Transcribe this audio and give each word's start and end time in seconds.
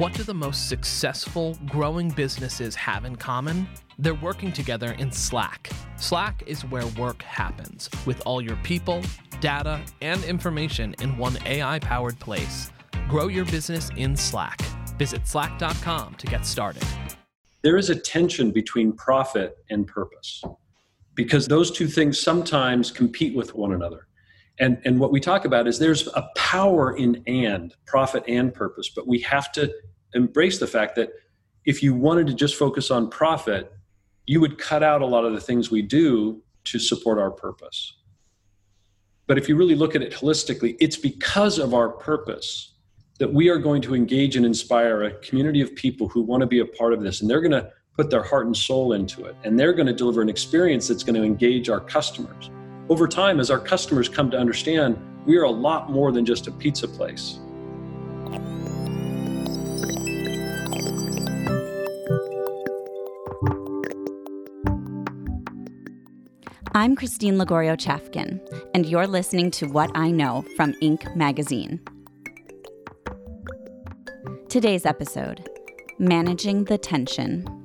What 0.00 0.14
do 0.14 0.22
the 0.22 0.32
most 0.32 0.66
successful 0.66 1.58
growing 1.66 2.08
businesses 2.08 2.74
have 2.74 3.04
in 3.04 3.16
common? 3.16 3.68
They're 3.98 4.14
working 4.14 4.50
together 4.50 4.92
in 4.92 5.12
Slack. 5.12 5.68
Slack 5.98 6.42
is 6.46 6.64
where 6.64 6.86
work 6.98 7.20
happens, 7.20 7.90
with 8.06 8.22
all 8.24 8.40
your 8.40 8.56
people, 8.62 9.02
data, 9.42 9.78
and 10.00 10.24
information 10.24 10.94
in 11.02 11.18
one 11.18 11.36
AI 11.44 11.80
powered 11.80 12.18
place. 12.18 12.70
Grow 13.10 13.28
your 13.28 13.44
business 13.44 13.90
in 13.98 14.16
Slack. 14.16 14.62
Visit 14.96 15.28
slack.com 15.28 16.14
to 16.14 16.26
get 16.26 16.46
started. 16.46 16.82
There 17.60 17.76
is 17.76 17.90
a 17.90 17.94
tension 17.94 18.52
between 18.52 18.94
profit 18.94 19.58
and 19.68 19.86
purpose 19.86 20.42
because 21.14 21.46
those 21.46 21.70
two 21.70 21.86
things 21.86 22.18
sometimes 22.18 22.90
compete 22.90 23.36
with 23.36 23.54
one 23.54 23.74
another. 23.74 24.06
And, 24.60 24.80
and 24.84 25.00
what 25.00 25.10
we 25.10 25.20
talk 25.20 25.46
about 25.46 25.66
is 25.66 25.78
there's 25.78 26.06
a 26.08 26.28
power 26.36 26.94
in 26.94 27.22
and, 27.26 27.74
profit 27.86 28.22
and 28.28 28.52
purpose, 28.52 28.90
but 28.94 29.08
we 29.08 29.18
have 29.20 29.50
to 29.52 29.72
embrace 30.12 30.58
the 30.58 30.66
fact 30.66 30.96
that 30.96 31.10
if 31.64 31.82
you 31.82 31.94
wanted 31.94 32.26
to 32.26 32.34
just 32.34 32.56
focus 32.56 32.90
on 32.90 33.08
profit, 33.08 33.72
you 34.26 34.38
would 34.40 34.58
cut 34.58 34.82
out 34.82 35.00
a 35.00 35.06
lot 35.06 35.24
of 35.24 35.32
the 35.32 35.40
things 35.40 35.70
we 35.70 35.80
do 35.80 36.42
to 36.64 36.78
support 36.78 37.18
our 37.18 37.30
purpose. 37.30 37.96
But 39.26 39.38
if 39.38 39.48
you 39.48 39.56
really 39.56 39.74
look 39.74 39.96
at 39.96 40.02
it 40.02 40.12
holistically, 40.12 40.76
it's 40.78 40.96
because 40.96 41.58
of 41.58 41.72
our 41.72 41.88
purpose 41.88 42.74
that 43.18 43.32
we 43.32 43.48
are 43.48 43.58
going 43.58 43.80
to 43.82 43.94
engage 43.94 44.36
and 44.36 44.44
inspire 44.44 45.04
a 45.04 45.12
community 45.20 45.62
of 45.62 45.74
people 45.74 46.06
who 46.08 46.20
want 46.22 46.42
to 46.42 46.46
be 46.46 46.60
a 46.60 46.66
part 46.66 46.92
of 46.92 47.02
this. 47.02 47.22
And 47.22 47.30
they're 47.30 47.40
going 47.40 47.52
to 47.52 47.70
put 47.96 48.10
their 48.10 48.22
heart 48.22 48.46
and 48.46 48.56
soul 48.56 48.92
into 48.92 49.24
it. 49.24 49.36
And 49.44 49.58
they're 49.58 49.72
going 49.72 49.86
to 49.86 49.92
deliver 49.94 50.20
an 50.20 50.28
experience 50.28 50.88
that's 50.88 51.02
going 51.02 51.14
to 51.14 51.22
engage 51.22 51.70
our 51.70 51.80
customers 51.80 52.50
over 52.90 53.06
time, 53.06 53.38
as 53.38 53.52
our 53.52 53.58
customers 53.58 54.08
come 54.08 54.30
to 54.32 54.36
understand, 54.36 54.98
we 55.24 55.36
are 55.36 55.44
a 55.44 55.50
lot 55.50 55.90
more 55.90 56.10
than 56.10 56.26
just 56.26 56.48
a 56.48 56.50
pizza 56.50 56.88
place. 56.88 57.38
I'm 66.72 66.96
Christine 66.96 67.36
Lagorio 67.38 67.76
Chafkin, 67.76 68.40
and 68.74 68.86
you're 68.86 69.06
listening 69.06 69.52
to 69.52 69.66
What 69.66 69.90
I 69.94 70.10
Know 70.10 70.44
from 70.56 70.72
Inc. 70.82 71.14
magazine. 71.14 71.80
Today's 74.48 74.84
episode 74.84 75.48
Managing 76.00 76.64
the 76.64 76.78
Tension. 76.78 77.59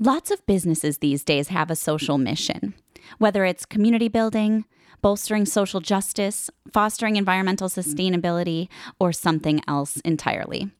Lots 0.00 0.30
of 0.30 0.46
businesses 0.46 0.98
these 0.98 1.24
days 1.24 1.48
have 1.48 1.72
a 1.72 1.76
social 1.76 2.18
mission, 2.18 2.74
whether 3.18 3.44
it's 3.44 3.66
community 3.66 4.06
building, 4.06 4.64
bolstering 5.02 5.44
social 5.44 5.80
justice, 5.80 6.50
fostering 6.72 7.16
environmental 7.16 7.68
sustainability, 7.68 8.68
or 9.00 9.12
something 9.12 9.60
else 9.66 9.96
entirely. 10.04 10.70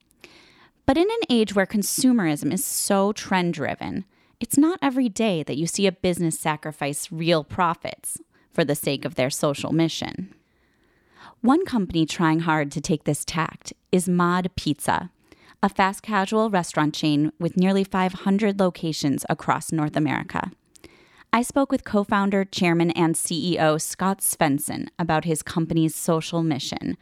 But 0.85 0.97
in 0.97 1.09
an 1.09 1.19
age 1.29 1.53
where 1.53 1.65
consumerism 1.65 2.53
is 2.53 2.63
so 2.63 3.11
trend 3.11 3.55
driven, 3.55 4.05
it's 4.39 4.57
not 4.57 4.79
every 4.81 5.09
day 5.09 5.43
that 5.43 5.57
you 5.57 5.67
see 5.67 5.85
a 5.85 5.91
business 5.91 6.39
sacrifice 6.39 7.11
real 7.11 7.43
profits 7.43 8.19
for 8.53 8.63
the 8.63 8.73
sake 8.73 9.03
of 9.03 9.15
their 9.15 9.29
social 9.29 9.73
mission. 9.73 10.33
One 11.41 11.65
company 11.65 12.05
trying 12.05 12.39
hard 12.39 12.71
to 12.71 12.79
take 12.79 13.03
this 13.03 13.25
tact 13.25 13.73
is 13.91 14.07
Mod 14.07 14.49
Pizza, 14.55 15.11
a 15.61 15.67
fast 15.67 16.01
casual 16.01 16.49
restaurant 16.49 16.93
chain 16.93 17.33
with 17.37 17.57
nearly 17.57 17.83
500 17.83 18.59
locations 18.59 19.25
across 19.29 19.73
North 19.73 19.97
America. 19.97 20.51
I 21.33 21.41
spoke 21.41 21.69
with 21.69 21.83
co 21.83 22.05
founder, 22.05 22.45
chairman, 22.45 22.91
and 22.91 23.15
CEO 23.15 23.79
Scott 23.79 24.19
Svenson 24.21 24.87
about 24.97 25.25
his 25.25 25.43
company's 25.43 25.95
social 25.95 26.43
mission, 26.43 26.97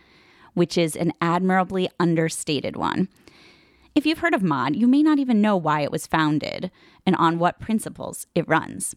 which 0.55 0.75
is 0.75 0.95
an 0.95 1.13
admirably 1.21 1.87
understated 1.99 2.75
one. 2.75 3.09
If 3.93 4.05
you've 4.05 4.19
heard 4.19 4.33
of 4.33 4.43
Mod, 4.43 4.75
you 4.75 4.87
may 4.87 5.03
not 5.03 5.19
even 5.19 5.39
know 5.39 5.55
why 5.55 5.81
it 5.81 5.91
was 5.91 6.07
founded 6.07 6.71
and 7.05 7.15
on 7.15 7.39
what 7.39 7.59
principles 7.59 8.25
it 8.33 8.47
runs. 8.47 8.95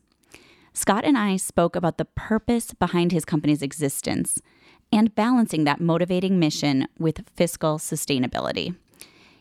Scott 0.73 1.05
and 1.05 1.19
I 1.19 1.37
spoke 1.37 1.77
about 1.77 1.99
the 1.99 2.05
purpose 2.07 2.73
behind 2.73 3.13
his 3.13 3.25
company's 3.27 3.63
existence 3.63 4.41
and 4.91 5.15
balancing 5.15 5.65
that 5.65 5.81
motivating 5.81 6.39
mission 6.39 6.89
with 6.99 7.29
fiscal 7.37 7.79
sustainability 7.79 8.75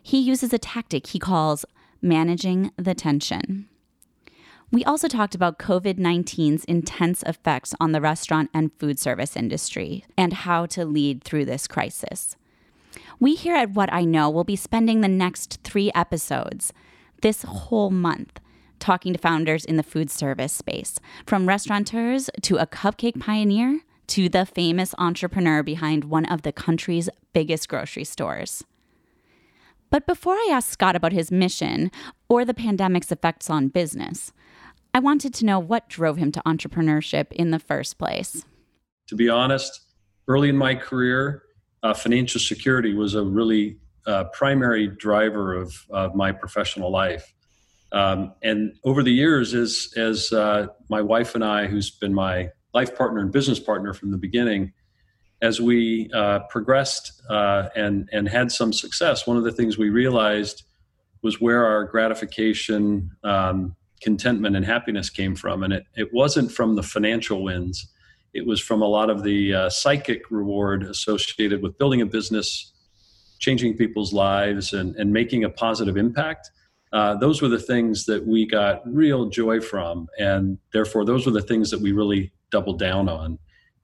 he 0.09 0.18
uses 0.18 0.52
a 0.52 0.58
tactic 0.58 1.06
he 1.06 1.20
calls 1.20 1.66
managing 2.02 2.72
the 2.78 2.96
tension. 2.96 3.70
We 4.72 4.84
also 4.84 5.08
talked 5.08 5.36
about 5.36 5.59
COVID 5.59 6.00
19's 6.00 6.66
intense 6.66 7.22
effects 7.28 7.75
on 7.80 7.92
the 7.92 8.02
restaurant 8.02 8.50
and 8.52 8.74
food 8.80 8.98
service 8.98 9.38
industry 9.38 10.03
and 10.18 10.34
how 10.34 10.66
to 10.68 10.84
lead 10.84 11.24
through 11.24 11.46
this 11.46 11.68
crisis. 11.68 12.36
We 13.19 13.36
here 13.36 13.56
at 13.56 13.75
What 13.75 13.94
I 13.94 14.03
Know 14.03 14.31
will 14.31 14.44
be 14.44 14.56
spending 14.56 15.02
the 15.02 15.08
next 15.08 15.59
three 15.64 15.92
episodes 15.94 16.74
this 17.22 17.44
whole 17.44 17.92
month 17.92 18.40
talking 18.80 19.14
to 19.14 19.19
founders 19.19 19.64
in 19.64 19.75
the 19.75 19.84
food 19.84 20.09
service 20.09 20.53
space, 20.53 21.00
from 21.28 21.48
restaurateurs 21.48 22.31
to 22.42 22.58
a 22.58 22.66
cupcake 22.66 23.19
pioneer 23.19 23.81
to 24.08 24.28
the 24.28 24.48
famous 24.48 24.96
entrepreneur 24.98 25.62
behind 25.62 26.06
one 26.06 26.25
of 26.25 26.42
the 26.42 26.52
country's 26.52 27.09
biggest 27.31 27.69
grocery 27.69 28.06
stores. 28.06 28.64
But 29.90 30.06
before 30.06 30.36
I 30.36 30.50
asked 30.52 30.70
Scott 30.70 30.96
about 30.96 31.14
his 31.14 31.32
mission 31.32 31.92
or 32.28 32.46
the 32.46 32.54
pandemic's 32.54 33.12
effects 33.12 33.50
on 33.50 33.70
business, 33.70 34.32
I 34.94 35.00
wanted 35.00 35.34
to 35.36 35.46
know 35.46 35.60
what 35.60 35.90
drove 35.90 36.18
him 36.18 36.32
to 36.34 36.42
entrepreneurship 36.46 37.32
in 37.32 37.52
the 37.52 37.60
first 37.60 37.98
place. 37.98 38.46
To 39.08 39.16
be 39.16 39.30
honest, 39.30 39.82
early 40.28 40.50
in 40.50 40.58
my 40.58 40.76
career, 40.76 41.44
uh, 41.84 41.94
financial 41.94 42.40
security 42.40 42.94
was 42.94 43.16
a 43.16 43.24
really 43.24 43.78
uh, 44.06 44.26
primary 44.26 44.88
driver 44.88 45.56
of, 45.56 45.74
of, 45.90 46.16
my 46.16 46.32
professional 46.32 46.92
life. 46.92 47.34
Um, 47.92 48.34
and 48.44 48.74
over 48.84 49.04
the 49.04 49.12
years, 49.12 49.54
as, 49.54 49.94
as 49.96 50.32
uh, 50.32 50.68
my 50.90 51.02
wife 51.02 51.36
and 51.36 51.44
I, 51.44 51.68
who's 51.68 51.90
been 51.92 52.14
my 52.14 52.50
life 52.74 52.96
partner 52.96 53.22
and 53.22 53.32
business 53.32 53.60
partner 53.60 53.94
from 53.94 54.12
the 54.12 54.18
beginning, 54.18 54.74
as 55.42 55.62
we 55.62 56.10
uh, 56.14 56.40
progressed 56.50 57.22
uh, 57.30 57.70
and 57.76 58.10
and 58.12 58.28
had 58.28 58.52
some 58.52 58.74
success, 58.74 59.26
one 59.26 59.38
of 59.38 59.44
the 59.44 59.52
things 59.52 59.78
we 59.78 59.90
realized 59.90 60.64
was 61.22 61.42
where 61.42 61.66
our 61.66 61.86
gratification, 61.86 63.12
um, 63.24 63.76
contentment, 64.02 64.56
and 64.56 64.66
happiness 64.66 65.10
came 65.10 65.36
from, 65.36 65.64
and 65.64 65.74
it 65.74 65.86
it 65.96 66.14
wasn't 66.14 66.52
from 66.52 66.76
the 66.76 66.84
financial 66.84 67.44
wins. 67.44 67.88
It 68.34 68.46
was 68.46 68.62
from 68.62 68.82
a 68.82 68.88
lot 68.88 69.10
of 69.10 69.24
the 69.24 69.54
uh, 69.54 69.70
psychic 69.70 70.30
reward 70.30 70.84
associated 70.84 71.64
with 71.64 71.78
building 71.78 72.02
a 72.02 72.06
business, 72.06 72.74
changing 73.40 73.78
people's 73.78 74.14
lives, 74.14 74.74
and 74.74 74.96
and 74.96 75.14
making 75.14 75.44
a 75.46 75.50
positive 75.50 75.98
impact. 75.98 76.52
Uh, 76.92 77.16
those 77.16 77.42
were 77.42 77.48
the 77.48 77.60
things 77.60 78.06
that 78.06 78.26
we 78.26 78.46
got 78.46 78.82
real 78.92 79.30
joy 79.30 79.62
from, 79.62 80.08
and 80.18 80.58
therefore 80.74 81.06
those 81.06 81.26
were 81.26 81.32
the 81.32 81.42
things 81.42 81.70
that 81.70 81.80
we 81.80 81.92
really 81.92 82.32
doubled 82.52 82.80
down 82.80 83.08
on. 83.08 83.38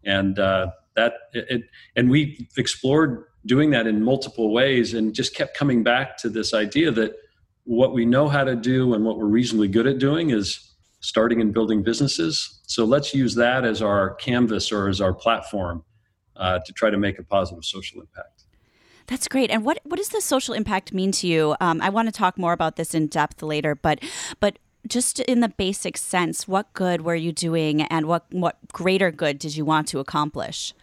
And 0.04 0.38
uh, 0.40 0.68
that 0.96 1.14
it, 1.34 1.64
and 1.96 2.10
we 2.10 2.48
explored 2.58 3.26
doing 3.46 3.70
that 3.72 3.88
in 3.88 4.04
multiple 4.04 4.52
ways 4.52 4.94
and 4.94 5.14
just 5.14 5.36
kept 5.36 5.56
coming 5.56 5.84
back 5.84 6.18
to 6.18 6.30
this 6.30 6.54
idea 6.54 6.92
that 6.92 7.14
what 7.64 7.94
we 7.94 8.06
know 8.06 8.28
how 8.28 8.44
to 8.44 8.56
do 8.56 8.94
and 8.94 9.06
what 9.06 9.18
we're 9.18 9.26
reasonably 9.26 9.68
good 9.68 9.88
at 9.88 10.00
doing 10.00 10.30
is 10.32 10.74
starting 11.02 11.42
and 11.42 11.54
building 11.54 11.84
businesses 11.84 12.60
so 12.68 12.86
let's 12.86 13.14
use 13.14 13.36
that 13.36 13.66
as 13.66 13.82
our 13.82 14.16
canvas 14.16 14.72
or 14.72 14.88
as 14.88 15.02
our 15.02 15.14
platform 15.14 15.84
uh, 16.38 16.60
to 16.66 16.74
try 16.74 16.90
to 16.90 16.98
make 16.98 17.20
a 17.20 17.24
positive 17.24 17.64
social 17.64 18.02
impact 18.02 18.36
that's 19.08 19.28
great. 19.28 19.52
And 19.52 19.64
what, 19.64 19.80
what 19.84 19.98
does 19.98 20.10
the 20.10 20.22
social 20.22 20.54
impact 20.54 20.94
mean 20.94 21.12
to 21.14 21.28
you? 21.28 21.56
Um, 21.60 21.82
I 21.82 21.90
want 21.90 22.08
to 22.08 22.12
talk 22.12 22.38
more 22.38 22.54
about 22.54 22.76
this 22.76 22.94
in 22.94 23.08
depth 23.08 23.42
later, 23.44 23.76
but 23.76 24.00
but 24.40 24.58
just 24.88 25.20
in 25.22 25.40
the 25.40 25.50
basic 25.50 25.98
sense, 25.98 26.48
what 26.48 26.72
good 26.74 27.02
were 27.02 27.16
you 27.16 27.32
doing, 27.32 27.84
and 27.84 28.08
what 28.08 28.26
what 28.32 28.58
greater 28.72 29.12
good 29.12 29.40
did 29.40 29.56
you 29.56 29.66
want 29.66 29.88
to 29.90 30.00
accomplish? 30.00 30.74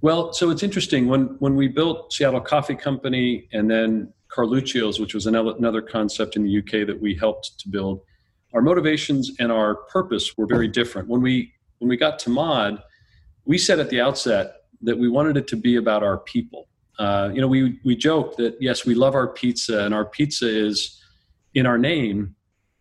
Well, 0.00 0.32
so 0.32 0.50
it's 0.50 0.62
interesting 0.62 1.08
when 1.08 1.36
when 1.38 1.56
we 1.56 1.68
built 1.68 2.12
Seattle 2.12 2.40
Coffee 2.40 2.74
Company 2.74 3.48
and 3.52 3.70
then 3.70 4.12
Carluccio's, 4.32 4.98
which 4.98 5.14
was 5.14 5.26
another 5.26 5.82
concept 5.82 6.36
in 6.36 6.42
the 6.42 6.58
UK 6.58 6.86
that 6.86 6.98
we 7.00 7.14
helped 7.14 7.58
to 7.60 7.68
build. 7.68 8.00
Our 8.54 8.62
motivations 8.62 9.32
and 9.38 9.52
our 9.52 9.74
purpose 9.74 10.36
were 10.36 10.46
very 10.46 10.68
different. 10.68 11.08
When 11.08 11.20
we 11.20 11.52
when 11.78 11.88
we 11.88 11.96
got 11.96 12.18
to 12.20 12.30
Mod, 12.30 12.82
we 13.44 13.58
said 13.58 13.78
at 13.80 13.90
the 13.90 14.00
outset 14.00 14.62
that 14.82 14.98
we 14.98 15.08
wanted 15.08 15.36
it 15.36 15.46
to 15.48 15.56
be 15.56 15.76
about 15.76 16.02
our 16.02 16.18
people. 16.18 16.68
Uh, 16.98 17.30
you 17.32 17.40
know, 17.40 17.48
we 17.48 17.78
we 17.84 17.96
joke 17.96 18.36
that 18.36 18.56
yes, 18.60 18.86
we 18.86 18.94
love 18.94 19.14
our 19.14 19.28
pizza, 19.28 19.84
and 19.84 19.94
our 19.94 20.04
pizza 20.04 20.48
is 20.48 21.00
in 21.54 21.66
our 21.66 21.78
name. 21.78 22.34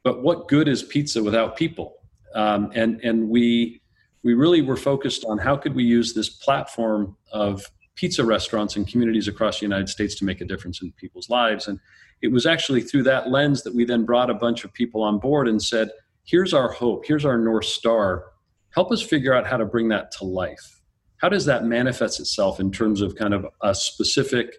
But 0.04 0.24
what 0.24 0.47
good 0.47 0.68
is 0.68 0.83
pizza 0.83 1.21
without 1.24 1.56
people? 1.56 1.97
Um, 2.33 2.71
and 2.74 3.00
and 3.04 3.30
we 3.30 3.81
we 4.23 4.33
really 4.33 4.62
were 4.62 4.77
focused 4.77 5.25
on 5.25 5.38
how 5.38 5.56
could 5.56 5.75
we 5.75 5.83
use 5.83 6.13
this 6.13 6.29
platform 6.29 7.15
of 7.31 7.65
pizza 7.95 8.23
restaurants 8.23 8.75
and 8.75 8.88
communities 8.88 9.27
across 9.27 9.59
the 9.59 9.65
United 9.65 9.89
States 9.89 10.15
to 10.15 10.25
make 10.25 10.41
a 10.41 10.45
difference 10.45 10.81
in 10.81 10.91
people's 10.94 11.29
lives. 11.29 11.68
And 11.68 11.79
it 12.21 12.31
was 12.31 12.45
actually 12.45 12.81
through 12.81 13.03
that 13.03 13.29
lens 13.29 13.63
that 13.63 13.75
we 13.75 13.85
then 13.85 14.06
brought 14.06 14.29
a 14.29 14.35
bunch 14.35 14.63
of 14.63 14.73
people 14.73 15.03
on 15.03 15.19
board 15.19 15.47
and 15.47 15.62
said, 15.62 15.89
here's 16.23 16.53
our 16.53 16.71
hope, 16.71 17.06
here's 17.06 17.25
our 17.25 17.38
North 17.38 17.65
Star. 17.65 18.25
Help 18.71 18.91
us 18.91 19.01
figure 19.01 19.33
out 19.33 19.45
how 19.45 19.57
to 19.57 19.65
bring 19.65 19.89
that 19.89 20.12
to 20.13 20.25
life. 20.25 20.81
How 21.18 21.29
does 21.29 21.45
that 21.45 21.65
manifest 21.65 22.19
itself 22.19 22.59
in 22.59 22.71
terms 22.71 23.01
of 23.01 23.15
kind 23.15 23.33
of 23.33 23.45
a 23.62 23.75
specific 23.75 24.57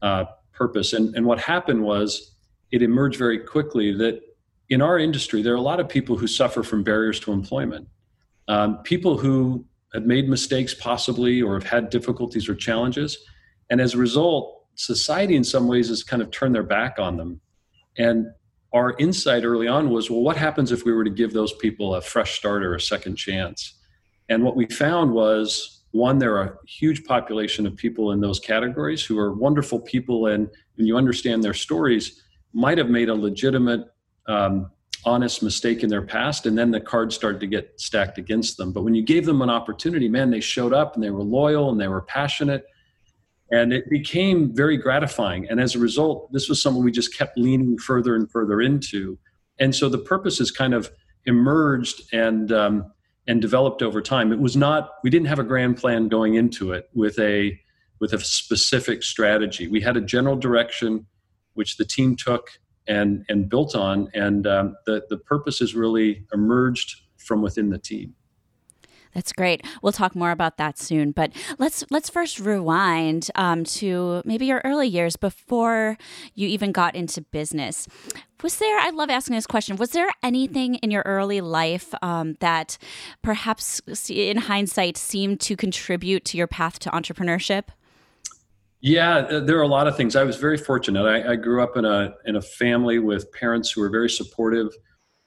uh, 0.00 0.24
purpose? 0.52 0.92
And, 0.92 1.14
and 1.14 1.26
what 1.26 1.38
happened 1.38 1.82
was 1.82 2.34
it 2.72 2.82
emerged 2.82 3.18
very 3.18 3.38
quickly 3.38 3.92
that 3.98 4.20
in 4.70 4.80
our 4.80 4.98
industry, 4.98 5.42
there 5.42 5.52
are 5.52 5.56
a 5.56 5.60
lot 5.60 5.80
of 5.80 5.88
people 5.88 6.16
who 6.16 6.26
suffer 6.26 6.62
from 6.62 6.82
barriers 6.82 7.20
to 7.20 7.32
employment. 7.32 7.86
Um, 8.52 8.82
people 8.82 9.16
who 9.16 9.64
have 9.94 10.04
made 10.04 10.28
mistakes, 10.28 10.74
possibly, 10.74 11.40
or 11.40 11.54
have 11.54 11.64
had 11.64 11.88
difficulties 11.88 12.50
or 12.50 12.54
challenges. 12.54 13.16
And 13.70 13.80
as 13.80 13.94
a 13.94 13.98
result, 13.98 14.66
society 14.74 15.36
in 15.36 15.44
some 15.44 15.66
ways 15.66 15.88
has 15.88 16.04
kind 16.04 16.20
of 16.20 16.30
turned 16.30 16.54
their 16.54 16.62
back 16.62 16.98
on 16.98 17.16
them. 17.16 17.40
And 17.96 18.26
our 18.74 18.94
insight 18.98 19.44
early 19.44 19.68
on 19.68 19.88
was 19.88 20.10
well, 20.10 20.20
what 20.20 20.36
happens 20.36 20.70
if 20.70 20.84
we 20.84 20.92
were 20.92 21.04
to 21.04 21.10
give 21.10 21.32
those 21.32 21.54
people 21.54 21.94
a 21.94 22.02
fresh 22.02 22.38
start 22.38 22.62
or 22.62 22.74
a 22.74 22.80
second 22.80 23.16
chance? 23.16 23.78
And 24.28 24.44
what 24.44 24.54
we 24.54 24.66
found 24.66 25.12
was 25.12 25.84
one, 25.92 26.18
there 26.18 26.36
are 26.36 26.44
a 26.44 26.66
huge 26.66 27.04
population 27.04 27.66
of 27.66 27.74
people 27.74 28.12
in 28.12 28.20
those 28.20 28.38
categories 28.38 29.02
who 29.02 29.18
are 29.18 29.32
wonderful 29.32 29.80
people, 29.80 30.26
and 30.26 30.48
when 30.74 30.86
you 30.86 30.98
understand 30.98 31.42
their 31.42 31.54
stories, 31.54 32.22
might 32.52 32.76
have 32.76 32.90
made 32.90 33.08
a 33.08 33.14
legitimate, 33.14 33.86
um, 34.26 34.70
honest 35.04 35.42
mistake 35.42 35.82
in 35.82 35.88
their 35.88 36.02
past, 36.02 36.46
and 36.46 36.56
then 36.56 36.70
the 36.70 36.80
cards 36.80 37.14
started 37.14 37.40
to 37.40 37.46
get 37.46 37.80
stacked 37.80 38.18
against 38.18 38.56
them. 38.56 38.72
But 38.72 38.82
when 38.82 38.94
you 38.94 39.02
gave 39.02 39.26
them 39.26 39.42
an 39.42 39.50
opportunity, 39.50 40.08
man, 40.08 40.30
they 40.30 40.40
showed 40.40 40.72
up 40.72 40.94
and 40.94 41.02
they 41.02 41.10
were 41.10 41.22
loyal 41.22 41.70
and 41.70 41.80
they 41.80 41.88
were 41.88 42.02
passionate 42.02 42.64
and 43.52 43.70
it 43.72 43.88
became 43.90 44.54
very 44.54 44.78
gratifying. 44.78 45.46
And 45.48 45.60
as 45.60 45.74
a 45.74 45.78
result, 45.78 46.32
this 46.32 46.48
was 46.48 46.60
something 46.60 46.82
we 46.82 46.90
just 46.90 47.16
kept 47.16 47.36
leaning 47.36 47.78
further 47.78 48.16
and 48.16 48.28
further 48.30 48.62
into. 48.62 49.18
And 49.60 49.74
so 49.74 49.90
the 49.90 49.98
purpose 49.98 50.38
has 50.38 50.50
kind 50.50 50.72
of 50.72 50.90
emerged 51.26 52.02
and 52.12 52.50
um, 52.50 52.90
and 53.28 53.40
developed 53.40 53.82
over 53.82 54.00
time. 54.00 54.32
It 54.32 54.40
was 54.40 54.56
not 54.56 54.92
we 55.04 55.10
didn't 55.10 55.28
have 55.28 55.38
a 55.38 55.44
grand 55.44 55.76
plan 55.76 56.08
going 56.08 56.34
into 56.34 56.72
it 56.72 56.88
with 56.94 57.18
a 57.18 57.60
with 58.00 58.14
a 58.14 58.18
specific 58.20 59.02
strategy. 59.02 59.68
We 59.68 59.82
had 59.82 59.96
a 59.96 60.00
general 60.00 60.34
direction 60.34 61.06
which 61.52 61.76
the 61.76 61.84
team 61.84 62.16
took 62.16 62.58
and 62.86 63.24
and 63.28 63.48
built 63.48 63.74
on, 63.74 64.10
and 64.14 64.46
um, 64.46 64.76
the 64.86 65.02
the 65.08 65.18
purpose 65.18 65.58
has 65.60 65.74
really 65.74 66.24
emerged 66.32 67.02
from 67.16 67.42
within 67.42 67.70
the 67.70 67.78
team. 67.78 68.14
That's 69.14 69.32
great. 69.32 69.66
We'll 69.82 69.92
talk 69.92 70.14
more 70.14 70.30
about 70.30 70.56
that 70.56 70.78
soon, 70.78 71.12
but 71.12 71.32
let's 71.58 71.84
let's 71.90 72.08
first 72.08 72.40
rewind 72.40 73.30
um, 73.34 73.64
to 73.64 74.22
maybe 74.24 74.46
your 74.46 74.62
early 74.64 74.88
years 74.88 75.16
before 75.16 75.98
you 76.34 76.48
even 76.48 76.72
got 76.72 76.94
into 76.94 77.20
business. 77.20 77.86
Was 78.42 78.56
there? 78.56 78.78
I 78.78 78.90
love 78.90 79.10
asking 79.10 79.36
this 79.36 79.46
question. 79.46 79.76
Was 79.76 79.90
there 79.90 80.08
anything 80.22 80.76
in 80.76 80.90
your 80.90 81.02
early 81.04 81.40
life 81.40 81.94
um, 82.02 82.34
that 82.40 82.78
perhaps, 83.22 83.80
in 84.08 84.38
hindsight, 84.38 84.96
seemed 84.96 85.40
to 85.40 85.56
contribute 85.56 86.24
to 86.26 86.38
your 86.38 86.46
path 86.46 86.78
to 86.80 86.90
entrepreneurship? 86.90 87.64
Yeah, 88.82 89.18
uh, 89.18 89.40
there 89.40 89.58
are 89.58 89.62
a 89.62 89.68
lot 89.68 89.86
of 89.86 89.96
things. 89.96 90.16
I 90.16 90.24
was 90.24 90.36
very 90.36 90.58
fortunate. 90.58 91.04
I, 91.06 91.32
I 91.32 91.36
grew 91.36 91.62
up 91.62 91.76
in 91.76 91.84
a 91.84 92.14
in 92.26 92.34
a 92.34 92.42
family 92.42 92.98
with 92.98 93.30
parents 93.32 93.70
who 93.70 93.80
were 93.80 93.88
very 93.88 94.10
supportive. 94.10 94.74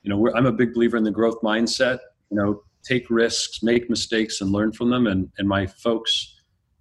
You 0.03 0.09
know, 0.09 0.35
I'm 0.35 0.45
a 0.45 0.51
big 0.51 0.73
believer 0.73 0.97
in 0.97 1.05
the 1.05 1.11
growth 1.11 1.41
mindset. 1.41 1.99
You 2.29 2.37
know, 2.37 2.63
take 2.83 3.09
risks, 3.09 3.63
make 3.63 3.89
mistakes, 3.89 4.41
and 4.41 4.51
learn 4.51 4.73
from 4.73 4.89
them. 4.89 5.07
And, 5.07 5.29
and 5.37 5.47
my 5.47 5.65
folks 5.65 6.35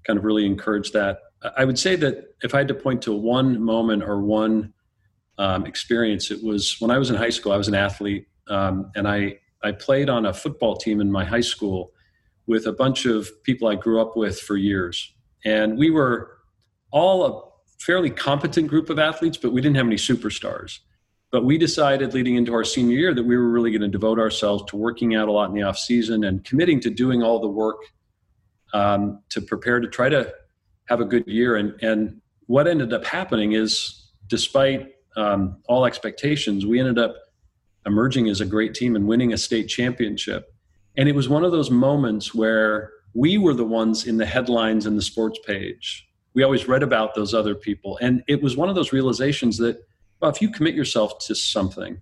kind 0.05 0.19
of 0.19 0.25
really 0.25 0.44
encouraged 0.44 0.93
that. 0.94 1.19
I 1.56 1.65
would 1.65 1.79
say 1.79 1.94
that 1.97 2.35
if 2.43 2.55
I 2.55 2.59
had 2.59 2.69
to 2.69 2.75
point 2.75 3.03
to 3.03 3.12
one 3.12 3.62
moment 3.62 4.03
or 4.03 4.20
one 4.23 4.73
um, 5.38 5.67
experience, 5.67 6.32
it 6.32 6.43
was 6.43 6.77
when 6.81 6.91
I 6.91 6.99
was 6.99 7.09
in 7.09 7.17
high 7.17 7.31
school. 7.31 7.53
I 7.53 7.56
was 7.56 7.69
an 7.69 7.75
athlete, 7.75 8.27
um, 8.49 8.91
and 8.97 9.06
I 9.06 9.38
I 9.62 9.70
played 9.73 10.11
on 10.11 10.27
a 10.27 10.35
football 10.35 10.77
team 10.77 11.00
in 11.00 11.11
my 11.11 11.25
high 11.25 11.41
school 11.41 11.93
with 12.47 12.67
a 12.67 12.73
bunch 12.73 13.06
of 13.06 13.29
people 13.44 13.69
I 13.69 13.77
grew 13.77 14.00
up 14.00 14.17
with 14.17 14.41
for 14.41 14.56
years, 14.56 15.15
and 15.44 15.79
we 15.79 15.91
were 15.91 16.35
all 16.94 17.26
a 17.26 17.43
fairly 17.82 18.08
competent 18.08 18.69
group 18.69 18.88
of 18.88 19.00
athletes, 19.00 19.37
but 19.37 19.52
we 19.52 19.61
didn't 19.61 19.76
have 19.76 19.87
any 19.87 19.96
superstars. 19.96 20.79
But 21.32 21.44
we 21.44 21.58
decided 21.58 22.14
leading 22.14 22.37
into 22.37 22.55
our 22.55 22.62
senior 22.62 22.96
year 22.96 23.12
that 23.12 23.25
we 23.25 23.37
were 23.37 23.50
really 23.50 23.73
going 23.73 23.82
to 23.82 23.88
devote 23.88 24.20
ourselves 24.20 24.62
to 24.69 24.76
working 24.76 25.17
out 25.17 25.26
a 25.26 25.32
lot 25.32 25.49
in 25.49 25.56
the 25.56 25.62
off 25.62 25.76
season 25.76 26.23
and 26.23 26.44
committing 26.44 26.79
to 26.81 26.91
doing 26.91 27.20
all 27.20 27.41
the 27.41 27.49
work 27.49 27.79
um, 28.73 29.20
to 29.31 29.41
prepare 29.41 29.81
to 29.81 29.88
try 29.88 30.08
to 30.08 30.32
have 30.87 31.00
a 31.00 31.05
good 31.05 31.26
year. 31.26 31.56
And 31.56 31.75
and 31.82 32.20
what 32.46 32.69
ended 32.69 32.93
up 32.93 33.05
happening 33.05 33.52
is, 33.52 34.11
despite 34.29 34.93
um, 35.17 35.56
all 35.67 35.87
expectations, 35.87 36.64
we 36.64 36.79
ended 36.79 36.99
up 36.99 37.17
emerging 37.87 38.29
as 38.29 38.41
a 38.41 38.46
great 38.46 38.73
team 38.73 38.94
and 38.94 39.08
winning 39.08 39.32
a 39.32 39.37
state 39.37 39.67
championship. 39.67 40.55
And 40.96 41.08
it 41.08 41.14
was 41.14 41.29
one 41.29 41.44
of 41.44 41.50
those 41.50 41.73
moments 41.73 42.32
where 42.35 42.93
we 43.14 43.37
were 43.37 43.55
the 43.55 43.64
ones 43.64 44.06
in 44.06 44.17
the 44.17 44.26
headlines 44.26 44.87
and 44.87 44.96
the 44.96 45.02
sports 45.02 45.41
page. 45.44 46.08
We 46.35 46.43
always 46.43 46.67
read 46.67 46.83
about 46.83 47.15
those 47.15 47.33
other 47.33 47.55
people. 47.55 47.99
And 48.03 48.23
it 48.29 48.43
was 48.43 48.57
one 48.57 48.69
of 48.69 48.75
those 48.75 48.93
realizations 48.93 49.57
that 49.59 49.79
well, 50.21 50.31
if 50.31 50.41
you 50.41 50.51
commit 50.51 50.75
yourself 50.75 51.19
to 51.27 51.35
something, 51.35 52.01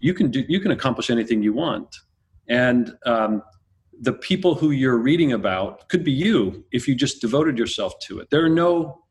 you 0.00 0.14
can 0.14 0.30
do 0.30 0.44
you 0.48 0.60
can 0.60 0.70
accomplish 0.70 1.10
anything 1.10 1.42
you 1.42 1.52
want. 1.52 1.96
And 2.48 2.96
um, 3.06 3.42
the 4.00 4.12
people 4.12 4.54
who 4.54 4.70
you're 4.70 4.98
reading 4.98 5.32
about 5.32 5.88
could 5.88 6.04
be 6.04 6.12
you 6.12 6.64
if 6.72 6.88
you 6.88 6.94
just 6.94 7.20
devoted 7.20 7.56
yourself 7.58 7.98
to 8.00 8.18
it. 8.18 8.28
There 8.30 8.44
are 8.44 8.50
no 8.50 9.02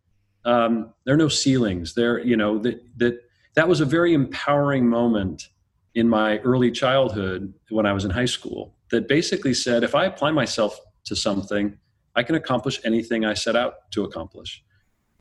um, 0.45 0.93
there 1.05 1.13
are 1.15 1.17
no 1.17 1.29
ceilings. 1.29 1.93
There, 1.93 2.19
you 2.19 2.35
know 2.35 2.57
that 2.59 2.81
that 2.97 3.19
that 3.55 3.67
was 3.67 3.81
a 3.81 3.85
very 3.85 4.13
empowering 4.13 4.87
moment 4.87 5.49
in 5.95 6.09
my 6.09 6.39
early 6.39 6.71
childhood 6.71 7.53
when 7.69 7.85
I 7.85 7.93
was 7.93 8.03
in 8.03 8.11
high 8.11 8.25
school. 8.25 8.75
That 8.91 9.07
basically 9.07 9.53
said, 9.53 9.83
if 9.83 9.95
I 9.95 10.05
apply 10.05 10.31
myself 10.31 10.79
to 11.05 11.15
something, 11.15 11.77
I 12.15 12.23
can 12.23 12.35
accomplish 12.35 12.79
anything 12.83 13.25
I 13.25 13.33
set 13.33 13.55
out 13.55 13.91
to 13.91 14.03
accomplish. 14.03 14.63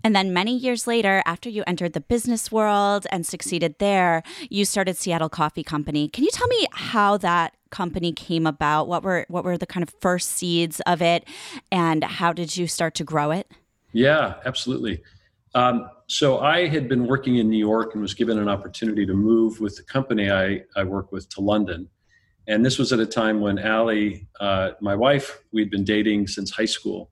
And 0.05 0.17
then 0.17 0.33
many 0.33 0.57
years 0.57 0.87
later, 0.87 1.23
after 1.27 1.49
you 1.49 1.63
entered 1.67 1.93
the 1.93 2.01
business 2.01 2.51
world 2.51 3.07
and 3.13 3.25
succeeded 3.25 3.77
there, 3.79 4.23
you 4.51 4.65
started 4.65 4.97
Seattle 4.97 5.29
Coffee 5.29 5.63
Company. 5.63 6.09
Can 6.09 6.25
you 6.25 6.31
tell 6.31 6.49
me 6.49 6.67
how 6.73 7.17
that 7.19 7.55
company 7.71 8.13
came 8.13 8.47
about? 8.47 8.89
What 8.89 9.05
were 9.05 9.27
what 9.29 9.45
were 9.45 9.57
the 9.57 9.67
kind 9.67 9.83
of 9.83 9.95
first 10.01 10.33
seeds 10.33 10.81
of 10.87 11.01
it, 11.03 11.25
and 11.71 12.03
how 12.03 12.33
did 12.33 12.57
you 12.57 12.67
start 12.67 12.95
to 12.97 13.05
grow 13.05 13.31
it? 13.31 13.49
Yeah, 13.93 14.35
absolutely. 14.45 15.03
Um, 15.55 15.89
so 16.07 16.41
I 16.41 16.67
had 16.67 16.89
been 16.89 17.07
working 17.07 17.37
in 17.37 17.49
New 17.49 17.59
York 17.59 17.95
and 17.95 18.03
was 18.03 18.15
given 18.15 18.39
an 18.39 18.49
opportunity 18.49 19.07
to 19.07 19.15
move 19.15 19.61
with 19.61 19.77
the 19.77 19.83
company 19.83 20.31
I, 20.31 20.63
I 20.75 20.85
work 20.85 21.13
with 21.13 21.29
to 21.31 21.41
London. 21.41 21.89
And 22.49 22.65
this 22.65 22.79
was 22.79 22.93
at 22.93 22.99
a 22.99 23.07
time 23.07 23.41
when 23.41 23.59
Allie, 23.59 24.27
uh, 24.41 24.73
my 24.81 24.95
wife, 24.95 25.43
we'd 25.53 25.71
been 25.71 25.85
dating 25.85 26.27
since 26.27 26.51
high 26.51 26.65
school. 26.65 27.11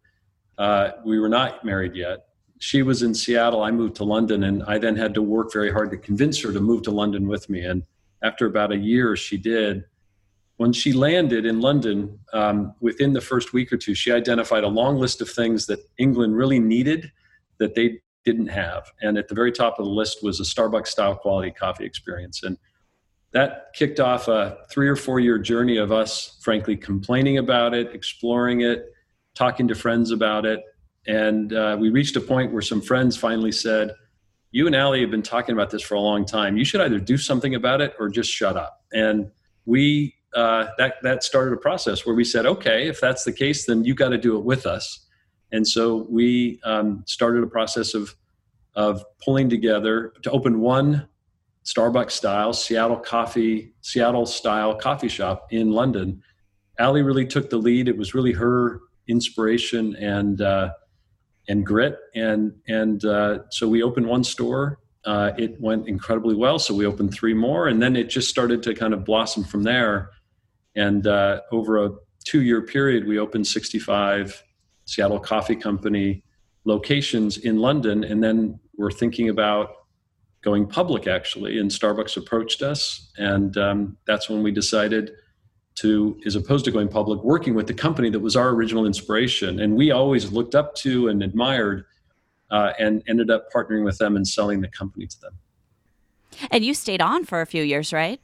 Uh, 0.59 0.91
we 1.05 1.19
were 1.19 1.29
not 1.29 1.65
married 1.65 1.95
yet 1.95 2.27
she 2.61 2.83
was 2.83 3.03
in 3.03 3.15
Seattle. 3.15 3.63
I 3.63 3.71
moved 3.71 3.97
to 3.97 4.05
London, 4.05 4.45
and 4.45 4.63
I 4.65 4.77
then 4.77 4.95
had 4.95 5.15
to 5.15 5.23
work 5.23 5.51
very 5.51 5.73
hard 5.73 5.91
to 5.91 5.97
convince 5.97 6.41
her 6.43 6.53
to 6.53 6.61
move 6.61 6.83
to 6.83 6.91
London 6.91 7.27
with 7.27 7.49
me. 7.49 7.65
And 7.65 7.83
after 8.23 8.47
about 8.47 8.71
a 8.71 8.77
year, 8.77 9.17
she 9.17 9.39
did. 9.39 9.85
When 10.59 10.75
she 10.75 10.93
landed 10.93 11.47
in 11.47 11.63
London, 11.63 12.19
um, 12.35 12.75
within 12.81 13.15
the 13.15 13.21
first 13.23 13.55
week 13.55 13.73
or 13.73 13.79
two, 13.79 13.95
she 13.95 14.13
identified 14.13 14.63
a 14.63 14.69
long 14.69 14.97
list 14.97 15.23
of 15.23 15.31
things 15.31 15.65
that 15.67 15.81
England 15.97 16.37
really 16.37 16.59
needed 16.59 17.11
that 17.59 17.75
they 17.75 18.01
didn't 18.27 18.49
have. 18.49 18.91
And 19.01 19.17
at 19.17 19.29
the 19.29 19.35
very 19.35 19.53
top 19.53 19.79
of 19.79 19.87
the 19.87 19.91
list 19.91 20.23
was 20.23 20.39
a 20.39 20.43
Starbucks 20.43 20.89
style 20.89 21.17
quality 21.17 21.53
coffee 21.53 21.87
experience. 21.87 22.43
And 22.43 22.59
that 23.33 23.73
kicked 23.75 24.01
off 24.01 24.29
a 24.29 24.59
three 24.71 24.89
or 24.89 24.97
four 24.97 25.21
year 25.21 25.39
journey 25.39 25.77
of 25.77 25.93
us, 25.93 26.39
frankly, 26.43 26.77
complaining 26.77 27.39
about 27.39 27.75
it, 27.75 27.95
exploring 27.95 28.63
it, 28.63 28.87
talking 29.35 29.69
to 29.69 29.75
friends 29.75 30.11
about 30.11 30.45
it, 30.45 30.65
and 31.07 31.53
uh, 31.53 31.77
we 31.79 31.91
reached 31.91 32.17
a 32.17 32.21
point 32.21 32.53
where 32.53 32.63
some 32.63 32.81
friends 32.81 33.17
finally 33.17 33.53
said, 33.53 33.95
You 34.53 34.67
and 34.67 34.77
Allie 34.77 35.01
have 35.01 35.11
been 35.11 35.23
talking 35.23 35.55
about 35.55 35.71
this 35.71 35.83
for 35.83 35.95
a 35.95 36.01
long 36.01 36.25
time. 36.25 36.57
You 36.57 36.65
should 36.65 36.81
either 36.81 36.99
do 36.99 37.17
something 37.17 37.55
about 37.55 37.81
it 37.81 37.95
or 37.99 38.09
just 38.09 38.31
shut 38.31 38.57
up. 38.57 38.81
And 38.93 39.31
we, 39.65 40.15
uh, 40.35 40.69
that, 40.79 40.97
that 41.03 41.23
started 41.23 41.55
a 41.55 41.57
process 41.57 42.05
where 42.05 42.15
we 42.15 42.25
said, 42.25 42.47
Okay, 42.47 42.89
if 42.89 43.01
that's 43.01 43.25
the 43.25 43.33
case, 43.33 43.67
then 43.67 43.85
you 43.85 43.95
got 43.95 44.11
to 44.11 44.19
do 44.19 44.37
it 44.37 44.45
with 44.45 44.67
us. 44.67 45.07
And 45.53 45.67
so 45.67 46.07
we 46.09 46.61
um, 46.65 47.03
started 47.07 47.43
a 47.43 47.47
process 47.49 47.95
of, 47.95 48.15
of 48.75 49.05
pulling 49.25 49.49
together 49.49 50.13
to 50.23 50.31
open 50.31 50.61
one 50.61 51.09
Starbucks 51.65 52.13
style 52.13 52.53
Seattle 52.53 52.99
coffee, 52.99 53.75
Seattle 53.83 54.27
style 54.27 54.75
coffee 54.75 55.09
shop 55.09 55.47
in 55.51 55.71
London. 55.71 56.23
Allie 56.79 57.03
really 57.03 57.27
took 57.27 57.51
the 57.51 57.59
lead. 57.59 57.89
It 57.89 57.97
was 57.97 58.15
really 58.15 58.33
her 58.33 58.81
inspiration 59.09 59.95
and 59.97 60.41
uh, 60.41 60.71
and 61.49 61.67
grit. 61.67 61.99
And 62.15 62.53
and 62.69 63.05
uh, 63.05 63.41
so 63.51 63.69
we 63.69 63.83
opened 63.83 64.07
one 64.07 64.25
store. 64.25 64.79
Uh, 65.05 65.33
it 65.39 65.61
went 65.61 65.89
incredibly 65.89 66.35
well. 66.35 66.59
So 66.59 66.75
we 66.75 66.87
opened 66.87 67.13
three 67.13 67.35
more, 67.35 67.69
and 67.69 67.81
then 67.81 67.97
it 67.97 68.11
just 68.11 68.29
started 68.29 68.63
to 68.65 68.75
kind 68.75 68.95
of 68.95 69.05
blossom 69.05 69.45
from 69.45 69.63
there. 69.63 70.11
And 70.77 71.07
uh, 71.07 71.41
over 71.51 71.85
a 71.85 71.91
two-year 72.25 72.63
period, 72.63 73.07
we 73.07 73.19
opened 73.19 73.47
65 73.47 74.43
Seattle 74.85 75.19
Coffee 75.19 75.57
Company 75.57 76.23
locations 76.65 77.39
in 77.39 77.59
London, 77.59 78.05
and 78.05 78.23
then 78.23 78.61
we're 78.77 78.91
thinking 78.91 79.31
about 79.31 79.71
going 80.43 80.67
public, 80.67 81.07
actually. 81.07 81.59
And 81.59 81.71
Starbucks 81.71 82.17
approached 82.17 82.63
us, 82.63 83.11
and 83.19 83.57
um, 83.57 83.97
that's 84.07 84.29
when 84.29 84.43
we 84.43 84.51
decided 84.51 85.13
to, 85.77 86.19
as 86.27 86.37
opposed 86.37 86.65
to 86.67 86.71
going 86.71 86.89
public, 86.89 87.23
working 87.23 87.55
with 87.55 87.67
the 87.67 87.75
company 87.75 88.11
that 88.11 88.21
was 88.21 88.37
our 88.37 88.51
original 88.51 88.87
inspiration. 88.87 89.61
And 89.61 89.77
we 89.77 89.91
always 89.91 90.33
looked 90.33 90.55
up 90.55 90.75
to 90.77 91.09
and 91.09 91.23
admired, 91.23 91.85
uh, 92.51 92.73
and 92.79 93.03
ended 93.07 93.31
up 93.31 93.47
partnering 93.55 93.85
with 93.85 93.99
them 93.99 94.17
and 94.17 94.27
selling 94.27 94.61
the 94.61 94.69
company 94.69 95.07
to 95.07 95.21
them. 95.21 95.39
And 96.51 96.65
you 96.65 96.75
stayed 96.75 97.01
on 97.01 97.25
for 97.25 97.41
a 97.41 97.47
few 97.47 97.63
years, 97.63 97.93
right? 97.93 98.21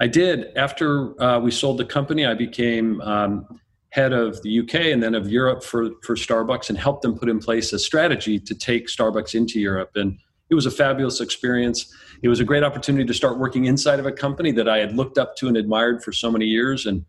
I 0.00 0.06
did. 0.06 0.56
After 0.56 1.20
uh, 1.22 1.40
we 1.40 1.50
sold 1.50 1.78
the 1.78 1.84
company, 1.84 2.26
I 2.26 2.34
became 2.34 3.00
um, 3.00 3.60
head 3.90 4.12
of 4.12 4.42
the 4.42 4.60
UK 4.60 4.74
and 4.86 5.02
then 5.02 5.14
of 5.14 5.30
Europe 5.30 5.64
for, 5.64 5.90
for 6.02 6.16
Starbucks 6.16 6.68
and 6.68 6.78
helped 6.78 7.02
them 7.02 7.18
put 7.18 7.28
in 7.28 7.38
place 7.38 7.72
a 7.72 7.78
strategy 7.78 8.38
to 8.38 8.54
take 8.54 8.88
Starbucks 8.88 9.34
into 9.34 9.58
Europe. 9.58 9.92
And 9.94 10.18
it 10.48 10.54
was 10.54 10.66
a 10.66 10.70
fabulous 10.70 11.20
experience. 11.20 11.92
It 12.22 12.28
was 12.28 12.40
a 12.40 12.44
great 12.44 12.62
opportunity 12.62 13.04
to 13.04 13.14
start 13.14 13.38
working 13.38 13.64
inside 13.64 13.98
of 13.98 14.06
a 14.06 14.12
company 14.12 14.52
that 14.52 14.68
I 14.68 14.78
had 14.78 14.96
looked 14.96 15.18
up 15.18 15.36
to 15.36 15.48
and 15.48 15.56
admired 15.56 16.02
for 16.02 16.12
so 16.12 16.30
many 16.30 16.46
years 16.46 16.86
and 16.86 17.04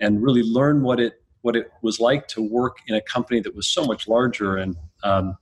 and 0.00 0.22
really 0.22 0.42
learn 0.42 0.82
what 0.82 0.98
it 0.98 1.22
what 1.42 1.56
it 1.56 1.70
was 1.82 2.00
like 2.00 2.26
to 2.28 2.42
work 2.42 2.78
in 2.86 2.94
a 2.94 3.00
company 3.00 3.40
that 3.40 3.54
was 3.54 3.68
so 3.68 3.84
much 3.84 4.08
larger 4.08 4.56
and 4.56 4.76
um, 5.04 5.36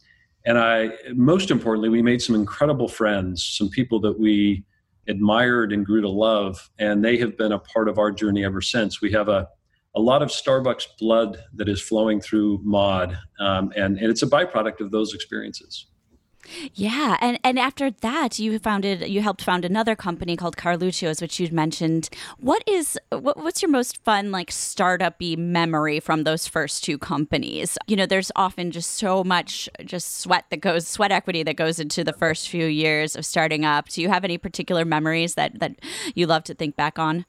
and 0.44 0.58
I 0.58 0.90
most 1.14 1.50
importantly 1.50 1.88
we 1.88 2.02
made 2.02 2.22
some 2.22 2.34
incredible 2.34 2.88
friends, 2.88 3.44
some 3.44 3.68
people 3.68 4.00
that 4.00 4.18
we 4.18 4.64
admired 5.08 5.72
and 5.72 5.86
grew 5.86 6.02
to 6.02 6.08
love, 6.08 6.70
and 6.78 7.02
they 7.02 7.16
have 7.16 7.36
been 7.38 7.52
a 7.52 7.58
part 7.58 7.88
of 7.88 7.98
our 7.98 8.12
journey 8.12 8.44
ever 8.44 8.60
since. 8.60 9.00
We 9.00 9.10
have 9.12 9.28
a 9.28 9.48
a 9.94 10.00
lot 10.00 10.22
of 10.22 10.28
Starbucks 10.28 10.98
blood 10.98 11.38
that 11.54 11.68
is 11.68 11.80
flowing 11.80 12.20
through 12.20 12.60
Mod, 12.62 13.18
um, 13.40 13.72
and, 13.74 13.98
and 13.98 14.10
it's 14.10 14.22
a 14.22 14.26
byproduct 14.26 14.80
of 14.80 14.90
those 14.90 15.14
experiences. 15.14 15.86
Yeah, 16.74 17.16
and 17.20 17.38
and 17.44 17.58
after 17.58 17.90
that, 17.90 18.38
you 18.38 18.58
founded, 18.58 19.08
you 19.08 19.22
helped 19.22 19.42
found 19.42 19.64
another 19.64 19.94
company 19.94 20.36
called 20.36 20.56
Carluccio's, 20.56 21.20
which 21.20 21.38
you'd 21.38 21.52
mentioned. 21.52 22.08
What 22.38 22.62
is 22.66 22.98
what, 23.10 23.36
what's 23.36 23.62
your 23.62 23.70
most 23.70 24.02
fun 24.04 24.30
like 24.30 24.50
startupy 24.50 25.36
memory 25.36 26.00
from 26.00 26.24
those 26.24 26.46
first 26.48 26.84
two 26.84 26.98
companies? 26.98 27.76
You 27.86 27.96
know, 27.96 28.06
there's 28.06 28.32
often 28.36 28.70
just 28.70 28.92
so 28.92 29.24
much 29.24 29.68
just 29.84 30.20
sweat 30.20 30.46
that 30.50 30.58
goes, 30.58 30.86
sweat 30.88 31.12
equity 31.12 31.42
that 31.42 31.56
goes 31.56 31.78
into 31.78 32.04
the 32.04 32.12
first 32.12 32.48
few 32.48 32.66
years 32.66 33.16
of 33.16 33.26
starting 33.26 33.64
up. 33.64 33.88
Do 33.88 34.02
you 34.02 34.08
have 34.08 34.24
any 34.24 34.38
particular 34.38 34.84
memories 34.84 35.34
that 35.34 35.58
that 35.60 35.76
you 36.14 36.26
love 36.26 36.44
to 36.44 36.54
think 36.54 36.76
back 36.76 36.98
on? 36.98 37.26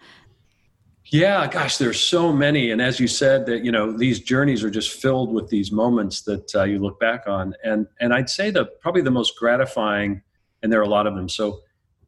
Yeah, 1.11 1.47
gosh, 1.47 1.77
there's 1.77 1.99
so 1.99 2.31
many, 2.31 2.69
and 2.69 2.79
as 2.79 2.99
you 2.99 3.07
said, 3.07 3.47
that 3.47 3.65
you 3.65 3.71
know 3.71 3.91
these 3.91 4.19
journeys 4.19 4.63
are 4.63 4.69
just 4.69 4.91
filled 4.91 5.33
with 5.33 5.49
these 5.49 5.71
moments 5.71 6.21
that 6.23 6.53
uh, 6.53 6.63
you 6.65 6.77
look 6.77 6.99
back 6.99 7.23
on, 7.27 7.55
and 7.63 7.87
and 7.99 8.13
I'd 8.13 8.29
say 8.29 8.51
that 8.51 8.79
probably 8.79 9.01
the 9.01 9.09
most 9.09 9.35
gratifying, 9.35 10.21
and 10.61 10.71
there 10.71 10.79
are 10.79 10.83
a 10.83 10.89
lot 10.89 11.07
of 11.07 11.15
them. 11.15 11.27
So, 11.27 11.61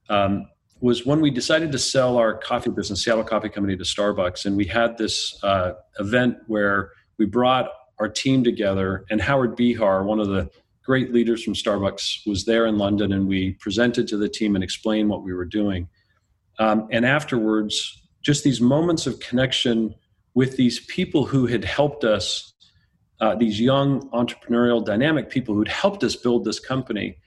um, 0.09 0.45
was 0.81 1.03
when 1.03 1.19
we 1.19 1.31
decided 1.31 1.71
to 1.71 1.79
sell 1.79 2.17
our 2.17 2.35
coffee 2.37 2.69
business, 2.69 3.03
Seattle 3.03 3.23
Coffee 3.23 3.49
Company, 3.49 3.75
to 3.75 3.83
Starbucks, 3.83 4.45
and 4.45 4.55
we 4.55 4.65
had 4.65 4.99
this 4.99 5.43
uh, 5.43 5.73
event 5.99 6.37
where 6.45 6.91
we 7.17 7.25
brought 7.25 7.71
our 7.97 8.07
team 8.07 8.43
together, 8.43 9.05
and 9.09 9.19
Howard 9.19 9.55
Behar, 9.55 10.03
one 10.03 10.19
of 10.19 10.27
the 10.27 10.47
great 10.83 11.11
leaders 11.11 11.43
from 11.43 11.55
Starbucks, 11.55 12.27
was 12.27 12.45
there 12.45 12.67
in 12.67 12.77
London, 12.77 13.13
and 13.13 13.27
we 13.27 13.53
presented 13.53 14.07
to 14.09 14.17
the 14.17 14.29
team 14.29 14.53
and 14.53 14.63
explained 14.63 15.09
what 15.09 15.23
we 15.23 15.33
were 15.33 15.45
doing. 15.45 15.87
Um, 16.59 16.87
and 16.91 17.03
afterwards, 17.03 18.00
just 18.21 18.43
these 18.43 18.61
moments 18.61 19.07
of 19.07 19.19
connection 19.19 19.95
with 20.33 20.57
these 20.57 20.79
people 20.85 21.25
who 21.25 21.45
had 21.45 21.63
helped 21.65 22.03
us, 22.03 22.53
uh, 23.19 23.35
these 23.35 23.59
young 23.59 24.09
entrepreneurial 24.11 24.83
dynamic 24.83 25.29
people 25.29 25.53
who'd 25.53 25.67
helped 25.67 26.03
us 26.03 26.15
build 26.15 26.45
this 26.45 26.59
company. 26.59 27.17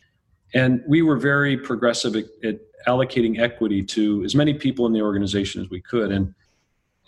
And 0.54 0.82
we 0.88 1.02
were 1.02 1.16
very 1.16 1.56
progressive 1.56 2.16
at, 2.16 2.24
at 2.42 2.60
allocating 2.86 3.40
equity 3.40 3.82
to 3.82 4.22
as 4.24 4.34
many 4.34 4.54
people 4.54 4.86
in 4.86 4.92
the 4.92 5.02
organization 5.02 5.62
as 5.62 5.70
we 5.70 5.80
could. 5.80 6.10
And 6.12 6.34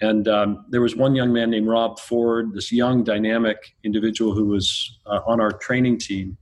and 0.01 0.29
um, 0.29 0.67
there 0.69 0.83
was 0.83 0.95
one 0.95 1.15
young 1.15 1.33
man 1.33 1.51
named 1.51 1.69
Rob 1.69 1.99
Ford, 1.99 2.53
this 2.53 2.71
young, 2.71 3.03
dynamic 3.03 3.75
individual 3.83 4.35
who 4.35 4.47
was 4.47 4.99
uh, 5.07 5.21
on 5.27 5.41
our 5.41 5.53
training 5.53 5.99
team. 5.99 6.37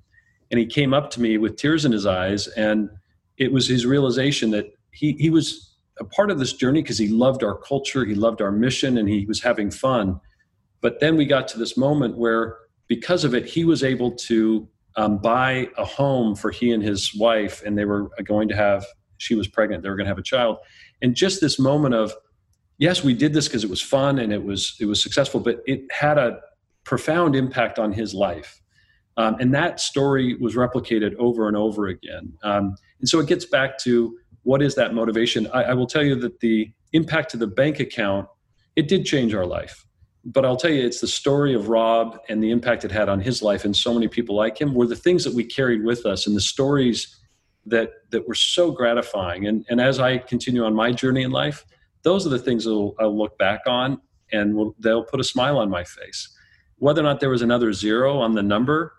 And 0.51 0.59
he 0.59 0.67
came 0.67 0.93
up 0.93 1.11
to 1.11 1.21
me 1.21 1.39
with 1.39 1.57
tears 1.57 1.85
in 1.85 1.93
his 1.93 2.05
eyes. 2.05 2.49
And 2.49 2.91
it 3.37 3.53
was 3.53 3.69
his 3.69 3.87
realization 3.87 4.51
that 4.51 4.67
he, 4.91 5.13
he 5.13 5.31
was 5.31 5.74
a 5.99 6.05
part 6.05 6.31
of 6.31 6.39
this 6.39 6.53
journey 6.53 6.83
because 6.83 6.99
he 6.99 7.09
loved 7.09 7.43
our 7.43 7.57
culture, 7.57 8.05
he 8.05 8.15
loved 8.15 8.41
our 8.43 8.53
mission, 8.53 8.99
and 8.99 9.09
he 9.09 9.27
was 9.27 9.43
having 9.43 9.71
fun. 9.71 10.21
But 10.81 11.01
then 11.01 11.17
we 11.17 11.25
got 11.25 11.49
to 11.49 11.59
this 11.59 11.77
moment 11.77 12.19
where, 12.19 12.59
because 12.89 13.25
of 13.25 13.35
it, 13.35 13.47
he 13.47 13.65
was 13.65 13.83
able 13.83 14.13
to 14.13 14.69
um, 14.97 15.19
buy 15.19 15.69
a 15.79 15.85
home 15.85 16.35
for 16.35 16.51
he 16.51 16.73
and 16.73 16.83
his 16.83 17.15
wife, 17.15 17.63
and 17.65 17.79
they 17.79 17.85
were 17.85 18.11
going 18.25 18.49
to 18.49 18.57
have, 18.57 18.85
she 19.19 19.35
was 19.35 19.49
pregnant, 19.49 19.83
they 19.83 19.89
were 19.89 19.97
going 19.97 20.07
to 20.07 20.11
have 20.11 20.19
a 20.19 20.23
child. 20.23 20.59
And 21.01 21.15
just 21.15 21.41
this 21.41 21.59
moment 21.59 21.95
of, 21.95 22.13
yes, 22.79 23.03
we 23.03 23.15
did 23.15 23.33
this 23.33 23.49
because 23.49 23.65
it 23.65 23.71
was 23.71 23.81
fun 23.81 24.19
and 24.19 24.33
it 24.33 24.43
was 24.43 24.77
it 24.81 24.87
was 24.87 25.03
successful, 25.03 25.41
but 25.41 25.63
it 25.67 25.83
had 25.91 26.19
a 26.19 26.41
profound 26.85 27.35
impact 27.35 27.79
on 27.79 27.93
his 27.93 28.15
life. 28.15 28.61
Um, 29.17 29.37
and 29.39 29.55
that 29.55 29.81
story 29.81 30.35
was 30.37 30.55
replicated 30.57 31.15
over 31.17 31.47
and 31.47 31.57
over 31.57 31.87
again. 31.87 32.33
Um, 32.43 32.75
and 32.99 33.09
so 33.09 33.21
it 33.21 33.29
gets 33.29 33.45
back 33.45 33.79
to 33.79 34.17
what 34.45 34.63
is 34.63 34.75
that 34.77 34.95
motivation? 34.95 35.49
I, 35.53 35.65
I 35.65 35.75
will 35.75 35.87
tell 35.87 36.05
you 36.05 36.15
that 36.17 36.41
the 36.41 36.71
impact 36.93 37.31
to 37.33 37.37
the 37.37 37.47
bank 37.47 37.81
account, 37.81 38.29
it 38.77 38.89
did 38.89 39.05
change 39.05 39.35
our 39.35 39.45
life. 39.45 39.85
But 40.25 40.45
I'll 40.45 40.57
tell 40.57 40.71
you, 40.71 40.87
it's 40.87 41.01
the 41.01 41.07
story 41.07 41.55
of 41.55 41.69
Rob 41.69 42.19
and 42.29 42.43
the 42.43 42.51
impact 42.51 42.85
it 42.85 42.91
had 42.91 43.09
on 43.09 43.21
his 43.21 43.43
life 43.43 43.65
and 43.65 43.77
so 43.77 43.93
many 43.93 44.09
people 44.09 44.35
like 44.35 44.59
him 44.59 44.75
were 44.75 44.87
the 44.87 44.97
things 44.97 45.25
that 45.25 45.35
we 45.35 45.45
carried 45.45 45.85
with 45.85 46.07
us 46.07 46.27
and 46.27 46.35
the 46.35 46.41
stories 46.41 47.21
that 47.67 47.91
that 48.11 48.27
were 48.27 48.35
so 48.35 48.71
gratifying. 48.71 49.47
And, 49.47 49.67
and 49.69 49.81
as 49.81 49.99
I 49.99 50.19
continue 50.19 50.65
on 50.65 50.75
my 50.75 50.93
journey 50.93 51.23
in 51.23 51.31
life, 51.31 51.65
those 52.03 52.27
are 52.27 52.31
the 52.31 52.39
things 52.39 52.67
I'll, 52.67 52.95
I'll 53.01 53.17
look 53.17 53.37
back 53.39 53.61
on 53.67 54.01
and 54.33 54.55
will, 54.55 54.75
they'll 54.79 55.05
put 55.05 55.21
a 55.21 55.25
smile 55.25 55.59
on 55.59 55.71
my 55.71 55.85
face. 55.85 56.29
Whether 56.77 57.01
or 57.01 57.05
not 57.05 57.21
there 57.21 57.31
was 57.31 57.43
another 57.43 57.73
zero 57.73 58.19
on 58.19 58.35
the 58.35 58.43
number 58.43 58.93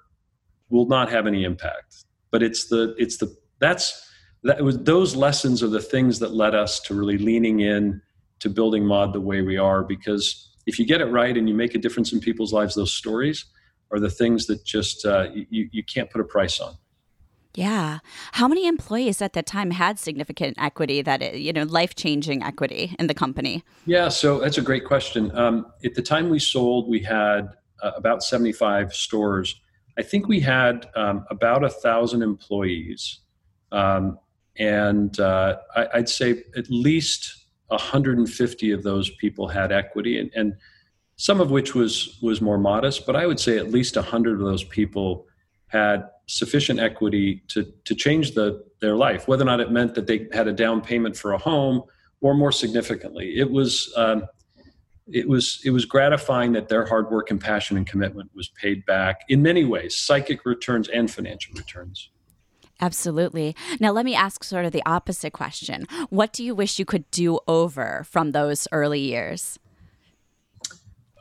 will 0.69 0.87
not 0.87 1.09
have 1.11 1.27
any 1.27 1.43
impact. 1.43 2.05
But 2.31 2.41
it's 2.41 2.67
the 2.67 2.95
it's 2.97 3.17
the 3.17 3.35
that's 3.59 4.09
that 4.45 4.63
was 4.63 4.77
those 4.83 5.15
lessons 5.15 5.61
are 5.63 5.67
the 5.67 5.81
things 5.81 6.19
that 6.19 6.33
led 6.33 6.55
us 6.55 6.79
to 6.79 6.93
really 6.93 7.17
leaning 7.17 7.59
in 7.61 8.01
to 8.39 8.49
building 8.49 8.85
mod 8.85 9.11
the 9.11 9.21
way 9.21 9.41
we 9.41 9.57
are 9.57 9.83
because 9.83 10.51
if 10.65 10.79
you 10.79 10.85
get 10.85 11.01
it 11.01 11.05
right 11.05 11.35
and 11.35 11.49
you 11.49 11.55
make 11.55 11.75
a 11.75 11.79
difference 11.79 12.13
in 12.13 12.19
people's 12.19 12.53
lives 12.53 12.75
those 12.75 12.93
stories 12.93 13.45
are 13.91 13.99
the 13.99 14.09
things 14.09 14.47
that 14.47 14.63
just 14.63 15.05
uh, 15.05 15.27
you, 15.33 15.69
you 15.71 15.83
can't 15.83 16.09
put 16.09 16.19
a 16.19 16.23
price 16.23 16.59
on. 16.59 16.75
Yeah. 17.53 17.99
How 18.33 18.47
many 18.47 18.67
employees 18.67 19.21
at 19.21 19.33
that 19.33 19.45
time 19.45 19.71
had 19.71 19.97
significant 19.97 20.55
equity 20.59 21.01
that 21.01 21.39
you 21.39 21.53
know 21.53 21.63
life-changing 21.63 22.43
equity 22.43 22.95
in 22.99 23.07
the 23.07 23.13
company? 23.13 23.63
Yeah 23.85 24.09
so 24.09 24.39
that's 24.39 24.57
a 24.57 24.61
great 24.61 24.85
question. 24.85 25.35
Um, 25.35 25.65
at 25.83 25.95
the 25.95 26.01
time 26.01 26.29
we 26.29 26.39
sold 26.39 26.87
we 26.89 26.99
had 26.99 27.49
uh, 27.81 27.91
about 27.95 28.23
75 28.23 28.93
stores. 28.93 29.59
I 29.97 30.03
think 30.03 30.27
we 30.27 30.41
had 30.41 30.87
um, 30.95 31.25
about 31.29 31.63
a 31.63 31.69
thousand 31.69 32.21
employees 32.21 33.19
um, 33.71 34.19
and 34.57 35.19
uh, 35.19 35.57
I, 35.75 35.97
would 35.97 36.09
say 36.09 36.43
at 36.55 36.69
least 36.69 37.45
150 37.67 38.71
of 38.71 38.83
those 38.83 39.09
people 39.09 39.47
had 39.47 39.71
equity, 39.71 40.19
and, 40.19 40.31
and, 40.35 40.53
some 41.17 41.39
of 41.39 41.49
which 41.49 41.73
was 41.73 42.19
was 42.21 42.41
more 42.41 42.57
modest. 42.57 43.05
But 43.05 43.15
I 43.15 43.25
would 43.25 43.39
say 43.39 43.57
at 43.57 43.71
least 43.71 43.95
100 43.95 44.33
of 44.33 44.45
those 44.45 44.65
people 44.65 45.25
had 45.67 46.09
sufficient 46.27 46.79
equity 46.79 47.41
to 47.49 47.71
to 47.85 47.95
change 47.95 48.33
the 48.33 48.65
their 48.81 48.95
life, 48.95 49.25
whether 49.27 49.43
or 49.43 49.45
not 49.45 49.61
it 49.61 49.71
meant 49.71 49.95
that 49.95 50.07
they 50.07 50.27
had 50.33 50.47
a 50.49 50.53
down 50.53 50.81
payment 50.81 51.15
for 51.15 51.31
a 51.31 51.37
home, 51.37 51.83
or 52.19 52.33
more 52.33 52.51
significantly, 52.51 53.37
it 53.37 53.49
was. 53.49 53.93
Um, 53.95 54.27
it 55.07 55.29
was 55.29 55.61
it 55.63 55.69
was 55.69 55.85
gratifying 55.85 56.51
that 56.53 56.67
their 56.67 56.83
hard 56.83 57.11
work 57.11 57.29
and 57.29 57.39
passion 57.39 57.77
and 57.77 57.85
commitment 57.85 58.31
was 58.33 58.49
paid 58.49 58.83
back 58.87 59.21
in 59.29 59.39
many 59.39 59.63
ways 59.63 59.95
psychic 59.95 60.43
returns 60.45 60.89
and 60.89 61.11
financial 61.11 61.53
returns 61.53 62.09
Absolutely. 62.81 63.55
Now, 63.79 63.91
let 63.91 64.05
me 64.05 64.15
ask 64.15 64.43
sort 64.43 64.65
of 64.65 64.71
the 64.71 64.83
opposite 64.85 65.31
question. 65.31 65.87
What 66.09 66.33
do 66.33 66.43
you 66.43 66.53
wish 66.53 66.77
you 66.77 66.85
could 66.85 67.09
do 67.09 67.39
over 67.47 68.05
from 68.05 68.31
those 68.31 68.67
early 68.71 68.99
years? 68.99 69.57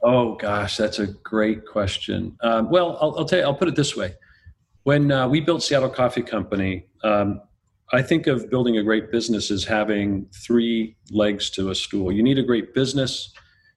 Oh, 0.03 0.35
gosh, 0.35 0.77
that's 0.77 0.99
a 0.99 1.07
great 1.07 1.65
question. 1.67 2.37
Um, 2.43 2.71
well, 2.71 2.99
I'll, 3.01 3.15
I'll, 3.19 3.25
tell 3.25 3.39
you, 3.39 3.45
I'll 3.45 3.55
put 3.55 3.69
it 3.69 3.77
this 3.77 3.97
way. 3.97 4.15
When 4.83 5.11
uh, 5.11 5.29
we 5.29 5.41
built 5.41 5.63
Seattle 5.63 5.89
Coffee 5.89 6.23
Company, 6.23 6.87
um, 7.05 7.41
I 7.93 8.03
think 8.03 8.27
of 8.27 8.51
building 8.51 8.77
a 8.77 8.83
great 8.83 9.11
business 9.11 9.51
as 9.51 9.65
having 9.65 10.27
three 10.45 10.97
legs 11.11 11.49
to 11.51 11.71
a 11.71 11.75
stool. 11.75 12.13
You 12.13 12.23
need 12.23 12.39
a 12.39 12.43
great 12.43 12.75
business, 12.75 13.33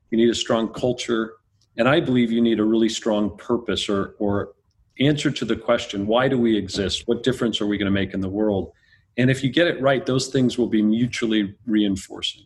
you 0.09 0.17
need 0.17 0.29
a 0.29 0.35
strong 0.35 0.73
culture, 0.73 1.33
and 1.77 1.87
I 1.87 1.99
believe 1.99 2.31
you 2.31 2.41
need 2.41 2.59
a 2.59 2.65
really 2.65 2.89
strong 2.89 3.37
purpose 3.37 3.87
or, 3.87 4.15
or 4.19 4.49
answer 4.99 5.31
to 5.31 5.45
the 5.45 5.55
question 5.55 6.07
why 6.07 6.27
do 6.27 6.37
we 6.37 6.57
exist 6.57 7.03
what 7.07 7.23
difference 7.23 7.61
are 7.61 7.67
we 7.67 7.77
going 7.77 7.85
to 7.85 7.91
make 7.91 8.13
in 8.13 8.21
the 8.21 8.29
world 8.29 8.71
and 9.17 9.29
if 9.29 9.43
you 9.43 9.49
get 9.49 9.67
it 9.67 9.81
right 9.81 10.05
those 10.05 10.27
things 10.27 10.57
will 10.57 10.67
be 10.67 10.81
mutually 10.81 11.55
reinforcing 11.65 12.45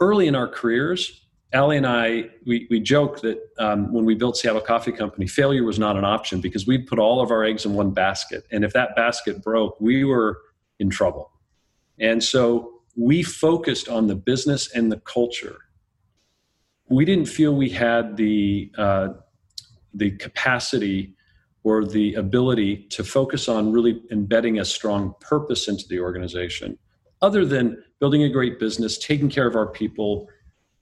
early 0.00 0.26
in 0.26 0.34
our 0.34 0.48
careers 0.48 1.24
Ali 1.54 1.76
and 1.76 1.86
I, 1.86 2.30
we, 2.44 2.66
we 2.68 2.80
joke 2.80 3.20
that 3.20 3.38
um, 3.58 3.92
when 3.92 4.04
we 4.04 4.14
built 4.14 4.36
Seattle 4.36 4.60
Coffee 4.60 4.90
Company, 4.90 5.28
failure 5.28 5.62
was 5.62 5.78
not 5.78 5.96
an 5.96 6.04
option 6.04 6.40
because 6.40 6.66
we'd 6.66 6.86
put 6.86 6.98
all 6.98 7.20
of 7.20 7.30
our 7.30 7.44
eggs 7.44 7.64
in 7.64 7.74
one 7.74 7.92
basket. 7.92 8.44
And 8.50 8.64
if 8.64 8.72
that 8.72 8.96
basket 8.96 9.40
broke, 9.40 9.80
we 9.80 10.02
were 10.02 10.40
in 10.80 10.90
trouble. 10.90 11.30
And 12.00 12.22
so 12.22 12.80
we 12.96 13.22
focused 13.22 13.88
on 13.88 14.08
the 14.08 14.16
business 14.16 14.74
and 14.74 14.90
the 14.90 14.98
culture. 15.00 15.58
We 16.88 17.04
didn't 17.04 17.26
feel 17.26 17.54
we 17.54 17.70
had 17.70 18.16
the 18.16 18.70
uh, 18.76 19.08
the 19.94 20.10
capacity 20.12 21.14
or 21.64 21.84
the 21.84 22.14
ability 22.14 22.86
to 22.90 23.02
focus 23.02 23.48
on 23.48 23.72
really 23.72 24.02
embedding 24.10 24.60
a 24.60 24.64
strong 24.64 25.14
purpose 25.20 25.66
into 25.66 25.84
the 25.88 25.98
organization, 25.98 26.78
other 27.22 27.44
than 27.44 27.82
building 28.00 28.22
a 28.22 28.28
great 28.28 28.60
business, 28.60 28.98
taking 28.98 29.30
care 29.30 29.48
of 29.48 29.56
our 29.56 29.66
people 29.66 30.28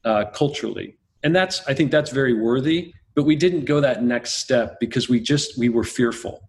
uh, 0.05 0.25
culturally. 0.35 0.99
And 1.23 1.35
that's 1.35 1.67
I 1.69 1.75
think 1.75 1.93
that's 1.93 2.11
very 2.11 2.35
worthy. 2.35 2.93
But 3.15 3.25
we 3.25 3.37
didn't 3.37 3.67
go 3.67 3.81
that 3.81 4.03
next 4.03 4.35
step 4.35 4.81
because 4.81 5.09
we 5.09 5.21
just 5.21 5.57
we 5.57 5.69
were 5.69 5.85
fearful, 5.85 6.49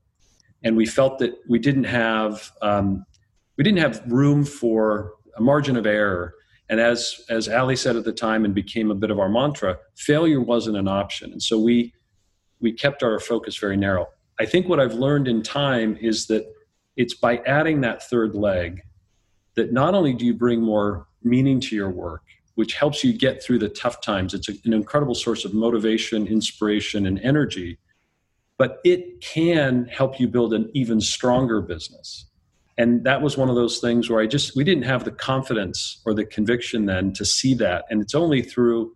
and 0.63 0.75
we 0.75 0.85
felt 0.85 1.19
that 1.19 1.33
we 1.47 1.59
didn't 1.59 1.83
have 1.83 2.51
um, 2.61 3.05
we 3.57 3.63
didn't 3.63 3.79
have 3.79 4.01
room 4.07 4.45
for 4.45 5.13
a 5.37 5.41
margin 5.41 5.77
of 5.77 5.85
error. 5.85 6.33
And 6.69 6.79
as 6.79 7.21
as 7.29 7.47
Ali 7.47 7.75
said 7.75 7.95
at 7.97 8.05
the 8.05 8.13
time, 8.13 8.45
and 8.45 8.55
became 8.55 8.89
a 8.89 8.95
bit 8.95 9.11
of 9.11 9.19
our 9.19 9.29
mantra, 9.29 9.77
failure 9.95 10.41
wasn't 10.41 10.77
an 10.77 10.87
option. 10.87 11.31
And 11.31 11.43
so 11.43 11.59
we 11.59 11.93
we 12.61 12.71
kept 12.71 13.03
our 13.03 13.19
focus 13.19 13.57
very 13.57 13.77
narrow. 13.77 14.07
I 14.43 14.45
think 14.45 14.67
what 14.67 14.81
I've 14.81 14.95
learned 14.95 15.29
in 15.29 15.41
time 15.41 15.97
is 16.01 16.27
that 16.27 16.45
it's 16.97 17.13
by 17.13 17.37
adding 17.45 17.79
that 17.79 18.03
third 18.03 18.35
leg 18.35 18.81
that 19.55 19.71
not 19.71 19.95
only 19.95 20.13
do 20.13 20.25
you 20.25 20.33
bring 20.33 20.61
more 20.61 21.07
meaning 21.23 21.61
to 21.61 21.77
your 21.77 21.89
work, 21.89 22.23
which 22.55 22.73
helps 22.73 23.05
you 23.05 23.17
get 23.17 23.41
through 23.41 23.59
the 23.59 23.69
tough 23.69 24.01
times, 24.01 24.33
it's 24.33 24.49
an 24.49 24.73
incredible 24.73 25.15
source 25.15 25.45
of 25.45 25.53
motivation, 25.53 26.27
inspiration, 26.27 27.05
and 27.05 27.21
energy, 27.21 27.79
but 28.57 28.81
it 28.83 29.21
can 29.21 29.85
help 29.85 30.19
you 30.19 30.27
build 30.27 30.53
an 30.53 30.69
even 30.73 30.99
stronger 30.99 31.61
business. 31.61 32.25
And 32.77 33.05
that 33.05 33.21
was 33.21 33.37
one 33.37 33.47
of 33.47 33.55
those 33.55 33.79
things 33.79 34.09
where 34.09 34.19
i 34.19 34.27
just 34.27 34.57
we 34.57 34.65
didn't 34.65 34.83
have 34.83 35.05
the 35.05 35.11
confidence 35.11 36.01
or 36.05 36.13
the 36.13 36.25
conviction 36.25 36.85
then 36.85 37.13
to 37.13 37.23
see 37.23 37.53
that. 37.53 37.85
And 37.89 38.01
it's 38.01 38.13
only 38.13 38.41
through 38.41 38.93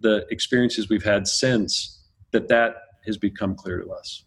the 0.00 0.26
experiences 0.32 0.88
we've 0.88 1.04
had 1.04 1.28
since 1.28 2.02
that 2.32 2.48
that 2.48 2.78
has 3.06 3.16
become 3.16 3.54
clear 3.54 3.80
to 3.80 3.88
us 3.92 4.24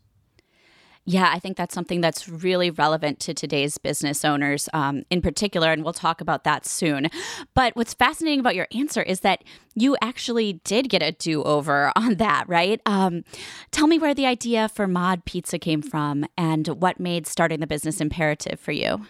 yeah, 1.07 1.29
I 1.31 1.37
think 1.37 1.55
that's 1.55 1.75
something 1.75 2.01
that's 2.01 2.27
really 2.27 2.71
relevant 2.71 3.19
to 3.21 3.33
today's 3.35 3.77
business 3.77 4.25
owners 4.25 4.67
um, 4.73 5.03
in 5.11 5.21
particular, 5.21 5.71
and 5.71 5.83
we'll 5.83 5.93
talk 5.93 6.19
about 6.19 6.43
that 6.45 6.65
soon. 6.65 7.09
But 7.53 7.75
what's 7.75 7.93
fascinating 7.93 8.39
about 8.39 8.55
your 8.55 8.67
answer 8.73 9.03
is 9.03 9.19
that 9.19 9.43
you 9.75 9.95
actually 10.01 10.53
did 10.63 10.89
get 10.89 11.03
a 11.03 11.11
do 11.11 11.43
over 11.43 11.91
on 11.95 12.15
that, 12.15 12.49
right? 12.49 12.81
Um, 12.87 13.23
tell 13.69 13.85
me 13.85 13.99
where 13.99 14.15
the 14.15 14.25
idea 14.25 14.67
for 14.67 14.87
Mod 14.87 15.25
Pizza 15.25 15.59
came 15.59 15.83
from 15.83 16.25
and 16.35 16.67
what 16.69 16.99
made 16.99 17.27
starting 17.27 17.59
the 17.59 17.67
business 17.67 18.01
imperative 18.01 18.59
for 18.59 18.71
you. 18.71 19.05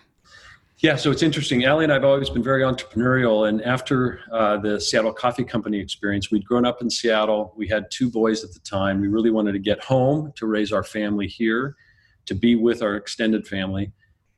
Yeah, 0.79 0.97
so 0.97 1.09
it's 1.09 1.23
interesting. 1.23 1.65
Ali 1.65 1.85
and 1.85 1.93
I 1.93 1.95
have 1.95 2.03
always 2.03 2.29
been 2.29 2.43
very 2.43 2.61
entrepreneurial. 2.61 3.47
And 3.47 3.61
after 3.61 4.19
uh, 4.33 4.57
the 4.57 4.81
Seattle 4.81 5.13
Coffee 5.13 5.45
Company 5.45 5.79
experience, 5.79 6.29
we'd 6.29 6.43
grown 6.43 6.65
up 6.65 6.81
in 6.81 6.89
Seattle. 6.89 7.53
We 7.55 7.69
had 7.69 7.89
two 7.89 8.11
boys 8.11 8.43
at 8.43 8.51
the 8.51 8.59
time. 8.59 8.99
We 8.99 9.07
really 9.07 9.31
wanted 9.31 9.53
to 9.53 9.59
get 9.59 9.81
home 9.81 10.33
to 10.35 10.45
raise 10.45 10.73
our 10.73 10.83
family 10.83 11.27
here 11.27 11.77
to 12.25 12.35
be 12.35 12.55
with 12.55 12.81
our 12.81 12.95
extended 12.95 13.47
family. 13.47 13.91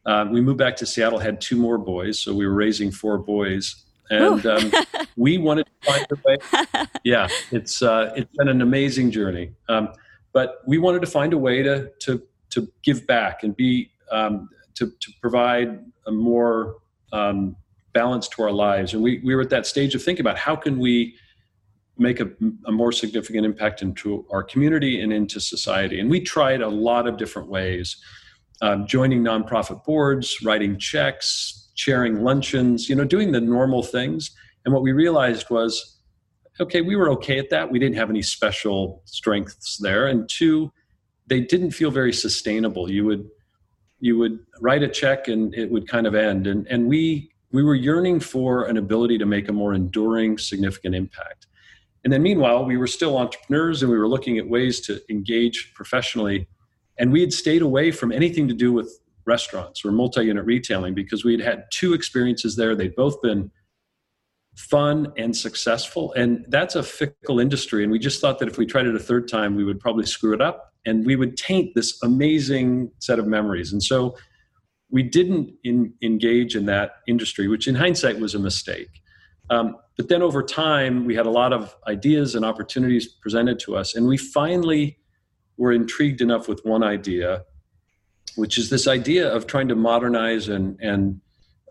Uh, 0.06 0.26
we 0.32 0.40
moved 0.40 0.58
back 0.58 0.76
to 0.78 0.86
Seattle, 0.86 1.20
had 1.20 1.42
two 1.42 1.58
more 1.58 1.78
boys, 1.78 2.20
so 2.20 2.34
we 2.34 2.48
were 2.48 2.54
raising 2.54 2.92
four 2.92 3.18
boys, 3.18 3.84
and 4.10 4.46
um, 4.46 4.72
we 5.18 5.38
wanted 5.38 5.66
to 5.66 5.92
find 5.92 6.06
a 6.12 6.16
way. 6.26 6.38
Yeah, 7.04 7.30
it's 7.52 7.82
uh, 7.82 8.12
it's 8.18 8.34
been 8.36 8.50
an 8.50 8.62
amazing 8.62 9.12
journey, 9.12 9.52
um, 9.70 9.94
but 10.34 10.62
we 10.68 10.78
wanted 10.78 11.00
to 11.02 11.08
find 11.08 11.32
a 11.32 11.38
way 11.38 11.64
to 11.64 11.92
to 12.00 12.22
to 12.50 12.68
give 12.84 13.08
back 13.08 13.44
and 13.44 13.56
be 13.56 13.92
um, 14.12 14.50
to 14.76 14.88
to 14.88 15.12
provide 15.22 15.80
a 16.06 16.12
more 16.12 16.78
um, 17.14 17.56
balance 17.94 18.28
to 18.30 18.44
our 18.44 18.52
lives, 18.52 18.94
and 18.94 19.02
we 19.02 19.22
we 19.24 19.36
were 19.36 19.42
at 19.42 19.50
that 19.52 19.66
stage 19.66 19.96
of 19.96 20.04
thinking 20.04 20.22
about 20.22 20.38
how 20.38 20.56
can 20.56 20.80
we 20.80 21.16
make 21.98 22.20
a, 22.20 22.28
a, 22.66 22.72
more 22.72 22.92
significant 22.92 23.46
impact 23.46 23.82
into 23.82 24.26
our 24.32 24.44
community 24.44 25.02
and 25.02 25.12
into 25.12 25.40
society. 25.40 26.00
And 26.00 26.10
we 26.10 26.22
tried 26.22 26.62
a 26.62 26.68
lot 26.68 27.08
of 27.08 27.18
different 27.18 27.50
ways 27.50 27.98
um, 28.62 28.88
joining 28.88 29.24
nonprofit 29.24 29.84
boards, 29.84 30.38
writing 30.44 30.80
checks, 30.80 31.70
chairing 31.76 32.24
luncheons, 32.24 32.90
you 32.90 32.96
know, 32.96 33.04
doing 33.04 33.32
the 33.32 33.42
normal 33.42 33.84
things. 33.84 34.32
And 34.66 34.74
what 34.74 34.84
we 34.84 34.92
realized 34.92 35.50
was, 35.50 36.00
okay, 36.60 36.82
we 36.82 36.96
were 36.96 37.10
okay 37.12 37.38
at 37.38 37.50
that. 37.52 37.70
We 37.70 37.80
didn't 37.80 37.98
have 37.98 38.10
any 38.10 38.24
special 38.24 39.04
strengths 39.06 39.78
there. 39.78 40.08
And 40.08 40.28
two, 40.28 40.72
they 41.28 41.42
didn't 41.42 41.72
feel 41.72 41.92
very 41.92 42.14
sustainable. 42.14 42.92
You 42.92 43.06
would 43.06 43.30
you 44.00 44.16
would 44.18 44.40
write 44.62 44.84
a 44.84 44.88
check 44.88 45.28
and 45.28 45.54
it 45.56 45.72
would 45.72 45.88
kind 45.88 46.08
of 46.08 46.16
end. 46.16 46.48
And 46.48 46.68
and 46.68 46.88
we 46.88 47.32
we 47.52 47.64
were 47.64 47.76
yearning 47.76 48.20
for 48.20 48.66
an 48.66 48.78
ability 48.78 49.18
to 49.20 49.26
make 49.26 49.50
a 49.50 49.54
more 49.54 49.74
enduring, 49.74 50.38
significant 50.38 50.96
impact. 50.96 51.47
And 52.08 52.14
then 52.14 52.24
meanwhile, 52.24 52.64
we 52.64 52.78
were 52.78 52.88
still 52.88 53.18
entrepreneurs 53.18 53.84
and 53.84 53.92
we 53.92 53.98
were 53.98 54.08
looking 54.08 54.38
at 54.38 54.48
ways 54.48 54.80
to 54.80 55.02
engage 55.10 55.74
professionally. 55.76 56.48
And 56.98 57.12
we 57.12 57.20
had 57.20 57.34
stayed 57.34 57.62
away 57.62 57.92
from 57.92 58.14
anything 58.14 58.48
to 58.48 58.54
do 58.54 58.72
with 58.72 58.98
restaurants 59.26 59.84
or 59.84 59.92
multi 59.92 60.24
unit 60.24 60.46
retailing 60.46 60.94
because 60.94 61.26
we 61.26 61.34
had 61.34 61.42
had 61.42 61.66
two 61.70 61.94
experiences 61.94 62.56
there. 62.56 62.78
They'd 62.78 62.96
both 62.96 63.22
been 63.22 63.52
fun 64.56 65.12
and 65.18 65.36
successful. 65.36 66.14
And 66.14 66.46
that's 66.48 66.76
a 66.76 66.84
fickle 66.84 67.42
industry. 67.42 67.84
And 67.84 67.92
we 67.92 68.00
just 68.00 68.22
thought 68.22 68.40
that 68.40 68.48
if 68.48 68.58
we 68.58 68.66
tried 68.66 68.86
it 68.86 68.96
a 68.96 69.00
third 69.00 69.28
time, 69.28 69.58
we 69.58 69.66
would 69.66 69.82
probably 69.82 70.06
screw 70.06 70.34
it 70.34 70.40
up 70.40 70.72
and 70.86 71.06
we 71.06 71.18
would 71.18 71.36
taint 71.36 71.76
this 71.76 72.02
amazing 72.04 72.90
set 73.00 73.20
of 73.20 73.28
memories. 73.28 73.74
And 73.74 73.84
so 73.84 74.16
we 74.90 75.04
didn't 75.04 75.52
in, 75.66 75.94
engage 76.02 76.56
in 76.56 76.68
that 76.68 77.00
industry, 77.06 77.50
which 77.50 77.68
in 77.68 77.76
hindsight 77.76 78.18
was 78.18 78.34
a 78.34 78.40
mistake. 78.40 79.02
Um, 79.50 79.76
but 79.98 80.10
then 80.10 80.22
over 80.22 80.44
time, 80.44 81.06
we 81.06 81.16
had 81.16 81.26
a 81.26 81.32
lot 81.32 81.52
of 81.52 81.76
ideas 81.88 82.36
and 82.36 82.46
opportunities 82.46 83.08
presented 83.08 83.60
to 83.62 83.76
us. 83.76 83.96
And 83.96 84.08
we 84.08 84.16
finally 84.16 85.00
were 85.58 85.72
intrigued 85.72 86.22
enough 86.22 86.48
with 86.48 86.64
one 86.64 86.84
idea, 86.84 87.44
which 88.36 88.60
is 88.60 88.70
this 88.70 88.88
idea 88.88 89.28
of 89.28 89.48
trying 89.48 89.68
to 89.70 89.76
modernize 89.76 90.50
and, 90.50 90.80
and 90.82 91.20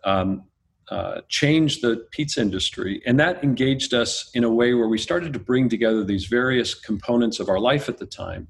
um, 0.03 0.43
uh, 0.91 1.21
change 1.29 1.81
the 1.83 2.05
pizza 2.11 2.41
industry. 2.41 3.01
And 3.07 3.19
that 3.21 3.43
engaged 3.45 3.95
us 3.95 4.29
in 4.35 4.43
a 4.43 4.51
way 4.51 4.75
where 4.75 4.89
we 4.89 4.99
started 4.99 5.33
to 5.33 5.39
bring 5.39 5.69
together 5.69 6.03
these 6.03 6.27
various 6.27 6.75
components 6.75 7.39
of 7.39 7.49
our 7.49 7.61
life 7.61 7.89
at 7.89 7.99
the 7.99 8.07
time. 8.07 8.49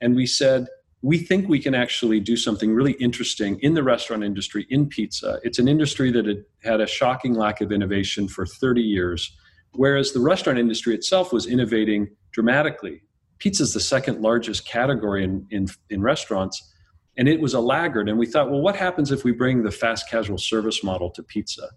And 0.00 0.16
we 0.16 0.26
said, 0.26 0.66
we 1.02 1.18
think 1.18 1.48
we 1.48 1.58
can 1.58 1.74
actually 1.74 2.20
do 2.20 2.36
something 2.36 2.72
really 2.72 2.92
interesting 2.92 3.58
in 3.60 3.74
the 3.74 3.82
restaurant 3.82 4.22
industry 4.22 4.66
in 4.70 4.88
pizza. 4.88 5.40
It's 5.42 5.58
an 5.58 5.66
industry 5.66 6.12
that 6.12 6.44
had 6.62 6.80
a 6.80 6.86
shocking 6.86 7.34
lack 7.34 7.60
of 7.60 7.72
innovation 7.72 8.28
for 8.28 8.46
30 8.46 8.80
years, 8.80 9.36
whereas 9.72 10.12
the 10.12 10.20
restaurant 10.20 10.60
industry 10.60 10.94
itself 10.94 11.32
was 11.32 11.46
innovating 11.46 12.08
dramatically. 12.30 13.02
Pizza 13.38 13.64
is 13.64 13.74
the 13.74 13.80
second 13.80 14.22
largest 14.22 14.64
category 14.64 15.24
in, 15.24 15.44
in, 15.50 15.66
in 15.90 16.02
restaurants, 16.02 16.72
and 17.18 17.28
it 17.28 17.40
was 17.40 17.52
a 17.52 17.60
laggard. 17.60 18.08
And 18.08 18.16
we 18.16 18.26
thought, 18.26 18.48
well, 18.48 18.60
what 18.60 18.76
happens 18.76 19.10
if 19.10 19.24
we 19.24 19.32
bring 19.32 19.64
the 19.64 19.72
fast 19.72 20.08
casual 20.08 20.38
service 20.38 20.84
model 20.84 21.10
to 21.10 21.22
pizza? 21.24 21.68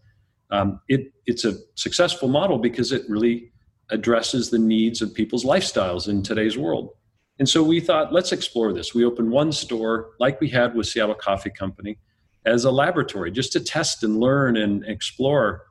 Um, 0.51 0.79
it, 0.87 1.11
it's 1.25 1.43
a 1.43 1.55
successful 1.73 2.27
model 2.27 2.59
because 2.59 2.91
it 2.91 3.01
really 3.09 3.51
addresses 3.89 4.51
the 4.51 4.59
needs 4.59 5.01
of 5.01 5.15
people's 5.15 5.43
lifestyles 5.43 6.07
in 6.07 6.21
today's 6.21 6.59
world. 6.59 6.91
And 7.39 7.49
so 7.49 7.63
we 7.63 7.79
thought, 7.79 8.13
let's 8.13 8.31
explore 8.31 8.71
this. 8.73 8.93
We 8.93 9.03
opened 9.03 9.31
one 9.31 9.51
store, 9.51 10.11
like 10.19 10.39
we 10.39 10.49
had 10.49 10.73
with 10.73 10.87
Seattle 10.87 11.15
Coffee 11.15 11.49
Company, 11.49 11.97
as 12.45 12.63
a 12.63 12.71
laboratory, 12.71 13.31
just 13.31 13.51
to 13.53 13.59
test 13.59 14.03
and 14.03 14.19
learn 14.19 14.55
and 14.55 14.85
explore. 14.85 15.63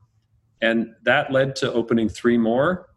And 0.60 0.94
that 1.04 1.32
led 1.32 1.56
to 1.56 1.72
opening 1.72 2.08
three 2.08 2.36
more, 2.36 2.88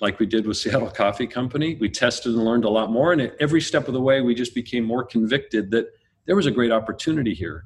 like 0.00 0.18
we 0.18 0.26
did 0.26 0.46
with 0.46 0.56
Seattle 0.56 0.90
Coffee 0.90 1.26
Company. 1.26 1.76
We 1.80 1.88
tested 1.88 2.34
and 2.34 2.44
learned 2.44 2.64
a 2.64 2.70
lot 2.70 2.90
more. 2.90 3.12
And 3.12 3.32
every 3.40 3.60
step 3.60 3.88
of 3.88 3.94
the 3.94 4.00
way, 4.00 4.20
we 4.20 4.34
just 4.34 4.54
became 4.54 4.84
more 4.84 5.04
convicted 5.04 5.70
that 5.72 5.86
there 6.26 6.36
was 6.36 6.46
a 6.46 6.50
great 6.50 6.70
opportunity 6.70 7.34
here 7.34 7.64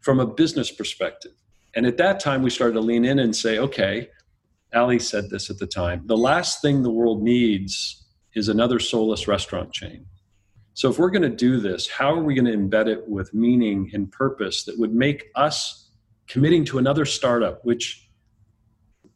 from 0.00 0.18
a 0.18 0.26
business 0.26 0.70
perspective. 0.70 1.32
And 1.74 1.86
at 1.86 1.98
that 1.98 2.20
time, 2.20 2.42
we 2.42 2.50
started 2.50 2.74
to 2.74 2.80
lean 2.80 3.04
in 3.04 3.18
and 3.18 3.36
say, 3.36 3.58
okay, 3.58 4.08
Ali 4.74 4.98
said 4.98 5.30
this 5.30 5.50
at 5.50 5.58
the 5.58 5.66
time 5.66 6.02
the 6.06 6.16
last 6.16 6.62
thing 6.62 6.82
the 6.82 6.90
world 6.90 7.22
needs 7.22 7.99
is 8.34 8.48
another 8.48 8.78
soulless 8.78 9.26
restaurant 9.26 9.72
chain. 9.72 10.06
So 10.74 10.88
if 10.88 10.98
we're 10.98 11.10
going 11.10 11.22
to 11.22 11.28
do 11.28 11.58
this, 11.58 11.88
how 11.88 12.14
are 12.14 12.22
we 12.22 12.34
going 12.34 12.46
to 12.46 12.56
embed 12.56 12.88
it 12.88 13.08
with 13.08 13.34
meaning 13.34 13.90
and 13.92 14.10
purpose 14.10 14.64
that 14.64 14.78
would 14.78 14.94
make 14.94 15.26
us 15.34 15.90
committing 16.28 16.64
to 16.66 16.78
another 16.78 17.04
startup, 17.04 17.64
which 17.64 18.10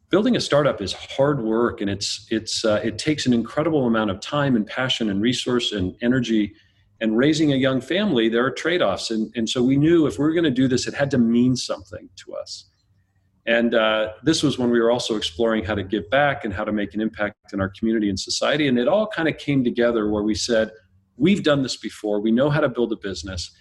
building 0.09 0.35
a 0.35 0.41
startup 0.41 0.81
is 0.81 0.93
hard 0.93 1.41
work 1.43 1.81
and 1.81 1.89
it's 1.89 2.27
it's 2.29 2.63
uh, 2.63 2.79
it 2.83 2.97
takes 2.97 3.25
an 3.25 3.33
incredible 3.33 3.85
amount 3.85 4.11
of 4.11 4.19
time 4.19 4.55
and 4.55 4.67
passion 4.67 5.09
and 5.09 5.21
resource 5.21 5.71
and 5.71 5.95
energy 6.01 6.53
and 7.01 7.17
raising 7.17 7.51
a 7.51 7.55
young 7.55 7.81
family 7.81 8.29
there 8.29 8.45
are 8.45 8.51
trade-offs 8.51 9.11
and, 9.11 9.31
and 9.35 9.49
so 9.49 9.61
we 9.61 9.75
knew 9.75 10.07
if 10.07 10.17
we 10.17 10.23
were 10.23 10.31
going 10.31 10.43
to 10.43 10.51
do 10.51 10.67
this 10.67 10.87
it 10.87 10.93
had 10.93 11.11
to 11.11 11.17
mean 11.17 11.55
something 11.55 12.07
to 12.15 12.33
us 12.33 12.69
and 13.47 13.75
uh, 13.75 14.13
this 14.23 14.41
was 14.41 14.57
when 14.57 14.71
we 14.71 14.79
were 14.79 14.89
also 14.89 15.15
exploring 15.15 15.63
how 15.63 15.75
to 15.75 15.83
give 15.83 16.09
back 16.09 16.45
and 16.45 16.53
how 16.53 16.63
to 16.63 16.71
make 16.71 16.95
an 16.95 17.01
impact 17.01 17.53
in 17.53 17.61
our 17.61 17.69
community 17.69 18.09
and 18.09 18.19
society. 18.19 18.67
And 18.67 18.79
it 18.79 18.87
all 18.87 19.07
kind 19.07 19.27
of 19.27 19.37
came 19.37 19.63
together 19.63 20.09
where 20.09 20.23
we 20.23 20.33
said, 20.33 20.71
we've 21.17 21.43
done 21.43 21.61
this 21.61 21.77
before, 21.77 22.19
we 22.19 22.31
know 22.31 22.49
how 22.49 22.59
to 22.59 22.69
build 22.69 22.91
a 22.91 22.97
business. 22.97 23.51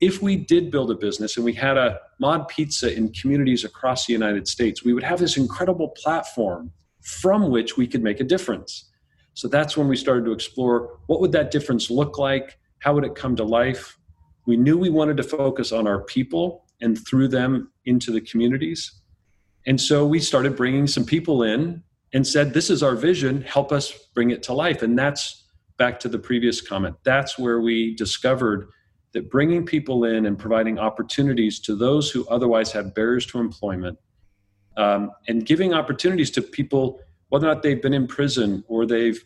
if 0.00 0.20
we 0.20 0.36
did 0.36 0.70
build 0.70 0.90
a 0.90 0.94
business 0.94 1.36
and 1.36 1.44
we 1.44 1.52
had 1.52 1.76
a 1.76 1.98
mod 2.20 2.48
pizza 2.48 2.94
in 2.94 3.12
communities 3.12 3.64
across 3.64 4.06
the 4.06 4.12
United 4.12 4.48
States, 4.48 4.84
we 4.84 4.92
would 4.92 5.02
have 5.02 5.18
this 5.18 5.36
incredible 5.36 5.88
platform 5.88 6.70
from 7.00 7.50
which 7.50 7.76
we 7.76 7.86
could 7.86 8.02
make 8.02 8.20
a 8.20 8.24
difference. 8.24 8.90
So 9.34 9.48
that's 9.48 9.76
when 9.76 9.88
we 9.88 9.96
started 9.96 10.24
to 10.26 10.32
explore 10.32 10.98
what 11.06 11.20
would 11.20 11.32
that 11.32 11.50
difference 11.50 11.90
look 11.90 12.18
like? 12.18 12.58
How 12.80 12.94
would 12.94 13.04
it 13.04 13.14
come 13.14 13.36
to 13.36 13.44
life? 13.44 13.98
We 14.46 14.56
knew 14.56 14.76
we 14.76 14.90
wanted 14.90 15.16
to 15.18 15.22
focus 15.22 15.72
on 15.72 15.86
our 15.86 16.02
people 16.04 16.64
and 16.80 16.98
through 17.06 17.28
them 17.28 17.72
into 17.86 18.10
the 18.10 18.20
communities. 18.20 19.00
And 19.66 19.80
so 19.80 20.06
we 20.06 20.20
started 20.20 20.56
bringing 20.56 20.86
some 20.86 21.04
people 21.04 21.42
in 21.42 21.82
and 22.12 22.26
said, 22.26 22.52
This 22.52 22.70
is 22.70 22.82
our 22.82 22.94
vision, 22.94 23.42
help 23.42 23.72
us 23.72 23.92
bring 24.14 24.30
it 24.30 24.42
to 24.44 24.52
life. 24.52 24.82
And 24.82 24.98
that's 24.98 25.44
back 25.78 25.98
to 26.00 26.08
the 26.08 26.18
previous 26.18 26.60
comment. 26.60 26.96
That's 27.04 27.38
where 27.38 27.60
we 27.60 27.94
discovered 27.96 28.68
that 29.12 29.30
bringing 29.30 29.64
people 29.64 30.04
in 30.04 30.26
and 30.26 30.38
providing 30.38 30.78
opportunities 30.78 31.60
to 31.60 31.76
those 31.76 32.10
who 32.10 32.26
otherwise 32.28 32.72
have 32.72 32.94
barriers 32.94 33.26
to 33.26 33.38
employment 33.38 33.98
um, 34.76 35.10
and 35.28 35.46
giving 35.46 35.72
opportunities 35.72 36.30
to 36.32 36.42
people 36.42 37.00
whether 37.28 37.48
or 37.48 37.54
not 37.54 37.62
they've 37.62 37.82
been 37.82 37.94
in 37.94 38.06
prison 38.06 38.64
or 38.68 38.86
they've 38.86 39.24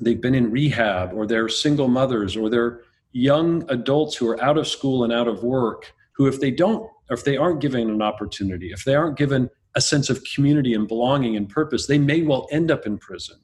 they've 0.00 0.20
been 0.20 0.34
in 0.34 0.50
rehab 0.50 1.12
or 1.14 1.26
they're 1.26 1.48
single 1.48 1.88
mothers 1.88 2.36
or 2.36 2.48
they're 2.48 2.82
young 3.12 3.64
adults 3.70 4.14
who 4.14 4.28
are 4.28 4.40
out 4.42 4.56
of 4.56 4.68
school 4.68 5.02
and 5.02 5.12
out 5.12 5.26
of 5.26 5.42
work 5.42 5.92
who 6.12 6.26
if 6.26 6.40
they 6.40 6.50
don't 6.50 6.88
if 7.10 7.24
they 7.24 7.36
aren't 7.36 7.60
given 7.60 7.90
an 7.90 8.02
opportunity 8.02 8.70
if 8.72 8.84
they 8.84 8.94
aren't 8.94 9.16
given 9.16 9.48
a 9.76 9.80
sense 9.80 10.10
of 10.10 10.22
community 10.34 10.74
and 10.74 10.88
belonging 10.88 11.36
and 11.36 11.48
purpose 11.48 11.86
they 11.86 11.98
may 11.98 12.22
well 12.22 12.48
end 12.50 12.70
up 12.70 12.86
in 12.86 12.98
prison 12.98 13.36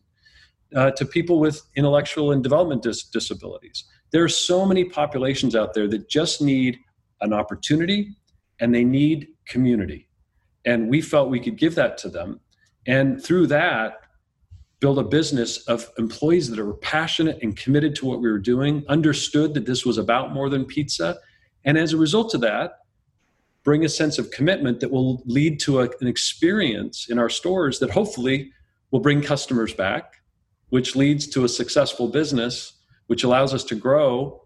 uh, 0.74 0.90
to 0.92 1.04
people 1.04 1.38
with 1.38 1.62
intellectual 1.76 2.32
and 2.32 2.42
development 2.42 2.82
dis- 2.82 3.04
disabilities. 3.04 3.84
There 4.12 4.24
are 4.24 4.28
so 4.28 4.66
many 4.66 4.84
populations 4.84 5.54
out 5.54 5.74
there 5.74 5.88
that 5.88 6.08
just 6.08 6.40
need 6.40 6.78
an 7.20 7.32
opportunity 7.32 8.16
and 8.60 8.74
they 8.74 8.84
need 8.84 9.28
community. 9.46 10.08
And 10.64 10.88
we 10.88 11.00
felt 11.00 11.30
we 11.30 11.40
could 11.40 11.56
give 11.56 11.74
that 11.76 11.98
to 11.98 12.08
them. 12.08 12.40
And 12.86 13.22
through 13.22 13.48
that 13.48 14.00
build 14.80 14.98
a 14.98 15.04
business 15.04 15.66
of 15.68 15.90
employees 15.96 16.50
that 16.50 16.58
are 16.58 16.74
passionate 16.74 17.38
and 17.42 17.56
committed 17.56 17.94
to 17.96 18.04
what 18.04 18.20
we 18.20 18.30
were 18.30 18.38
doing 18.38 18.84
understood 18.88 19.54
that 19.54 19.64
this 19.64 19.86
was 19.86 19.96
about 19.96 20.34
more 20.34 20.50
than 20.50 20.64
pizza. 20.66 21.18
And 21.64 21.78
as 21.78 21.92
a 21.92 21.96
result 21.96 22.34
of 22.34 22.42
that 22.42 22.72
bring 23.66 23.84
a 23.84 23.88
sense 23.88 24.18
of 24.18 24.30
commitment 24.30 24.80
that 24.80 24.90
will 24.90 25.22
lead 25.26 25.60
to 25.60 25.80
a, 25.80 25.90
an 26.00 26.06
experience 26.06 27.10
in 27.10 27.18
our 27.18 27.28
stores 27.28 27.78
that 27.80 27.90
hopefully 27.90 28.50
will 28.90 29.00
bring 29.00 29.20
customers 29.20 29.74
back 29.74 30.14
which 30.70 30.96
leads 30.96 31.26
to 31.28 31.44
a 31.44 31.48
successful 31.48 32.08
business 32.08 32.72
which 33.08 33.22
allows 33.24 33.52
us 33.52 33.62
to 33.62 33.74
grow 33.74 34.42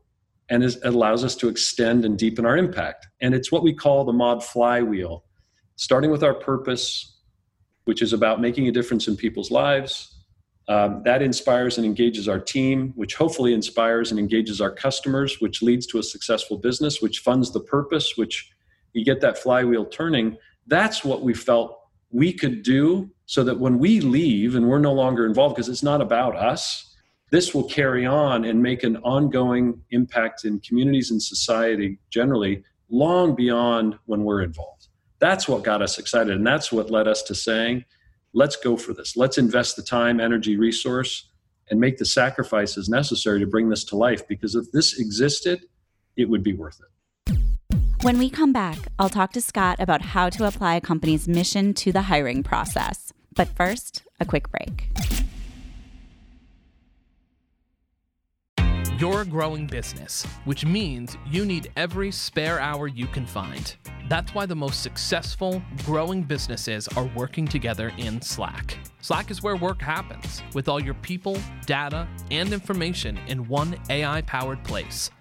and 0.50 0.64
is, 0.64 0.78
allows 0.85 1.22
us 1.22 1.37
to 1.37 1.48
extend 1.48 2.04
and 2.04 2.18
deepen 2.18 2.44
our 2.44 2.56
impact 2.56 3.06
and 3.20 3.33
it's 3.35 3.52
what 3.52 3.62
we 3.62 3.72
call 3.72 4.04
the 4.04 4.12
mod 4.12 4.42
flywheel 4.42 5.22
starting 5.76 6.11
with 6.11 6.24
our 6.24 6.35
purpose 6.35 7.20
which 7.85 8.02
is 8.02 8.12
about 8.12 8.40
making 8.40 8.68
a 8.68 8.72
difference 8.72 9.09
in 9.09 9.16
people's 9.16 9.50
lives. 9.50 10.22
Um, 10.68 11.02
that 11.04 11.22
inspires 11.22 11.76
and 11.78 11.85
engages 11.85 12.28
our 12.28 12.38
team, 12.38 12.92
which 12.94 13.16
hopefully 13.16 13.52
inspires 13.52 14.12
and 14.12 14.20
engages 14.20 14.61
our 14.61 14.70
customers, 14.70 15.40
which 15.40 15.62
leads 15.62 15.87
to 15.88 15.98
a 15.98 16.02
successful 16.02 16.56
business, 16.56 17.02
which 17.02 17.18
funds 17.18 17.52
the 17.52 17.59
purpose, 17.59 18.16
which 18.16 18.52
you 18.92 19.05
get 19.05 19.20
that 19.20 19.38
flywheel 19.38 19.85
turning. 19.85 20.37
That's 20.66 21.05
what 21.05 21.22
we 21.22 21.35
felt 21.35 21.79
we 22.11 22.33
could 22.33 22.62
do 22.62 23.11
so 23.26 23.44
that 23.44 23.61
when 23.61 23.79
we 23.79 24.00
leave 24.00 24.57
and 24.57 24.68
we're 24.68 24.81
no 24.81 24.92
longer 24.92 25.26
involved, 25.26 25.55
because 25.55 25.68
it's 25.68 25.83
not 25.83 26.00
about 26.00 26.35
us, 26.37 26.94
this 27.31 27.55
will 27.55 27.64
carry 27.64 28.05
on 28.05 28.44
and 28.44 28.61
make 28.61 28.83
an 28.83 28.96
ongoing 28.98 29.81
impact 29.90 30.44
in 30.44 30.59
communities 30.61 31.12
and 31.12 31.22
society 31.22 31.98
generally 32.11 32.64
long 32.88 33.37
beyond 33.37 33.96
when 34.07 34.24
we're 34.24 34.42
involved. 34.42 34.88
That's 35.20 35.46
what 35.46 35.62
got 35.62 35.83
us 35.83 35.98
excited. 35.98 36.35
And 36.35 36.46
that's 36.46 36.72
what 36.72 36.90
led 36.90 37.07
us 37.07 37.22
to 37.24 37.35
saying, 37.35 37.85
let's 38.33 38.57
go 38.57 38.76
for 38.76 38.92
this. 38.92 39.16
Let's 39.16 39.38
invest 39.38 39.76
the 39.76 39.83
time, 39.83 40.18
energy, 40.18 40.57
resource, 40.57 41.29
and 41.70 41.79
make 41.79 41.98
the 41.98 42.05
sacrifices 42.05 42.88
necessary 42.88 43.38
to 43.38 43.46
bring 43.46 43.68
this 43.68 43.85
to 43.85 43.96
life. 43.96 44.26
Because 44.26 44.57
if 44.57 44.72
this 44.72 44.98
existed, 44.98 45.66
it 46.16 46.29
would 46.29 46.42
be 46.42 46.53
worth 46.53 46.81
it. 46.81 46.90
When 48.02 48.16
we 48.16 48.30
come 48.30 48.50
back, 48.50 48.78
I'll 48.98 49.10
talk 49.10 49.30
to 49.32 49.42
Scott 49.42 49.76
about 49.78 50.00
how 50.00 50.30
to 50.30 50.46
apply 50.46 50.76
a 50.76 50.80
company's 50.80 51.28
mission 51.28 51.74
to 51.74 51.92
the 51.92 52.00
hiring 52.00 52.42
process. 52.42 53.12
But 53.36 53.48
first, 53.48 54.04
a 54.18 54.24
quick 54.24 54.46
break. 54.50 54.88
You're 58.98 59.20
a 59.20 59.26
growing 59.26 59.66
business, 59.66 60.24
which 60.46 60.64
means 60.64 61.18
you 61.26 61.44
need 61.44 61.70
every 61.76 62.10
spare 62.10 62.58
hour 62.58 62.88
you 62.88 63.06
can 63.06 63.26
find. 63.26 63.76
That's 64.08 64.34
why 64.34 64.46
the 64.46 64.56
most 64.56 64.82
successful, 64.82 65.62
growing 65.84 66.22
businesses 66.22 66.88
are 66.96 67.10
working 67.14 67.46
together 67.46 67.92
in 67.98 68.22
Slack. 68.22 68.78
Slack 69.02 69.30
is 69.30 69.42
where 69.42 69.56
work 69.56 69.82
happens, 69.82 70.42
with 70.54 70.70
all 70.70 70.82
your 70.82 70.94
people, 70.94 71.36
data, 71.66 72.08
and 72.30 72.50
information 72.50 73.18
in 73.28 73.46
one 73.46 73.76
AI 73.90 74.22
powered 74.22 74.64
place. 74.64 75.10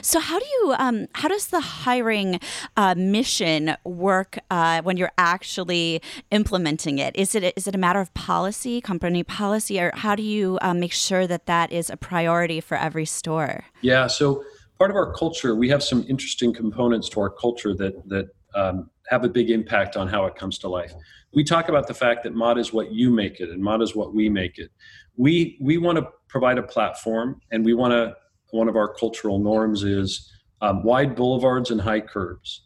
So 0.00 0.20
how 0.20 0.38
do 0.38 0.46
you 0.46 0.74
um, 0.78 1.08
how 1.12 1.28
does 1.28 1.48
the 1.48 1.60
hiring 1.60 2.40
uh, 2.76 2.94
mission 2.96 3.76
work 3.84 4.38
uh, 4.50 4.82
when 4.82 4.96
you're 4.96 5.12
actually 5.18 6.00
implementing 6.30 6.98
it? 6.98 7.14
Is 7.16 7.34
it 7.34 7.52
is 7.56 7.66
it 7.66 7.74
a 7.74 7.78
matter 7.78 8.00
of 8.00 8.12
policy, 8.14 8.80
company 8.80 9.22
policy, 9.22 9.80
or 9.80 9.92
how 9.94 10.14
do 10.14 10.22
you 10.22 10.58
um, 10.62 10.80
make 10.80 10.92
sure 10.92 11.26
that 11.26 11.46
that 11.46 11.72
is 11.72 11.90
a 11.90 11.96
priority 11.96 12.60
for 12.60 12.76
every 12.76 13.04
store? 13.04 13.64
Yeah, 13.82 14.06
so 14.06 14.44
part 14.78 14.90
of 14.90 14.96
our 14.96 15.12
culture, 15.12 15.54
we 15.54 15.68
have 15.68 15.82
some 15.82 16.04
interesting 16.08 16.52
components 16.52 17.08
to 17.10 17.20
our 17.20 17.30
culture 17.30 17.74
that 17.74 18.08
that 18.08 18.28
um, 18.54 18.90
have 19.08 19.24
a 19.24 19.28
big 19.28 19.50
impact 19.50 19.96
on 19.96 20.08
how 20.08 20.26
it 20.26 20.36
comes 20.36 20.58
to 20.58 20.68
life. 20.68 20.92
We 21.34 21.44
talk 21.44 21.68
about 21.68 21.86
the 21.86 21.94
fact 21.94 22.24
that 22.24 22.34
mod 22.34 22.58
is 22.58 22.72
what 22.72 22.92
you 22.92 23.10
make 23.10 23.40
it, 23.40 23.50
and 23.50 23.62
mod 23.62 23.82
is 23.82 23.94
what 23.94 24.14
we 24.14 24.28
make 24.28 24.58
it. 24.58 24.70
We 25.16 25.58
we 25.60 25.78
want 25.78 25.98
to 25.98 26.08
provide 26.28 26.58
a 26.58 26.62
platform, 26.62 27.40
and 27.50 27.64
we 27.64 27.74
want 27.74 27.92
to 27.92 28.16
one 28.52 28.68
of 28.68 28.76
our 28.76 28.92
cultural 28.94 29.38
norms 29.38 29.82
is 29.82 30.30
um, 30.60 30.84
wide 30.84 31.16
boulevards 31.16 31.70
and 31.70 31.80
high 31.80 32.00
curbs. 32.00 32.64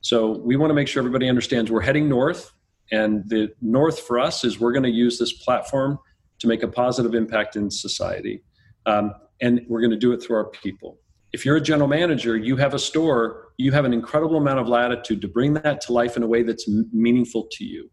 So 0.00 0.38
we 0.38 0.56
want 0.56 0.70
to 0.70 0.74
make 0.74 0.88
sure 0.88 1.00
everybody 1.00 1.28
understands 1.28 1.70
we're 1.70 1.80
heading 1.80 2.08
north, 2.08 2.52
and 2.92 3.28
the 3.28 3.52
north 3.60 4.00
for 4.00 4.18
us 4.18 4.44
is 4.44 4.60
we're 4.60 4.72
going 4.72 4.84
to 4.84 4.90
use 4.90 5.18
this 5.18 5.32
platform 5.32 5.98
to 6.40 6.46
make 6.46 6.62
a 6.62 6.68
positive 6.68 7.14
impact 7.14 7.56
in 7.56 7.70
society, 7.70 8.42
um, 8.86 9.12
and 9.40 9.62
we're 9.68 9.80
going 9.80 9.90
to 9.90 9.96
do 9.96 10.12
it 10.12 10.22
through 10.22 10.36
our 10.36 10.50
people. 10.50 10.98
If 11.32 11.44
you're 11.44 11.56
a 11.56 11.60
general 11.60 11.88
manager, 11.88 12.36
you 12.36 12.56
have 12.56 12.74
a 12.74 12.78
store, 12.78 13.48
you 13.58 13.72
have 13.72 13.84
an 13.84 13.92
incredible 13.92 14.36
amount 14.36 14.60
of 14.60 14.68
latitude 14.68 15.20
to 15.20 15.28
bring 15.28 15.54
that 15.54 15.80
to 15.82 15.92
life 15.92 16.16
in 16.16 16.22
a 16.22 16.26
way 16.26 16.42
that's 16.42 16.68
m- 16.68 16.88
meaningful 16.92 17.48
to 17.52 17.64
you. 17.64 17.90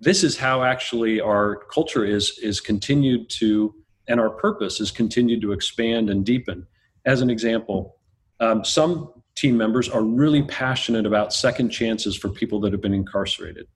This 0.00 0.24
is 0.24 0.36
how 0.36 0.62
actually 0.62 1.20
our 1.20 1.64
culture 1.72 2.04
is 2.04 2.38
is 2.42 2.60
continued 2.60 3.30
to 3.30 3.74
and 4.08 4.20
our 4.20 4.30
purpose 4.30 4.78
has 4.78 4.90
continued 4.90 5.40
to 5.42 5.52
expand 5.52 6.10
and 6.10 6.24
deepen. 6.24 6.66
As 7.04 7.20
an 7.20 7.30
example, 7.30 7.96
um, 8.40 8.64
some 8.64 9.12
team 9.36 9.56
members 9.56 9.88
are 9.88 10.02
really 10.02 10.42
passionate 10.42 11.06
about 11.06 11.32
second 11.32 11.70
chances 11.70 12.16
for 12.16 12.28
people 12.28 12.60
that 12.60 12.72
have 12.72 12.80
been 12.80 12.94
incarcerated. 12.94 13.66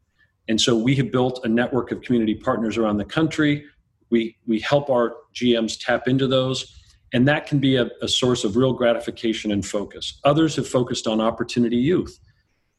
And 0.48 0.60
so 0.60 0.76
we 0.76 0.94
have 0.96 1.12
built 1.12 1.44
a 1.44 1.48
network 1.48 1.92
of 1.92 2.00
community 2.02 2.34
partners 2.34 2.76
around 2.76 2.96
the 2.96 3.04
country. 3.04 3.64
We, 4.10 4.36
we 4.46 4.58
help 4.60 4.90
our 4.90 5.14
GMs 5.34 5.78
tap 5.78 6.08
into 6.08 6.26
those, 6.26 6.76
and 7.12 7.28
that 7.28 7.46
can 7.46 7.58
be 7.58 7.76
a, 7.76 7.88
a 8.02 8.08
source 8.08 8.42
of 8.42 8.56
real 8.56 8.72
gratification 8.72 9.52
and 9.52 9.64
focus. 9.64 10.18
Others 10.24 10.56
have 10.56 10.66
focused 10.66 11.06
on 11.06 11.20
opportunity 11.20 11.76
youth. 11.76 12.18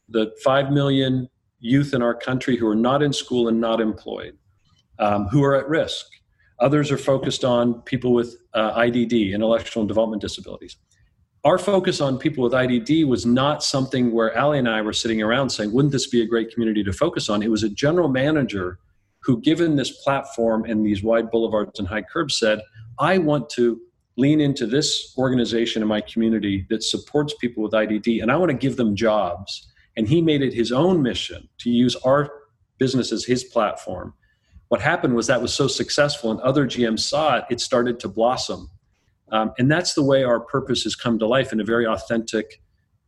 The 0.10 0.32
5 0.44 0.72
million 0.72 1.30
youth 1.60 1.94
in 1.94 2.02
our 2.02 2.16
country 2.16 2.58
who 2.58 2.68
are 2.68 2.76
not 2.76 3.02
in 3.04 3.14
school 3.14 3.48
and 3.48 3.62
not 3.62 3.80
employed, 3.80 4.38
um, 5.00 5.28
who 5.28 5.44
are 5.44 5.56
at 5.56 5.70
risk. 5.70 6.08
Others 6.62 6.92
are 6.92 6.98
focused 6.98 7.44
on 7.44 7.82
people 7.82 8.14
with 8.14 8.38
uh, 8.54 8.74
IDD, 8.74 9.34
intellectual 9.34 9.82
and 9.82 9.88
development 9.88 10.22
disabilities. 10.22 10.78
Our 11.44 11.58
focus 11.58 12.02
on 12.02 12.20
people 12.20 12.44
with 12.44 12.54
IDD 12.54 13.08
was 13.08 13.26
not 13.26 13.64
something 13.64 14.12
where 14.12 14.38
Ali 14.38 14.60
and 14.60 14.70
I 14.70 14.84
were 14.84 14.94
sitting 14.94 15.24
around 15.24 15.50
saying, 15.50 15.74
wouldn't 15.74 15.92
this 15.92 16.08
be 16.08 16.22
a 16.22 16.28
great 16.28 16.54
community 16.54 16.84
to 16.84 16.94
focus 16.94 17.30
on? 17.30 17.42
It 17.42 17.50
was 17.50 17.64
a 17.64 17.70
general 17.70 18.10
manager 18.10 18.78
who, 19.24 19.42
given 19.42 19.76
this 19.76 20.04
platform 20.04 20.66
and 20.66 20.86
these 20.86 21.02
wide 21.02 21.32
boulevards 21.32 21.80
and 21.80 21.88
high 21.88 22.04
curbs, 22.04 22.38
said, 22.38 22.62
I 23.00 23.18
want 23.18 23.50
to 23.52 23.82
lean 24.18 24.40
into 24.40 24.68
this 24.68 25.16
organization 25.18 25.82
in 25.82 25.88
my 25.88 26.02
community 26.02 26.68
that 26.70 26.84
supports 26.84 27.34
people 27.42 27.64
with 27.64 27.72
IDD, 27.72 28.22
and 28.22 28.32
I 28.32 28.38
want 28.38 28.52
to 28.52 28.58
give 28.58 28.78
them 28.78 28.96
jobs. 28.96 29.68
And 29.98 30.08
he 30.08 30.22
made 30.22 30.44
it 30.44 30.54
his 30.54 30.72
own 30.72 31.02
mission 31.02 31.50
to 31.60 31.72
use 31.72 31.96
our 31.98 32.32
business 32.78 33.12
as 33.12 33.26
his 33.26 33.46
platform 33.46 34.14
what 34.72 34.80
happened 34.80 35.14
was 35.14 35.28
that 35.28 35.42
was 35.42 35.54
so 35.54 35.68
successful 35.68 36.32
and 36.32 36.40
other 36.40 36.66
GMs 36.66 37.02
saw 37.02 37.36
it, 37.36 37.44
it 37.50 37.60
started 37.60 38.00
to 38.00 38.08
blossom. 38.08 38.70
Um, 39.30 39.52
and 39.60 39.70
that's 39.70 39.96
the 39.96 40.02
way 40.02 40.24
our 40.24 40.40
purpose 40.40 40.84
has 40.84 40.96
come 40.96 41.20
to 41.20 41.28
life 41.28 41.52
in 41.52 41.60
a 41.60 41.64
very 41.66 41.86
authentic 41.86 42.62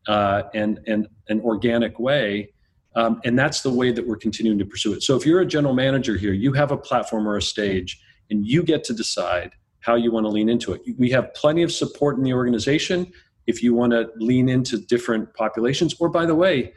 uh, 0.09 0.43
and, 0.53 0.81
and 0.87 1.07
an 1.29 1.39
organic 1.39 1.99
way. 1.99 2.51
Um, 2.97 3.21
and 3.23 3.39
that's 3.39 3.61
the 3.61 3.69
way 3.69 3.93
that 3.93 4.05
we're 4.05 4.17
continuing 4.17 4.59
to 4.59 4.65
pursue 4.65 4.91
it. 4.91 5.03
So 5.03 5.15
if 5.15 5.25
you're 5.25 5.39
a 5.39 5.45
general 5.45 5.73
manager 5.73 6.17
here, 6.17 6.33
you 6.33 6.51
have 6.51 6.71
a 6.71 6.77
platform 6.77 7.25
or 7.25 7.37
a 7.37 7.41
stage, 7.41 7.97
and 8.29 8.45
you 8.45 8.61
get 8.61 8.83
to 8.83 8.93
decide 8.93 9.53
how 9.79 9.95
you 9.95 10.11
want 10.11 10.25
to 10.25 10.29
lean 10.29 10.49
into 10.49 10.73
it. 10.73 10.81
We 10.97 11.11
have 11.11 11.33
plenty 11.33 11.63
of 11.63 11.71
support 11.71 12.17
in 12.17 12.23
the 12.23 12.33
organization 12.33 13.09
if 13.47 13.63
you 13.63 13.73
want 13.73 13.93
to 13.93 14.09
lean 14.17 14.49
into 14.49 14.79
different 14.79 15.33
populations. 15.35 15.95
Or, 15.97 16.09
by 16.09 16.25
the 16.25 16.35
way, 16.35 16.73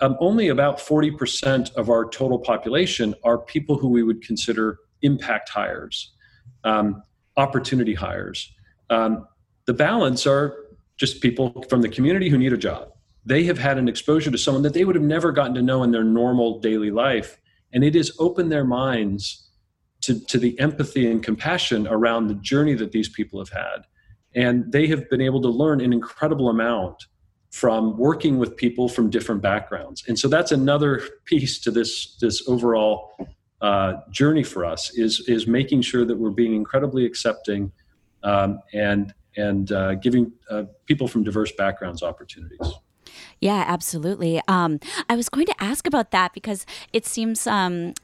um, 0.00 0.16
only 0.20 0.48
about 0.48 0.78
40% 0.78 1.72
of 1.74 1.88
our 1.88 2.08
total 2.08 2.38
population 2.38 3.14
are 3.22 3.38
people 3.38 3.78
who 3.78 3.88
we 3.88 4.02
would 4.02 4.22
consider 4.22 4.78
impact 5.02 5.48
hires, 5.48 6.12
um, 6.64 7.02
opportunity 7.36 7.94
hires. 7.94 8.52
Um, 8.90 9.26
the 9.66 9.74
balance 9.74 10.26
are 10.26 10.56
just 10.96 11.20
people 11.20 11.64
from 11.68 11.82
the 11.82 11.88
community 11.88 12.28
who 12.28 12.38
need 12.38 12.52
a 12.52 12.58
job. 12.58 12.90
They 13.24 13.44
have 13.44 13.58
had 13.58 13.78
an 13.78 13.88
exposure 13.88 14.30
to 14.30 14.38
someone 14.38 14.62
that 14.64 14.74
they 14.74 14.84
would 14.84 14.96
have 14.96 15.04
never 15.04 15.32
gotten 15.32 15.54
to 15.54 15.62
know 15.62 15.82
in 15.82 15.90
their 15.90 16.04
normal 16.04 16.60
daily 16.60 16.90
life. 16.90 17.38
And 17.72 17.82
it 17.82 17.94
has 17.94 18.12
opened 18.18 18.52
their 18.52 18.64
minds 18.64 19.48
to, 20.02 20.20
to 20.26 20.38
the 20.38 20.58
empathy 20.60 21.10
and 21.10 21.22
compassion 21.22 21.86
around 21.86 22.26
the 22.26 22.34
journey 22.34 22.74
that 22.74 22.92
these 22.92 23.08
people 23.08 23.38
have 23.38 23.48
had. 23.48 23.86
And 24.34 24.70
they 24.70 24.86
have 24.88 25.08
been 25.08 25.20
able 25.20 25.40
to 25.42 25.48
learn 25.48 25.80
an 25.80 25.92
incredible 25.92 26.50
amount 26.50 27.06
from 27.54 27.96
working 27.96 28.36
with 28.36 28.56
people 28.56 28.88
from 28.88 29.08
different 29.08 29.40
backgrounds. 29.40 30.02
And 30.08 30.18
so 30.18 30.26
that's 30.26 30.50
another 30.50 31.00
piece 31.24 31.60
to 31.60 31.70
this, 31.70 32.16
this 32.16 32.42
overall 32.48 33.12
uh, 33.60 33.92
journey 34.10 34.42
for 34.42 34.64
us 34.64 34.90
is, 34.94 35.20
is 35.28 35.46
making 35.46 35.82
sure 35.82 36.04
that 36.04 36.18
we're 36.18 36.30
being 36.30 36.56
incredibly 36.56 37.06
accepting 37.06 37.70
um, 38.24 38.58
and, 38.72 39.14
and 39.36 39.70
uh, 39.70 39.94
giving 39.94 40.32
uh, 40.50 40.64
people 40.86 41.06
from 41.06 41.22
diverse 41.22 41.52
backgrounds 41.52 42.02
opportunities. 42.02 42.72
Yeah, 43.40 43.62
absolutely. 43.68 44.42
Um, 44.48 44.80
I 45.08 45.14
was 45.14 45.28
going 45.28 45.46
to 45.46 45.54
ask 45.62 45.86
about 45.86 46.10
that 46.10 46.32
because 46.32 46.66
it 46.92 47.06
seems 47.06 47.46
um, 47.46 47.94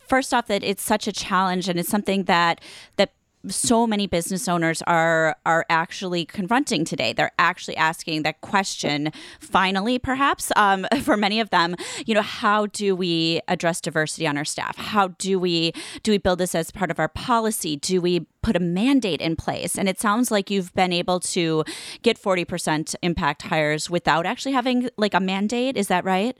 first 0.00 0.34
off 0.34 0.48
that 0.48 0.64
it's 0.64 0.82
such 0.82 1.06
a 1.06 1.12
challenge 1.12 1.68
and 1.68 1.78
it's 1.78 1.88
something 1.88 2.24
that 2.24 2.60
that 2.96 3.12
so 3.48 3.86
many 3.86 4.06
business 4.06 4.48
owners 4.48 4.82
are 4.82 5.36
are 5.44 5.64
actually 5.68 6.24
confronting 6.24 6.84
today. 6.84 7.12
They're 7.12 7.32
actually 7.38 7.76
asking 7.76 8.22
that 8.22 8.40
question. 8.40 9.12
Finally, 9.40 9.98
perhaps 9.98 10.52
um, 10.56 10.86
for 11.02 11.16
many 11.16 11.40
of 11.40 11.50
them, 11.50 11.76
you 12.06 12.14
know, 12.14 12.22
how 12.22 12.66
do 12.66 12.94
we 12.94 13.40
address 13.48 13.80
diversity 13.80 14.26
on 14.26 14.36
our 14.36 14.44
staff? 14.44 14.76
How 14.76 15.08
do 15.08 15.38
we 15.38 15.72
do 16.02 16.12
we 16.12 16.18
build 16.18 16.38
this 16.38 16.54
as 16.54 16.70
part 16.70 16.90
of 16.90 16.98
our 16.98 17.08
policy? 17.08 17.76
Do 17.76 18.00
we 18.00 18.20
put 18.42 18.56
a 18.56 18.60
mandate 18.60 19.20
in 19.20 19.36
place? 19.36 19.76
And 19.78 19.88
it 19.88 20.00
sounds 20.00 20.30
like 20.30 20.50
you've 20.50 20.74
been 20.74 20.92
able 20.92 21.20
to 21.20 21.64
get 22.02 22.18
forty 22.18 22.44
percent 22.44 22.94
impact 23.02 23.42
hires 23.42 23.90
without 23.90 24.26
actually 24.26 24.52
having 24.52 24.88
like 24.96 25.14
a 25.14 25.20
mandate. 25.20 25.76
Is 25.76 25.88
that 25.88 26.04
right? 26.04 26.36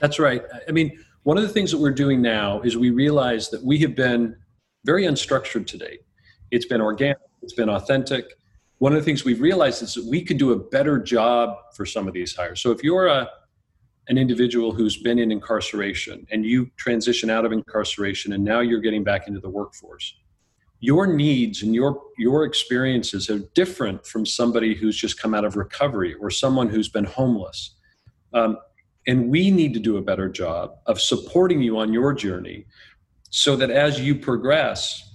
That's 0.00 0.18
right. 0.18 0.42
I 0.68 0.72
mean, 0.72 0.96
one 1.24 1.36
of 1.36 1.42
the 1.42 1.48
things 1.48 1.70
that 1.72 1.78
we're 1.78 1.90
doing 1.90 2.22
now 2.22 2.60
is 2.60 2.76
we 2.76 2.90
realize 2.90 3.50
that 3.50 3.64
we 3.64 3.78
have 3.80 3.94
been 3.94 4.36
very 4.84 5.04
unstructured 5.04 5.66
today 5.66 5.98
it's 6.50 6.66
been 6.66 6.80
organic, 6.80 7.18
it's 7.42 7.54
been 7.54 7.68
authentic. 7.68 8.34
One 8.78 8.92
of 8.92 8.98
the 8.98 9.04
things 9.04 9.24
we've 9.24 9.40
realized 9.40 9.82
is 9.82 9.94
that 9.94 10.04
we 10.04 10.22
could 10.22 10.38
do 10.38 10.52
a 10.52 10.56
better 10.56 10.98
job 10.98 11.56
for 11.74 11.84
some 11.84 12.06
of 12.06 12.14
these 12.14 12.34
hires. 12.34 12.60
So 12.60 12.70
if 12.70 12.82
you're 12.82 13.06
a 13.06 13.28
an 14.10 14.16
individual 14.16 14.72
who's 14.72 14.96
been 14.96 15.18
in 15.18 15.30
incarceration 15.30 16.26
and 16.30 16.46
you 16.46 16.70
transition 16.76 17.28
out 17.28 17.44
of 17.44 17.52
incarceration 17.52 18.32
and 18.32 18.42
now 18.42 18.60
you're 18.60 18.80
getting 18.80 19.04
back 19.04 19.28
into 19.28 19.38
the 19.38 19.50
workforce, 19.50 20.14
your 20.80 21.06
needs 21.06 21.62
and 21.62 21.74
your 21.74 22.00
your 22.16 22.44
experiences 22.44 23.28
are 23.28 23.40
different 23.54 24.06
from 24.06 24.24
somebody 24.24 24.74
who's 24.74 24.96
just 24.96 25.20
come 25.20 25.34
out 25.34 25.44
of 25.44 25.56
recovery 25.56 26.14
or 26.14 26.30
someone 26.30 26.68
who's 26.68 26.88
been 26.88 27.04
homeless. 27.04 27.74
Um, 28.32 28.58
and 29.06 29.28
we 29.28 29.50
need 29.50 29.72
to 29.74 29.80
do 29.80 29.96
a 29.96 30.02
better 30.02 30.28
job 30.28 30.76
of 30.86 31.00
supporting 31.00 31.62
you 31.62 31.78
on 31.78 31.92
your 31.92 32.12
journey 32.12 32.66
so 33.30 33.56
that 33.56 33.70
as 33.70 34.00
you 34.00 34.14
progress, 34.14 35.07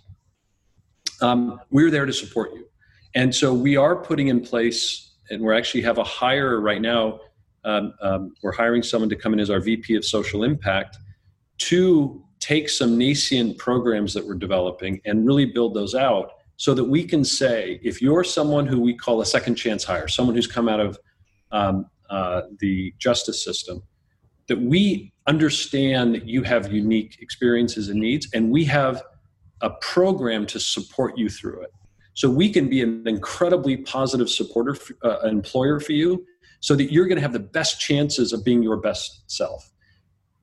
um, 1.24 1.60
we're 1.72 1.90
there 1.90 2.06
to 2.06 2.14
support 2.14 2.54
you. 2.54 2.66
And 3.16 3.34
so 3.34 3.54
we 3.54 3.78
are 3.78 3.96
putting 3.96 4.28
in 4.28 4.42
place, 4.42 5.14
and 5.30 5.42
we 5.42 5.56
actually 5.56 5.82
have 5.82 5.98
a 5.98 6.04
hire 6.04 6.60
right 6.60 6.82
now. 6.82 7.20
Um, 7.64 7.94
um, 8.02 8.34
we're 8.44 8.52
hiring 8.52 8.84
someone 8.84 9.10
to 9.10 9.16
come 9.16 9.34
in 9.34 9.40
as 9.40 9.50
our 9.50 9.60
VP 9.60 9.96
of 9.96 10.04
Social 10.04 10.44
Impact 10.44 10.98
to 11.60 12.24
take 12.40 12.70
some 12.70 12.98
nascent 12.98 13.58
programs 13.58 14.14
that 14.14 14.28
we're 14.28 14.36
developing 14.36 15.00
and 15.06 15.26
really 15.26 15.46
build 15.46 15.74
those 15.74 15.96
out 15.96 16.32
so 16.58 16.74
that 16.74 16.84
we 16.84 17.06
can 17.06 17.24
say 17.24 17.80
if 17.84 18.02
you're 18.02 18.24
someone 18.24 18.68
who 18.68 18.82
we 18.82 18.94
call 18.94 19.22
a 19.22 19.26
second 19.26 19.56
chance 19.56 19.84
hire, 19.84 20.08
someone 20.10 20.36
who's 20.36 20.48
come 20.48 20.68
out 20.68 20.82
of 20.82 21.00
um, 21.52 21.86
uh, 22.10 22.42
the 22.60 22.94
justice 23.00 23.44
system, 23.44 23.82
that 24.48 24.60
we 24.60 25.14
understand 25.26 26.14
that 26.16 26.28
you 26.28 26.44
have 26.44 26.72
unique 26.72 27.18
experiences 27.22 27.88
and 27.88 28.00
needs, 28.00 28.28
and 28.34 28.52
we 28.52 28.66
have 28.66 29.02
a 29.64 29.72
program 29.82 30.46
to 30.46 30.60
support 30.60 31.18
you 31.18 31.30
through 31.30 31.62
it. 31.62 31.74
So 32.14 32.30
we 32.30 32.52
can 32.52 32.70
be 32.70 32.82
an 32.82 33.08
incredibly 33.08 33.78
positive 33.78 34.30
supporter, 34.30 34.78
uh, 35.04 35.22
employer 35.22 35.80
for 35.80 35.94
you, 35.94 36.26
so 36.60 36.76
that 36.76 36.92
you're 36.92 37.08
going 37.08 37.16
to 37.16 37.22
have 37.22 37.34
the 37.34 37.40
best 37.40 37.80
chances 37.80 38.34
of 38.34 38.46
being 38.46 38.62
your 38.62 38.78
best 38.78 39.24
self. 39.32 39.72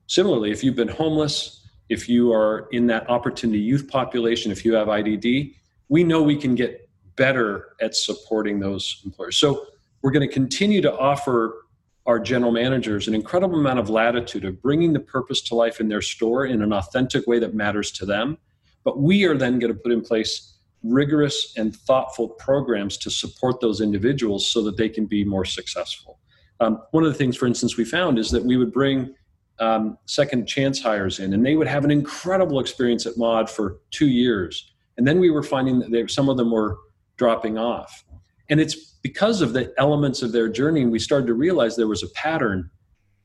Similarly, 0.07 0.51
if 0.51 0.63
you've 0.63 0.75
been 0.75 0.89
homeless, 0.89 1.65
if 1.87 2.09
you 2.09 2.33
are 2.33 2.67
in 2.71 2.87
that 2.87 3.09
opportunity 3.09 3.59
youth 3.59 3.87
population, 3.87 4.51
if 4.51 4.65
you 4.65 4.73
have 4.73 4.87
IDD, 4.87 5.53
we 5.87 6.03
know 6.03 6.21
we 6.21 6.35
can 6.35 6.55
get 6.55 6.89
better 7.15 7.75
at 7.79 7.95
supporting 7.95 8.59
those 8.59 9.01
employers. 9.05 9.37
So 9.37 9.65
we're 10.01 10.11
going 10.11 10.27
to 10.27 10.33
continue 10.33 10.81
to 10.81 10.97
offer 10.97 11.65
our 12.05 12.19
general 12.19 12.51
managers 12.51 13.07
an 13.07 13.13
incredible 13.13 13.59
amount 13.59 13.79
of 13.79 13.89
latitude 13.89 14.43
of 14.43 14.61
bringing 14.61 14.93
the 14.93 14.99
purpose 14.99 15.41
to 15.43 15.55
life 15.55 15.79
in 15.79 15.87
their 15.87 16.01
store 16.01 16.45
in 16.45 16.61
an 16.61 16.73
authentic 16.73 17.27
way 17.27 17.37
that 17.39 17.53
matters 17.53 17.91
to 17.91 18.05
them 18.05 18.37
but 18.83 18.99
we 18.99 19.25
are 19.25 19.37
then 19.37 19.59
going 19.59 19.73
to 19.73 19.79
put 19.79 19.91
in 19.91 20.01
place 20.01 20.57
rigorous 20.83 21.53
and 21.57 21.75
thoughtful 21.75 22.27
programs 22.27 22.97
to 22.97 23.09
support 23.09 23.59
those 23.59 23.81
individuals 23.81 24.49
so 24.49 24.63
that 24.63 24.77
they 24.77 24.89
can 24.89 25.05
be 25.05 25.23
more 25.23 25.45
successful. 25.45 26.19
Um, 26.59 26.81
one 26.91 27.03
of 27.03 27.11
the 27.11 27.17
things, 27.17 27.37
for 27.37 27.45
instance, 27.45 27.77
we 27.77 27.85
found 27.85 28.17
is 28.17 28.31
that 28.31 28.43
we 28.43 28.57
would 28.57 28.71
bring 28.71 29.13
um, 29.59 29.97
second 30.05 30.47
chance 30.47 30.81
hires 30.81 31.19
in, 31.19 31.33
and 31.33 31.45
they 31.45 31.55
would 31.55 31.67
have 31.67 31.85
an 31.85 31.91
incredible 31.91 32.59
experience 32.59 33.05
at 33.05 33.17
Mod 33.17 33.49
for 33.49 33.79
two 33.91 34.07
years. 34.07 34.71
And 34.97 35.07
then 35.07 35.19
we 35.19 35.29
were 35.29 35.43
finding 35.43 35.79
that 35.79 35.91
they, 35.91 36.07
some 36.07 36.29
of 36.29 36.37
them 36.37 36.51
were 36.51 36.77
dropping 37.17 37.57
off. 37.57 38.03
And 38.49 38.59
it's 38.59 38.75
because 39.03 39.41
of 39.41 39.53
the 39.53 39.73
elements 39.77 40.21
of 40.21 40.31
their 40.31 40.49
journey, 40.49 40.85
we 40.85 40.99
started 40.99 41.27
to 41.27 41.33
realize 41.33 41.75
there 41.75 41.87
was 41.87 42.03
a 42.03 42.09
pattern. 42.09 42.69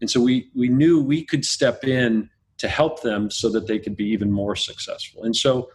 And 0.01 0.11
so 0.11 0.21
we, 0.21 0.51
we 0.55 0.69
knew 0.69 1.03
we 1.03 1.25
could 1.25 1.45
step 1.45 1.85
in 1.85 2.31
to 2.59 2.69
help 2.69 3.03
them 3.03 3.31
so 3.31 3.51
that 3.51 3.67
they 3.67 3.79
could 3.79 3.97
be 3.97 4.07
even 4.07 4.31
more 4.31 4.57
successful. 4.57 5.25
And 5.25 5.37
so 5.37 5.71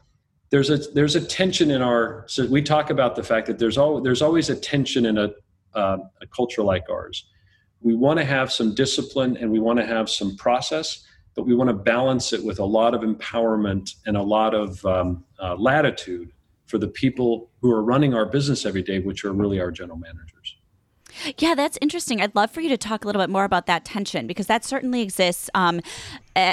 there's 0.49 0.69
a 0.69 0.77
there's 0.77 1.15
a 1.15 1.21
tension 1.21 1.71
in 1.71 1.81
our 1.81 2.25
so 2.27 2.45
we 2.45 2.61
talk 2.61 2.89
about 2.89 3.15
the 3.15 3.23
fact 3.23 3.47
that 3.47 3.57
there's 3.57 3.77
always 3.77 4.03
there's 4.03 4.21
always 4.21 4.49
a 4.49 4.55
tension 4.55 5.05
in 5.05 5.17
a, 5.17 5.29
uh, 5.73 5.97
a 6.21 6.27
culture 6.27 6.61
like 6.61 6.89
ours. 6.89 7.25
We 7.79 7.95
want 7.95 8.19
to 8.19 8.25
have 8.25 8.51
some 8.51 8.75
discipline 8.75 9.37
and 9.37 9.51
we 9.51 9.59
want 9.59 9.79
to 9.79 9.85
have 9.85 10.09
some 10.09 10.35
process, 10.35 11.05
but 11.35 11.47
we 11.47 11.55
want 11.55 11.69
to 11.69 11.73
balance 11.73 12.33
it 12.33 12.43
with 12.43 12.59
a 12.59 12.65
lot 12.65 12.93
of 12.93 13.01
empowerment 13.01 13.95
and 14.05 14.17
a 14.17 14.21
lot 14.21 14.53
of 14.53 14.85
um, 14.85 15.23
uh, 15.41 15.55
latitude 15.55 16.31
for 16.67 16.77
the 16.77 16.87
people 16.87 17.49
who 17.61 17.71
are 17.71 17.83
running 17.83 18.13
our 18.13 18.25
business 18.25 18.65
every 18.65 18.83
day, 18.83 18.99
which 18.99 19.25
are 19.25 19.33
really 19.33 19.59
our 19.59 19.71
general 19.71 19.97
managers. 19.97 20.40
Yeah, 21.37 21.55
that's 21.55 21.77
interesting. 21.81 22.21
I'd 22.21 22.35
love 22.35 22.51
for 22.51 22.61
you 22.61 22.69
to 22.69 22.77
talk 22.77 23.03
a 23.03 23.07
little 23.07 23.21
bit 23.21 23.29
more 23.29 23.43
about 23.43 23.65
that 23.67 23.85
tension 23.85 24.27
because 24.27 24.47
that 24.47 24.63
certainly 24.65 25.01
exists 25.01 25.49
um, 25.53 25.81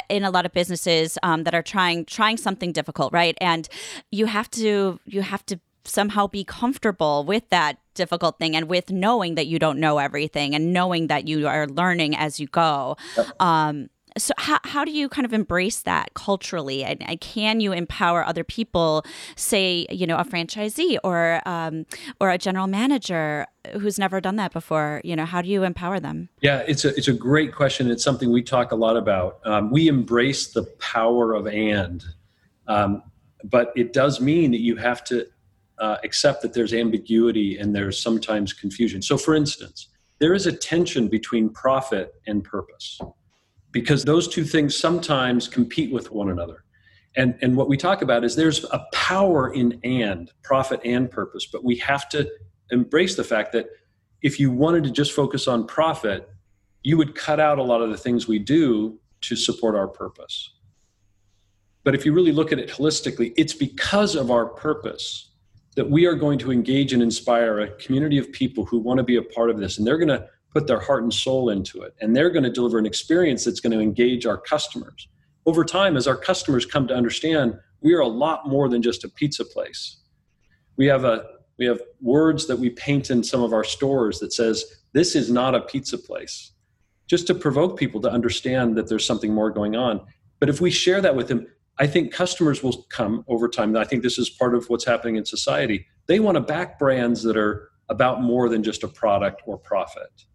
in 0.08 0.24
a 0.24 0.30
lot 0.30 0.46
of 0.46 0.52
businesses 0.52 1.18
um, 1.22 1.44
that 1.44 1.54
are 1.54 1.62
trying 1.62 2.04
trying 2.04 2.36
something 2.36 2.72
difficult, 2.72 3.12
right? 3.12 3.36
And 3.40 3.68
you 4.10 4.26
have 4.26 4.50
to 4.52 5.00
you 5.04 5.22
have 5.22 5.44
to 5.46 5.60
somehow 5.84 6.26
be 6.26 6.44
comfortable 6.44 7.24
with 7.24 7.48
that 7.48 7.78
difficult 7.94 8.38
thing 8.38 8.54
and 8.54 8.68
with 8.68 8.90
knowing 8.90 9.34
that 9.34 9.46
you 9.46 9.58
don't 9.58 9.78
know 9.78 9.98
everything 9.98 10.54
and 10.54 10.72
knowing 10.72 11.06
that 11.08 11.26
you 11.26 11.48
are 11.48 11.66
learning 11.66 12.14
as 12.16 12.38
you 12.38 12.46
go. 12.46 12.96
Yep. 13.16 13.42
Um, 13.42 13.88
so 14.16 14.32
how, 14.38 14.58
how 14.64 14.84
do 14.84 14.90
you 14.90 15.08
kind 15.08 15.24
of 15.24 15.32
embrace 15.32 15.82
that 15.82 16.14
culturally? 16.14 16.84
And, 16.84 17.02
and, 17.08 17.18
can 17.20 17.60
you 17.60 17.72
empower 17.72 18.24
other 18.24 18.44
people 18.44 19.04
say 19.36 19.86
you 19.90 20.06
know 20.06 20.16
a 20.16 20.24
franchisee 20.24 20.96
or 21.02 21.42
um, 21.46 21.84
or 22.20 22.30
a 22.30 22.38
general 22.38 22.66
manager 22.66 23.46
who's 23.80 23.98
never 23.98 24.20
done 24.20 24.36
that 24.36 24.52
before? 24.52 25.00
You 25.04 25.16
know 25.16 25.24
how 25.24 25.42
do 25.42 25.48
you 25.48 25.64
empower 25.64 26.00
them? 26.00 26.28
Yeah 26.40 26.62
it's 26.66 26.84
a 26.84 26.94
it's 26.96 27.08
a 27.08 27.12
great 27.12 27.54
question. 27.54 27.90
It's 27.90 28.04
something 28.04 28.32
we 28.32 28.42
talk 28.42 28.72
a 28.72 28.76
lot 28.76 28.96
about. 28.96 29.40
Um, 29.44 29.70
we 29.70 29.88
embrace 29.88 30.52
the 30.52 30.62
power 30.78 31.34
of 31.34 31.46
and 31.48 32.04
um, 32.68 33.02
but 33.44 33.72
it 33.76 33.92
does 33.92 34.20
mean 34.20 34.50
that 34.52 34.60
you 34.60 34.76
have 34.76 35.04
to 35.04 35.26
uh, 35.78 35.96
accept 36.04 36.42
that 36.42 36.54
there's 36.54 36.72
ambiguity 36.72 37.58
and 37.58 37.74
there's 37.74 38.00
sometimes 38.00 38.52
confusion. 38.52 39.02
So 39.02 39.18
for 39.18 39.34
instance 39.34 39.88
there 40.18 40.34
is 40.34 40.46
a 40.46 40.52
tension 40.52 41.08
between 41.08 41.48
profit 41.50 42.14
and 42.26 42.42
purpose 42.42 43.00
because 43.70 44.04
those 44.04 44.28
two 44.28 44.44
things 44.44 44.76
sometimes 44.76 45.48
compete 45.48 45.92
with 45.92 46.10
one 46.10 46.30
another. 46.30 46.64
And, 47.16 47.36
and 47.42 47.56
what 47.56 47.68
we 47.68 47.76
talk 47.76 48.02
about 48.02 48.24
is 48.24 48.36
there's 48.36 48.64
a 48.64 48.84
power 48.92 49.52
in 49.52 49.80
and, 49.82 50.30
profit 50.42 50.80
and 50.84 51.10
purpose, 51.10 51.46
but 51.46 51.64
we 51.64 51.76
have 51.76 52.08
to 52.10 52.30
embrace 52.70 53.16
the 53.16 53.24
fact 53.24 53.52
that 53.52 53.66
if 54.22 54.38
you 54.38 54.50
wanted 54.50 54.84
to 54.84 54.90
just 54.90 55.12
focus 55.12 55.48
on 55.48 55.66
profit, 55.66 56.28
you 56.82 56.96
would 56.96 57.14
cut 57.14 57.40
out 57.40 57.58
a 57.58 57.62
lot 57.62 57.82
of 57.82 57.90
the 57.90 57.96
things 57.96 58.28
we 58.28 58.38
do 58.38 58.98
to 59.22 59.36
support 59.36 59.74
our 59.74 59.88
purpose. 59.88 60.54
But 61.84 61.94
if 61.94 62.04
you 62.04 62.12
really 62.12 62.32
look 62.32 62.52
at 62.52 62.58
it 62.58 62.68
holistically, 62.68 63.32
it's 63.36 63.54
because 63.54 64.14
of 64.14 64.30
our 64.30 64.46
purpose 64.46 65.30
that 65.76 65.88
we 65.88 66.06
are 66.06 66.14
going 66.14 66.38
to 66.40 66.52
engage 66.52 66.92
and 66.92 67.02
inspire 67.02 67.60
a 67.60 67.70
community 67.76 68.18
of 68.18 68.30
people 68.32 68.64
who 68.64 68.78
want 68.78 68.98
to 68.98 69.04
be 69.04 69.16
a 69.16 69.22
part 69.22 69.48
of 69.48 69.58
this. 69.58 69.78
And 69.78 69.86
they're 69.86 69.98
going 69.98 70.08
to 70.08 70.26
put 70.52 70.66
their 70.66 70.80
heart 70.80 71.02
and 71.02 71.12
soul 71.12 71.50
into 71.50 71.82
it. 71.82 71.94
And 72.00 72.16
they're 72.16 72.30
going 72.30 72.44
to 72.44 72.50
deliver 72.50 72.78
an 72.78 72.86
experience 72.86 73.44
that's 73.44 73.60
going 73.60 73.72
to 73.72 73.80
engage 73.80 74.26
our 74.26 74.38
customers. 74.38 75.08
Over 75.46 75.64
time, 75.64 75.96
as 75.96 76.06
our 76.06 76.16
customers 76.16 76.66
come 76.66 76.86
to 76.88 76.94
understand, 76.94 77.58
we 77.80 77.94
are 77.94 78.00
a 78.00 78.08
lot 78.08 78.48
more 78.48 78.68
than 78.68 78.82
just 78.82 79.04
a 79.04 79.08
pizza 79.08 79.44
place. 79.44 79.98
We 80.76 80.86
have 80.86 81.04
a 81.04 81.24
we 81.58 81.66
have 81.66 81.82
words 82.00 82.46
that 82.46 82.58
we 82.58 82.70
paint 82.70 83.10
in 83.10 83.22
some 83.22 83.42
of 83.42 83.52
our 83.52 83.64
stores 83.64 84.20
that 84.20 84.32
says 84.32 84.64
this 84.92 85.14
is 85.14 85.30
not 85.30 85.54
a 85.54 85.60
pizza 85.60 85.98
place 85.98 86.52
just 87.06 87.26
to 87.26 87.34
provoke 87.34 87.78
people 87.78 88.00
to 88.00 88.10
understand 88.10 88.76
that 88.76 88.88
there's 88.88 89.04
something 89.04 89.34
more 89.34 89.50
going 89.50 89.76
on 89.76 90.00
but 90.38 90.48
if 90.48 90.60
we 90.60 90.70
share 90.70 91.00
that 91.00 91.16
with 91.16 91.28
them 91.28 91.46
i 91.78 91.86
think 91.86 92.12
customers 92.12 92.62
will 92.62 92.84
come 92.90 93.24
over 93.28 93.48
time 93.48 93.76
i 93.76 93.84
think 93.84 94.02
this 94.02 94.18
is 94.18 94.30
part 94.30 94.54
of 94.54 94.68
what's 94.70 94.84
happening 94.84 95.16
in 95.16 95.24
society 95.24 95.84
they 96.06 96.20
want 96.20 96.36
to 96.36 96.40
back 96.40 96.78
brands 96.78 97.22
that 97.22 97.36
are 97.36 97.70
about 97.88 98.22
more 98.22 98.48
than 98.48 98.62
just 98.62 98.84
a 98.84 98.88
product 98.88 99.42
or 99.46 99.58
profit 99.58 100.26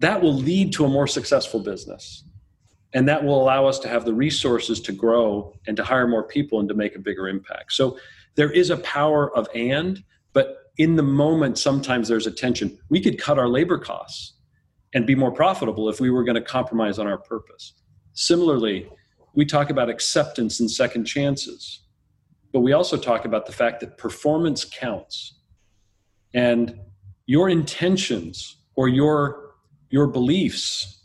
that 0.00 0.20
will 0.20 0.34
lead 0.34 0.72
to 0.72 0.84
a 0.84 0.88
more 0.88 1.06
successful 1.06 1.60
business 1.60 2.24
and 2.94 3.06
that 3.08 3.22
will 3.22 3.42
allow 3.42 3.66
us 3.66 3.78
to 3.80 3.88
have 3.88 4.04
the 4.04 4.14
resources 4.14 4.80
to 4.80 4.92
grow 4.92 5.52
and 5.66 5.76
to 5.76 5.84
hire 5.84 6.06
more 6.06 6.22
people 6.24 6.60
and 6.60 6.68
to 6.68 6.74
make 6.74 6.96
a 6.96 6.98
bigger 6.98 7.28
impact 7.28 7.72
so 7.72 7.98
there 8.34 8.50
is 8.50 8.70
a 8.70 8.76
power 8.78 9.34
of 9.36 9.48
and 9.54 10.02
but 10.32 10.68
in 10.78 10.94
the 10.94 11.02
moment, 11.02 11.58
sometimes 11.58 12.08
there's 12.08 12.26
a 12.26 12.30
tension. 12.30 12.78
We 12.88 13.00
could 13.00 13.20
cut 13.20 13.38
our 13.38 13.48
labor 13.48 13.78
costs 13.78 14.34
and 14.94 15.06
be 15.06 15.16
more 15.16 15.32
profitable 15.32 15.88
if 15.88 16.00
we 16.00 16.08
were 16.08 16.24
going 16.24 16.36
to 16.36 16.40
compromise 16.40 16.98
on 16.98 17.06
our 17.06 17.18
purpose. 17.18 17.74
Similarly, 18.12 18.88
we 19.34 19.44
talk 19.44 19.70
about 19.70 19.90
acceptance 19.90 20.60
and 20.60 20.70
second 20.70 21.04
chances, 21.04 21.80
but 22.52 22.60
we 22.60 22.72
also 22.72 22.96
talk 22.96 23.24
about 23.24 23.44
the 23.44 23.52
fact 23.52 23.80
that 23.80 23.98
performance 23.98 24.64
counts. 24.64 25.34
And 26.32 26.78
your 27.26 27.48
intentions 27.50 28.56
or 28.76 28.88
your, 28.88 29.47
your 29.90 30.06
beliefs 30.06 31.02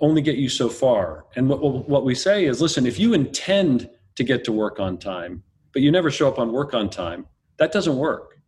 only 0.00 0.20
get 0.20 0.36
you 0.36 0.48
so 0.48 0.68
far. 0.68 1.26
And 1.36 1.48
what, 1.48 1.88
what 1.88 2.04
we 2.04 2.14
say 2.14 2.44
is 2.44 2.60
listen, 2.60 2.86
if 2.86 2.98
you 2.98 3.14
intend 3.14 3.88
to 4.16 4.24
get 4.24 4.44
to 4.44 4.52
work 4.52 4.80
on 4.80 4.98
time, 4.98 5.42
but 5.72 5.82
you 5.82 5.90
never 5.90 6.10
show 6.10 6.28
up 6.28 6.38
on 6.38 6.52
work 6.52 6.74
on 6.74 6.90
time, 6.90 7.26
that 7.58 7.72
doesn't 7.72 7.96
work. 7.96 8.38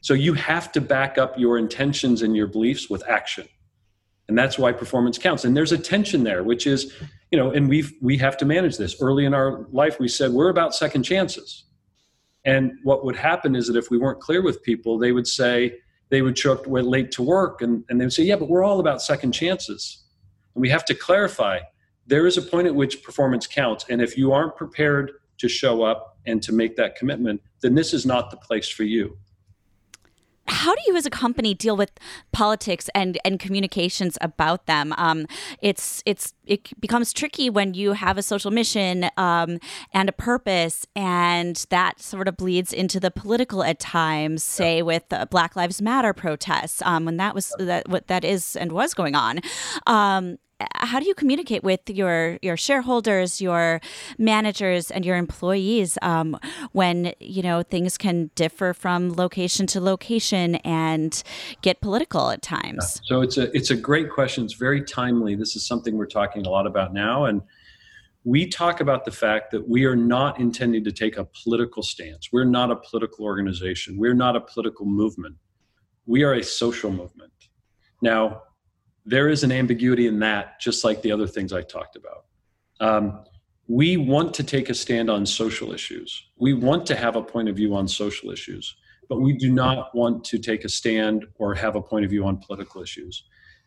So 0.00 0.12
you 0.12 0.34
have 0.34 0.70
to 0.72 0.80
back 0.80 1.16
up 1.16 1.38
your 1.38 1.56
intentions 1.56 2.22
and 2.22 2.36
your 2.36 2.46
beliefs 2.46 2.90
with 2.90 3.08
action. 3.08 3.48
And 4.28 4.36
that's 4.36 4.58
why 4.58 4.72
performance 4.72 5.16
counts. 5.16 5.44
And 5.44 5.56
there's 5.56 5.72
a 5.72 5.78
tension 5.78 6.24
there, 6.24 6.42
which 6.42 6.66
is, 6.66 6.92
you 7.30 7.38
know, 7.38 7.50
and 7.50 7.68
we've 7.68 7.92
we 8.02 8.16
have 8.18 8.36
to 8.38 8.44
manage 8.44 8.76
this. 8.76 9.00
Early 9.00 9.24
in 9.24 9.34
our 9.34 9.66
life, 9.70 9.98
we 10.00 10.08
said 10.08 10.32
we're 10.32 10.48
about 10.48 10.74
second 10.74 11.02
chances. 11.02 11.64
And 12.44 12.72
what 12.82 13.04
would 13.04 13.16
happen 13.16 13.54
is 13.54 13.66
that 13.68 13.76
if 13.76 13.90
we 13.90 13.98
weren't 13.98 14.20
clear 14.20 14.42
with 14.42 14.62
people, 14.62 14.98
they 14.98 15.12
would 15.12 15.26
say 15.26 15.78
they 16.10 16.22
would 16.22 16.38
show 16.38 16.52
up 16.52 16.66
late 16.66 17.10
to 17.12 17.22
work 17.22 17.62
and, 17.62 17.84
and 17.88 18.00
they 18.00 18.04
would 18.04 18.12
say, 18.12 18.22
Yeah, 18.22 18.36
but 18.36 18.48
we're 18.48 18.64
all 18.64 18.80
about 18.80 19.02
second 19.02 19.32
chances. 19.32 20.04
And 20.54 20.62
we 20.62 20.68
have 20.70 20.84
to 20.86 20.94
clarify 20.94 21.60
there 22.06 22.26
is 22.26 22.36
a 22.36 22.42
point 22.42 22.66
at 22.66 22.74
which 22.74 23.02
performance 23.02 23.46
counts. 23.46 23.86
And 23.88 24.02
if 24.02 24.16
you 24.16 24.32
aren't 24.32 24.56
prepared 24.56 25.12
to 25.38 25.48
show 25.48 25.82
up 25.82 26.18
and 26.26 26.42
to 26.42 26.52
make 26.52 26.76
that 26.76 26.96
commitment, 26.96 27.40
then 27.60 27.74
this 27.74 27.92
is 27.94 28.06
not 28.06 28.30
the 28.30 28.36
place 28.36 28.68
for 28.68 28.84
you. 28.84 29.16
How 30.46 30.74
do 30.74 30.80
you, 30.86 30.96
as 30.96 31.06
a 31.06 31.10
company, 31.10 31.54
deal 31.54 31.76
with 31.76 31.90
politics 32.32 32.90
and, 32.94 33.18
and 33.24 33.38
communications 33.38 34.18
about 34.20 34.66
them? 34.66 34.92
Um, 34.98 35.26
it's 35.62 36.02
it's 36.04 36.34
it 36.46 36.78
becomes 36.80 37.12
tricky 37.12 37.48
when 37.48 37.74
you 37.74 37.92
have 37.92 38.18
a 38.18 38.22
social 38.22 38.50
mission 38.50 39.08
um, 39.16 39.58
and 39.92 40.08
a 40.08 40.12
purpose, 40.12 40.86
and 40.94 41.64
that 41.70 42.00
sort 42.00 42.28
of 42.28 42.36
bleeds 42.36 42.72
into 42.72 43.00
the 43.00 43.10
political 43.10 43.62
at 43.64 43.78
times. 43.78 44.42
Say 44.42 44.82
with 44.82 45.04
Black 45.30 45.56
Lives 45.56 45.80
Matter 45.80 46.12
protests, 46.12 46.82
um, 46.82 47.04
when 47.04 47.16
that 47.16 47.34
was 47.34 47.52
that 47.58 47.88
what 47.88 48.08
that 48.08 48.24
is 48.24 48.56
and 48.56 48.72
was 48.72 48.94
going 48.94 49.14
on. 49.14 49.40
How 50.60 51.00
do 51.00 51.06
you 51.06 51.14
communicate 51.14 51.64
with 51.64 51.90
your 51.90 52.38
your 52.40 52.56
shareholders, 52.56 53.40
your 53.40 53.80
managers, 54.18 54.90
and 54.90 55.04
your 55.04 55.16
employees 55.16 55.98
um, 56.00 56.38
when 56.72 57.12
you 57.18 57.42
know 57.42 57.62
things 57.62 57.98
can 57.98 58.30
differ 58.36 58.72
from 58.72 59.12
location 59.14 59.66
to 59.68 59.80
location 59.80 60.56
and 60.56 61.22
get 61.62 61.80
political 61.80 62.30
at 62.30 62.42
times? 62.42 63.00
So 63.04 63.20
it's 63.20 63.36
a 63.36 63.54
it's 63.56 63.70
a 63.70 63.76
great 63.76 64.10
question. 64.10 64.44
It's 64.44 64.54
very 64.54 64.82
timely. 64.82 65.34
This 65.34 65.56
is 65.56 65.66
something 65.66 65.96
we're 65.96 66.06
talking 66.06 66.46
a 66.46 66.50
lot 66.50 66.66
about 66.66 66.94
now, 66.94 67.24
and 67.24 67.42
we 68.24 68.46
talk 68.46 68.80
about 68.80 69.04
the 69.04 69.10
fact 69.10 69.50
that 69.50 69.68
we 69.68 69.84
are 69.84 69.96
not 69.96 70.40
intending 70.40 70.84
to 70.84 70.92
take 70.92 71.16
a 71.18 71.24
political 71.24 71.82
stance. 71.82 72.30
We're 72.32 72.44
not 72.44 72.70
a 72.70 72.76
political 72.76 73.24
organization. 73.24 73.98
We're 73.98 74.14
not 74.14 74.34
a 74.34 74.40
political 74.40 74.86
movement. 74.86 75.36
We 76.06 76.22
are 76.22 76.34
a 76.34 76.42
social 76.42 76.90
movement. 76.90 77.32
Now, 78.00 78.42
there 79.04 79.28
is 79.28 79.44
an 79.44 79.52
ambiguity 79.52 80.06
in 80.06 80.18
that, 80.20 80.60
just 80.60 80.84
like 80.84 81.02
the 81.02 81.12
other 81.12 81.26
things 81.26 81.52
I 81.52 81.62
talked 81.62 81.96
about. 81.96 82.24
Um, 82.80 83.24
we 83.66 83.96
want 83.96 84.34
to 84.34 84.44
take 84.44 84.68
a 84.68 84.74
stand 84.74 85.10
on 85.10 85.24
social 85.24 85.72
issues. 85.72 86.30
We 86.36 86.52
want 86.54 86.86
to 86.86 86.96
have 86.96 87.16
a 87.16 87.22
point 87.22 87.48
of 87.48 87.56
view 87.56 87.74
on 87.74 87.88
social 87.88 88.30
issues, 88.30 88.76
but 89.08 89.20
we 89.20 89.36
do 89.36 89.50
not 89.50 89.94
want 89.94 90.24
to 90.24 90.38
take 90.38 90.64
a 90.64 90.68
stand 90.68 91.26
or 91.36 91.54
have 91.54 91.76
a 91.76 91.82
point 91.82 92.04
of 92.04 92.10
view 92.10 92.26
on 92.26 92.38
political 92.38 92.82
issues. 92.82 93.24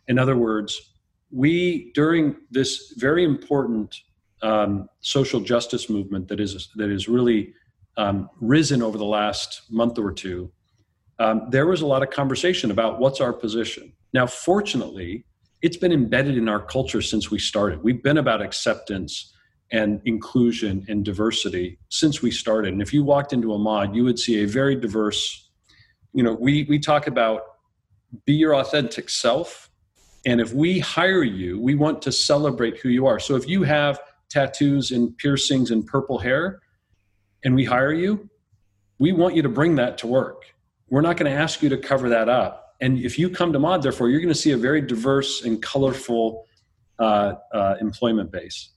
In 0.07 0.19
other 0.19 0.37
words, 0.37 0.93
we, 1.31 1.91
during 1.93 2.35
this 2.51 2.93
very 2.97 3.23
important 3.23 3.95
um, 4.41 4.87
social 5.01 5.39
justice 5.39 5.89
movement 5.89 6.27
that 6.27 6.39
is, 6.39 6.69
that 6.75 6.89
is 6.89 7.07
really 7.07 7.53
um, 7.97 8.29
risen 8.39 8.81
over 8.83 8.97
the 8.97 9.05
last 9.05 9.63
month 9.69 9.97
or 9.97 10.11
two, 10.11 10.51
um, 11.19 11.47
there 11.49 11.65
was 11.65 11.81
a 11.81 11.87
lot 11.87 12.03
of 12.03 12.11
conversation 12.11 12.69
about 12.69 12.99
what's 12.99 13.19
our 13.19 13.33
position. 13.33 13.91
Now, 14.13 14.27
fortunately, 14.27 15.25
it's 15.61 15.77
been 15.77 15.91
embedded 15.91 16.37
in 16.37 16.47
our 16.47 16.59
culture 16.59 17.01
since 17.01 17.31
we 17.31 17.39
started. 17.39 17.83
We've 17.83 18.01
been 18.01 18.17
about 18.17 18.41
acceptance 18.41 19.33
and 19.71 20.01
inclusion 20.05 20.85
and 20.87 21.03
diversity 21.03 21.79
since 21.89 22.21
we 22.21 22.31
started. 22.31 22.73
And 22.73 22.81
if 22.81 22.93
you 22.93 23.03
walked 23.03 23.33
into 23.33 23.53
a 23.53 23.57
mod, 23.57 23.95
you 23.95 24.03
would 24.03 24.19
see 24.19 24.43
a 24.43 24.47
very 24.47 24.75
diverse, 24.75 25.49
you 26.13 26.23
know, 26.23 26.33
we, 26.33 26.65
we 26.69 26.79
talk 26.79 27.07
about 27.07 27.41
be 28.25 28.33
your 28.33 28.55
authentic 28.55 29.09
self. 29.09 29.69
And 30.25 30.39
if 30.39 30.53
we 30.53 30.79
hire 30.79 31.23
you, 31.23 31.59
we 31.59 31.75
want 31.75 32.01
to 32.03 32.11
celebrate 32.11 32.79
who 32.79 32.89
you 32.89 33.05
are. 33.07 33.19
So 33.19 33.35
if 33.35 33.47
you 33.47 33.63
have 33.63 33.99
tattoos 34.29 34.91
and 34.91 35.17
piercings 35.17 35.71
and 35.71 35.85
purple 35.85 36.19
hair 36.19 36.61
and 37.43 37.55
we 37.55 37.65
hire 37.65 37.93
you, 37.93 38.29
we 38.99 39.11
want 39.11 39.35
you 39.35 39.41
to 39.41 39.49
bring 39.49 39.75
that 39.75 39.97
to 39.99 40.07
work. 40.07 40.43
We're 40.89 41.01
not 41.01 41.17
going 41.17 41.31
to 41.31 41.37
ask 41.37 41.61
you 41.61 41.69
to 41.69 41.77
cover 41.77 42.09
that 42.09 42.29
up 42.29 42.66
and 42.81 42.99
if 42.99 43.17
you 43.17 43.29
come 43.29 43.51
to 43.53 43.59
mod 43.59 43.81
therefore 43.81 44.09
you're 44.09 44.21
going 44.21 44.33
to 44.33 44.39
see 44.39 44.51
a 44.51 44.57
very 44.57 44.81
diverse 44.81 45.43
and 45.43 45.61
colorful 45.61 46.45
uh, 46.99 47.35
uh, 47.53 47.75
employment 47.79 48.31
base. 48.31 48.71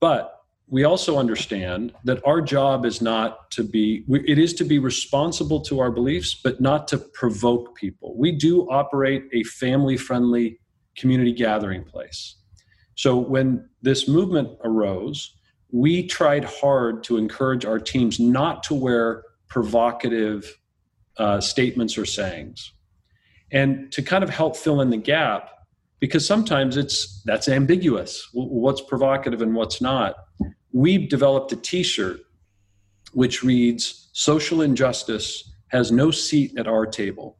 But 0.00 0.34
we 0.68 0.84
also 0.84 1.18
understand 1.18 1.92
that 2.04 2.24
our 2.26 2.40
job 2.40 2.84
is 2.84 3.00
not 3.00 3.50
to 3.52 3.64
be 3.64 4.04
it 4.08 4.38
is 4.38 4.52
to 4.54 4.64
be 4.64 4.78
responsible 4.78 5.60
to 5.62 5.80
our 5.80 5.90
beliefs 5.90 6.34
but 6.34 6.60
not 6.60 6.86
to 6.88 6.98
provoke 6.98 7.74
people. 7.74 8.16
We 8.16 8.32
do 8.32 8.70
operate 8.70 9.24
a 9.32 9.42
family 9.44 9.96
friendly 9.96 10.60
community 10.96 11.32
gathering 11.32 11.84
place. 11.84 12.36
So 12.96 13.16
when 13.16 13.68
this 13.82 14.08
movement 14.08 14.58
arose 14.62 15.34
we 15.70 16.06
tried 16.06 16.44
hard 16.44 17.02
to 17.04 17.16
encourage 17.16 17.64
our 17.64 17.78
teams 17.78 18.18
not 18.18 18.62
to 18.64 18.74
wear 18.74 19.22
provocative 19.48 20.58
uh, 21.18 21.40
statements 21.40 21.98
or 21.98 22.06
sayings 22.06 22.72
and 23.52 23.90
to 23.92 24.02
kind 24.02 24.22
of 24.22 24.30
help 24.30 24.56
fill 24.56 24.80
in 24.80 24.90
the 24.90 24.96
gap 24.96 25.50
because 26.00 26.26
sometimes 26.26 26.76
it's 26.76 27.22
that's 27.24 27.48
ambiguous 27.48 28.28
what's 28.32 28.80
provocative 28.80 29.42
and 29.42 29.54
what's 29.54 29.80
not. 29.80 30.14
We've 30.72 31.08
developed 31.08 31.52
a 31.52 31.56
t-shirt 31.56 32.20
which 33.12 33.42
reads 33.42 34.10
social 34.12 34.62
injustice 34.62 35.50
has 35.68 35.90
no 35.90 36.10
seat 36.10 36.56
at 36.58 36.66
our 36.66 36.86
table. 36.86 37.38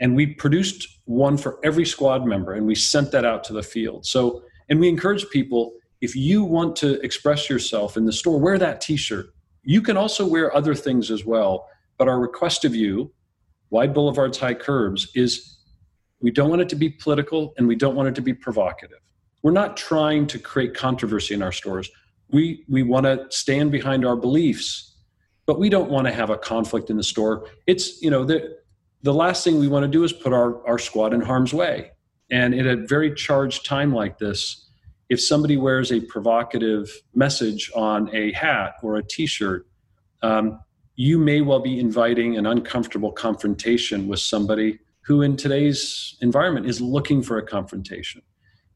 And 0.00 0.14
we 0.14 0.26
produced 0.26 1.00
one 1.04 1.36
for 1.36 1.58
every 1.64 1.84
squad 1.84 2.26
member 2.26 2.54
and 2.54 2.66
we 2.66 2.74
sent 2.74 3.10
that 3.12 3.24
out 3.24 3.44
to 3.44 3.52
the 3.52 3.62
field. 3.62 4.06
So 4.06 4.42
and 4.68 4.80
we 4.80 4.88
encourage 4.88 5.28
people 5.30 5.74
if 6.00 6.14
you 6.14 6.44
want 6.44 6.76
to 6.76 7.00
express 7.00 7.50
yourself 7.50 7.96
in 7.96 8.04
the 8.06 8.12
store 8.12 8.38
wear 8.38 8.58
that 8.58 8.80
t-shirt. 8.80 9.26
You 9.62 9.82
can 9.82 9.96
also 9.96 10.26
wear 10.26 10.54
other 10.56 10.74
things 10.74 11.10
as 11.10 11.24
well 11.24 11.68
but 11.98 12.08
our 12.08 12.18
request 12.18 12.64
of 12.64 12.74
you 12.74 13.12
wide 13.70 13.94
boulevards, 13.94 14.38
high 14.38 14.54
curbs 14.54 15.08
is 15.14 15.58
we 16.20 16.30
don't 16.30 16.50
want 16.50 16.62
it 16.62 16.68
to 16.70 16.76
be 16.76 16.90
political 16.90 17.54
and 17.56 17.68
we 17.68 17.76
don't 17.76 17.94
want 17.94 18.08
it 18.08 18.14
to 18.16 18.22
be 18.22 18.34
provocative. 18.34 18.98
We're 19.42 19.52
not 19.52 19.76
trying 19.76 20.26
to 20.28 20.38
create 20.38 20.74
controversy 20.74 21.34
in 21.34 21.42
our 21.42 21.52
stores. 21.52 21.90
we 22.30 22.64
we 22.68 22.82
want 22.82 23.06
to 23.06 23.26
stand 23.30 23.70
behind 23.72 24.04
our 24.04 24.16
beliefs, 24.16 24.96
but 25.46 25.58
we 25.58 25.68
don't 25.70 25.90
want 25.90 26.06
to 26.06 26.12
have 26.12 26.30
a 26.30 26.36
conflict 26.36 26.90
in 26.90 26.96
the 26.96 27.02
store. 27.02 27.48
It's 27.66 28.02
you 28.02 28.10
know 28.10 28.24
the 28.24 28.58
the 29.02 29.14
last 29.14 29.44
thing 29.44 29.58
we 29.58 29.68
want 29.68 29.84
to 29.84 29.88
do 29.88 30.04
is 30.04 30.12
put 30.12 30.32
our 30.32 30.66
our 30.66 30.78
squad 30.78 31.14
in 31.14 31.20
harm's 31.20 31.54
way. 31.54 31.92
And 32.30 32.52
in 32.52 32.66
a 32.66 32.76
very 32.76 33.14
charged 33.14 33.64
time 33.64 33.94
like 33.94 34.18
this, 34.18 34.68
if 35.08 35.18
somebody 35.22 35.56
wears 35.56 35.90
a 35.90 36.00
provocative 36.00 36.90
message 37.14 37.70
on 37.74 38.14
a 38.14 38.32
hat 38.32 38.74
or 38.82 38.96
a 38.96 39.02
T-shirt, 39.02 39.66
um, 40.22 40.60
you 40.98 41.16
may 41.16 41.40
well 41.40 41.60
be 41.60 41.78
inviting 41.78 42.36
an 42.36 42.44
uncomfortable 42.44 43.12
confrontation 43.12 44.08
with 44.08 44.18
somebody 44.18 44.80
who, 45.02 45.22
in 45.22 45.36
today's 45.36 46.16
environment, 46.20 46.66
is 46.66 46.80
looking 46.80 47.22
for 47.22 47.38
a 47.38 47.46
confrontation. 47.46 48.20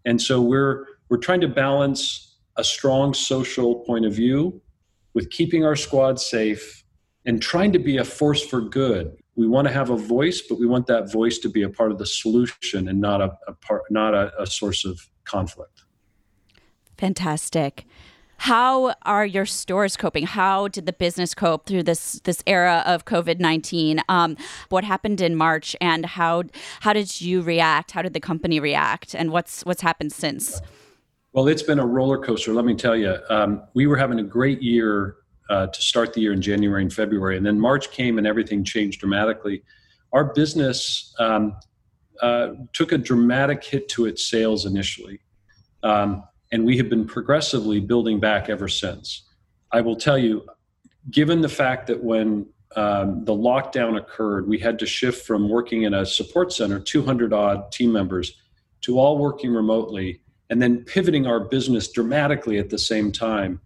And 0.05 0.23
so 0.23 0.41
we're 0.41 0.87
we're 1.09 1.19
trying 1.19 1.41
to 1.41 1.49
balance 1.49 2.39
a 2.57 2.63
strong 2.63 3.13
social 3.13 3.81
point 3.81 4.07
of 4.07 4.13
view 4.15 4.63
with 5.15 5.31
keeping 5.31 5.65
our 5.65 5.75
squad 5.75 6.21
safe 6.21 6.85
and 7.27 7.43
trying 7.43 7.73
to 7.73 7.81
be 7.81 7.97
a 7.97 8.05
force 8.05 8.47
for 8.47 8.61
good. 8.61 9.17
We 9.35 9.49
want 9.49 9.67
to 9.67 9.75
have 9.75 9.91
a 9.91 9.97
voice, 9.97 10.43
but 10.49 10.61
we 10.61 10.67
want 10.67 10.87
that 10.87 11.11
voice 11.11 11.39
to 11.39 11.49
be 11.49 11.63
a 11.63 11.69
part 11.69 11.91
of 11.91 11.99
the 11.99 12.07
solution 12.07 12.87
and 12.87 13.01
not 13.01 13.21
a, 13.21 13.33
a 13.49 13.53
part, 13.55 13.83
not 13.91 14.15
a, 14.15 14.33
a 14.41 14.47
source 14.47 14.85
of 14.85 15.01
conflict. 15.25 15.83
Fantastic. 16.99 17.85
How 18.43 18.95
are 19.03 19.25
your 19.25 19.47
stores 19.47 19.97
coping? 19.97 20.27
How 20.27 20.67
did 20.67 20.85
the 20.87 20.93
business 20.93 21.33
cope 21.33 21.65
through 21.65 21.85
this 21.85 22.21
this 22.25 22.43
era 22.45 22.83
of 22.85 23.05
COVID 23.05 23.39
nineteen? 23.39 24.01
Um, 24.09 24.37
what 24.69 24.83
happened 24.83 25.21
in 25.21 25.37
March, 25.37 25.77
and 25.81 26.05
how 26.05 26.43
how 26.81 26.93
did 26.93 27.21
you 27.21 27.43
react? 27.43 27.93
How 27.93 28.03
did 28.03 28.15
the 28.15 28.21
company 28.21 28.59
react, 28.59 29.15
and 29.15 29.31
what's 29.31 29.65
what's 29.65 29.81
happened 29.81 30.13
since? 30.13 30.61
Well, 31.33 31.47
it's 31.47 31.63
been 31.63 31.79
a 31.79 31.87
roller 31.87 32.19
coaster. 32.19 32.53
Let 32.53 32.65
me 32.65 32.75
tell 32.75 32.97
you, 32.97 33.17
um, 33.31 33.63
we 33.75 33.87
were 33.87 33.97
having 33.97 34.19
a 34.19 34.25
great 34.25 34.61
year 34.61 35.19
uh, 35.49 35.69
to 35.69 35.81
start 35.81 36.13
the 36.13 36.21
year 36.21 36.33
in 36.33 36.43
January 36.43 36.83
and 36.83 36.93
February, 36.93 37.37
and 37.37 37.47
then 37.47 37.61
March 37.61 37.93
came 37.93 38.19
and 38.19 38.27
everything 38.27 38.65
changed 38.65 38.99
dramatically. 38.99 39.63
Our 40.13 40.35
business 40.35 41.15
um, 41.21 41.55
uh, 42.21 42.55
took 42.73 42.91
a 42.91 42.99
dramatic 42.99 43.63
hit 43.63 43.89
to 43.91 44.07
its 44.07 44.27
sales 44.27 44.67
initially, 44.67 45.21
um, 45.85 46.25
and 46.53 46.67
we 46.67 46.77
have 46.77 46.89
been 46.91 47.07
progressively 47.07 47.81
building 47.81 48.21
back 48.21 48.49
ever 48.51 48.69
since. 48.69 49.23
I 49.73 49.81
will 49.81 49.97
tell 49.97 50.19
you, 50.19 50.47
given 51.11 51.41
the 51.41 51.49
fact 51.49 51.87
that 51.87 52.05
when 52.05 52.47
um, 52.77 53.25
the 53.25 53.33
lockdown 53.33 53.97
occurred, 53.97 54.47
we 54.47 54.59
had 54.59 54.79
to 54.81 54.87
shift 54.87 55.27
from 55.27 55.49
working 55.49 55.83
in 55.83 55.95
a 55.95 56.05
support 56.05 56.53
center, 56.53 56.79
200 56.79 57.33
odd 57.33 57.73
team 57.73 57.91
members, 57.91 58.39
to 58.83 58.99
all 58.99 59.19
working 59.19 59.53
remotely 59.53 60.21
and 60.51 60.61
then 60.61 60.85
pivoting 60.85 61.27
our 61.27 61.41
business 61.41 61.89
dramatically 61.91 62.59
at 62.59 62.69
the 62.69 62.79
same 62.79 63.11
time. 63.11 63.61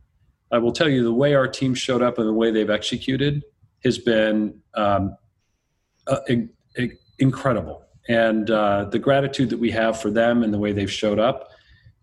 I 0.52 0.58
will 0.58 0.72
tell 0.72 0.88
you 0.88 1.02
the 1.02 1.12
way 1.12 1.34
our 1.34 1.48
team 1.48 1.74
showed 1.74 2.02
up 2.02 2.18
and 2.18 2.28
the 2.28 2.32
way 2.32 2.52
they've 2.52 2.70
executed 2.70 3.42
has 3.82 3.98
been 3.98 4.60
um, 4.74 5.16
uh, 6.06 6.20
incredible. 7.18 7.82
And 8.08 8.48
uh, 8.48 8.84
the 8.84 9.00
gratitude 9.00 9.50
that 9.50 9.58
we 9.58 9.72
have 9.72 10.00
for 10.00 10.10
them 10.10 10.44
and 10.44 10.54
the 10.54 10.58
way 10.58 10.72
they've 10.72 10.90
showed 10.90 11.18
up 11.18 11.50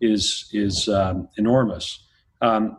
is 0.04 0.48
is 0.52 0.88
um, 0.88 1.28
enormous. 1.36 2.06
Um, 2.40 2.78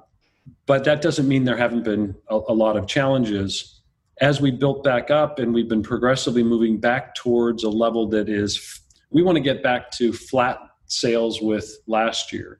but 0.65 0.83
that 0.83 1.01
doesn't 1.01 1.27
mean 1.27 1.43
there 1.43 1.57
haven't 1.57 1.83
been 1.83 2.15
a, 2.29 2.35
a 2.35 2.53
lot 2.53 2.77
of 2.77 2.87
challenges. 2.87 3.81
As 4.21 4.39
we 4.39 4.51
built 4.51 4.83
back 4.83 5.11
up 5.11 5.39
and 5.39 5.53
we've 5.53 5.67
been 5.67 5.83
progressively 5.83 6.43
moving 6.43 6.79
back 6.79 7.15
towards 7.15 7.63
a 7.63 7.69
level 7.69 8.07
that 8.09 8.29
is, 8.29 8.81
we 9.09 9.23
want 9.23 9.35
to 9.35 9.41
get 9.41 9.61
back 9.61 9.91
to 9.91 10.13
flat 10.13 10.59
sales 10.85 11.41
with 11.41 11.77
last 11.87 12.31
year. 12.31 12.59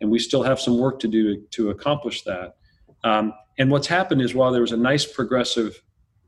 And 0.00 0.10
we 0.10 0.18
still 0.18 0.42
have 0.42 0.58
some 0.58 0.78
work 0.78 0.98
to 1.00 1.08
do 1.08 1.36
to, 1.36 1.42
to 1.52 1.70
accomplish 1.70 2.22
that. 2.22 2.56
Um, 3.04 3.34
and 3.58 3.70
what's 3.70 3.86
happened 3.86 4.20
is 4.20 4.34
while 4.34 4.50
there 4.50 4.62
was 4.62 4.72
a 4.72 4.76
nice 4.76 5.06
progressive 5.06 5.80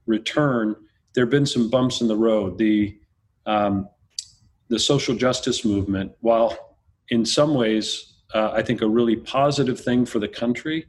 return, 0.06 0.76
there 1.14 1.24
have 1.24 1.30
been 1.30 1.46
some 1.46 1.68
bumps 1.68 2.00
in 2.00 2.08
the 2.08 2.16
road. 2.16 2.58
The, 2.58 2.98
um, 3.46 3.88
the 4.68 4.78
social 4.78 5.14
justice 5.14 5.64
movement, 5.64 6.12
while 6.20 6.67
in 7.10 7.24
some 7.24 7.54
ways 7.54 8.14
uh, 8.34 8.50
I 8.52 8.62
think 8.62 8.82
a 8.82 8.88
really 8.88 9.16
positive 9.16 9.80
thing 9.80 10.04
for 10.04 10.18
the 10.18 10.28
country, 10.28 10.86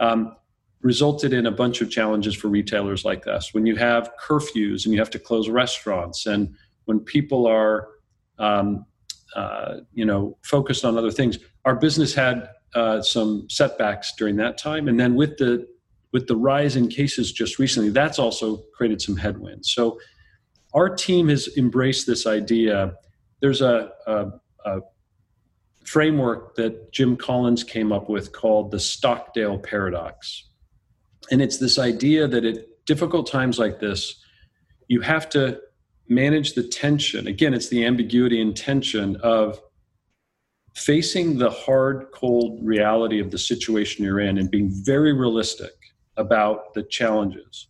um, 0.00 0.36
resulted 0.82 1.32
in 1.32 1.46
a 1.46 1.50
bunch 1.50 1.80
of 1.82 1.90
challenges 1.90 2.34
for 2.34 2.48
retailers 2.48 3.04
like 3.04 3.26
us. 3.26 3.54
When 3.54 3.66
you 3.66 3.76
have 3.76 4.10
curfews 4.20 4.84
and 4.84 4.94
you 4.94 4.98
have 4.98 5.10
to 5.10 5.18
close 5.18 5.48
restaurants, 5.48 6.26
and 6.26 6.54
when 6.86 7.00
people 7.00 7.46
are 7.46 7.88
um, 8.40 8.86
uh, 9.36 9.76
you 9.92 10.04
know 10.04 10.36
focused 10.42 10.84
on 10.84 10.98
other 10.98 11.10
things. 11.10 11.38
Our 11.64 11.76
business 11.76 12.14
had 12.14 12.48
uh, 12.74 13.02
some 13.02 13.46
setbacks 13.48 14.14
during 14.16 14.36
that 14.36 14.58
time, 14.58 14.88
and 14.88 14.98
then 14.98 15.14
with 15.14 15.36
the 15.36 15.68
with 16.12 16.26
the 16.26 16.36
rise 16.36 16.74
in 16.74 16.88
cases 16.88 17.30
just 17.30 17.58
recently, 17.58 17.90
that's 17.90 18.18
also 18.18 18.62
created 18.74 19.00
some 19.00 19.16
headwinds. 19.16 19.72
So 19.72 20.00
our 20.74 20.88
team 20.88 21.28
has 21.28 21.48
embraced 21.56 22.06
this 22.06 22.26
idea. 22.26 22.94
There's 23.40 23.60
a, 23.60 23.92
a, 24.08 24.26
a 24.64 24.80
framework 25.90 26.54
that 26.54 26.92
Jim 26.92 27.16
Collins 27.16 27.64
came 27.64 27.90
up 27.90 28.08
with 28.08 28.32
called 28.32 28.70
the 28.70 28.78
Stockdale 28.78 29.58
paradox. 29.58 30.48
And 31.32 31.42
it's 31.42 31.58
this 31.58 31.80
idea 31.80 32.28
that 32.28 32.44
at 32.44 32.58
difficult 32.86 33.26
times 33.26 33.58
like 33.58 33.80
this, 33.80 34.14
you 34.86 35.00
have 35.00 35.28
to 35.30 35.58
manage 36.08 36.52
the 36.54 36.62
tension. 36.62 37.26
Again, 37.26 37.54
it's 37.54 37.70
the 37.70 37.84
ambiguity 37.84 38.40
and 38.40 38.56
tension 38.56 39.16
of 39.16 39.60
facing 40.76 41.38
the 41.38 41.50
hard, 41.50 42.06
cold 42.14 42.60
reality 42.62 43.18
of 43.18 43.32
the 43.32 43.38
situation 43.38 44.04
you're 44.04 44.20
in 44.20 44.38
and 44.38 44.48
being 44.48 44.70
very 44.84 45.12
realistic 45.12 45.72
about 46.16 46.72
the 46.74 46.84
challenges. 46.84 47.66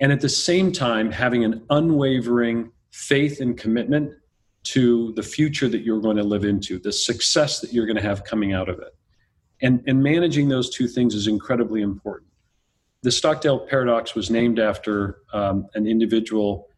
And 0.00 0.10
at 0.10 0.20
the 0.20 0.28
same 0.28 0.72
time, 0.72 1.12
having 1.12 1.44
an 1.44 1.64
unwavering 1.70 2.72
faith 2.90 3.40
and 3.40 3.56
commitment 3.56 4.12
to 4.64 5.12
the 5.12 5.22
future 5.22 5.68
that 5.68 5.82
you're 5.82 6.00
going 6.00 6.16
to 6.16 6.24
live 6.24 6.44
into, 6.44 6.78
the 6.78 6.92
success 6.92 7.60
that 7.60 7.72
you're 7.72 7.86
going 7.86 7.96
to 7.96 8.02
have 8.02 8.24
coming 8.24 8.52
out 8.52 8.68
of 8.68 8.78
it. 8.80 8.96
And, 9.62 9.82
and 9.86 10.02
managing 10.02 10.48
those 10.48 10.70
two 10.70 10.88
things 10.88 11.14
is 11.14 11.26
incredibly 11.26 11.82
important. 11.82 12.30
The 13.02 13.12
Stockdale 13.12 13.66
paradox 13.66 14.14
was 14.14 14.30
named 14.30 14.58
after 14.58 15.18
um, 15.32 15.66
an 15.74 15.86
individual 15.86 16.68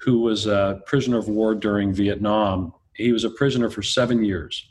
who 0.00 0.20
was 0.20 0.46
a 0.46 0.80
prisoner 0.86 1.18
of 1.18 1.28
war 1.28 1.54
during 1.54 1.92
Vietnam. 1.92 2.72
He 2.94 3.12
was 3.12 3.24
a 3.24 3.30
prisoner 3.30 3.70
for 3.70 3.82
seven 3.82 4.24
years. 4.24 4.68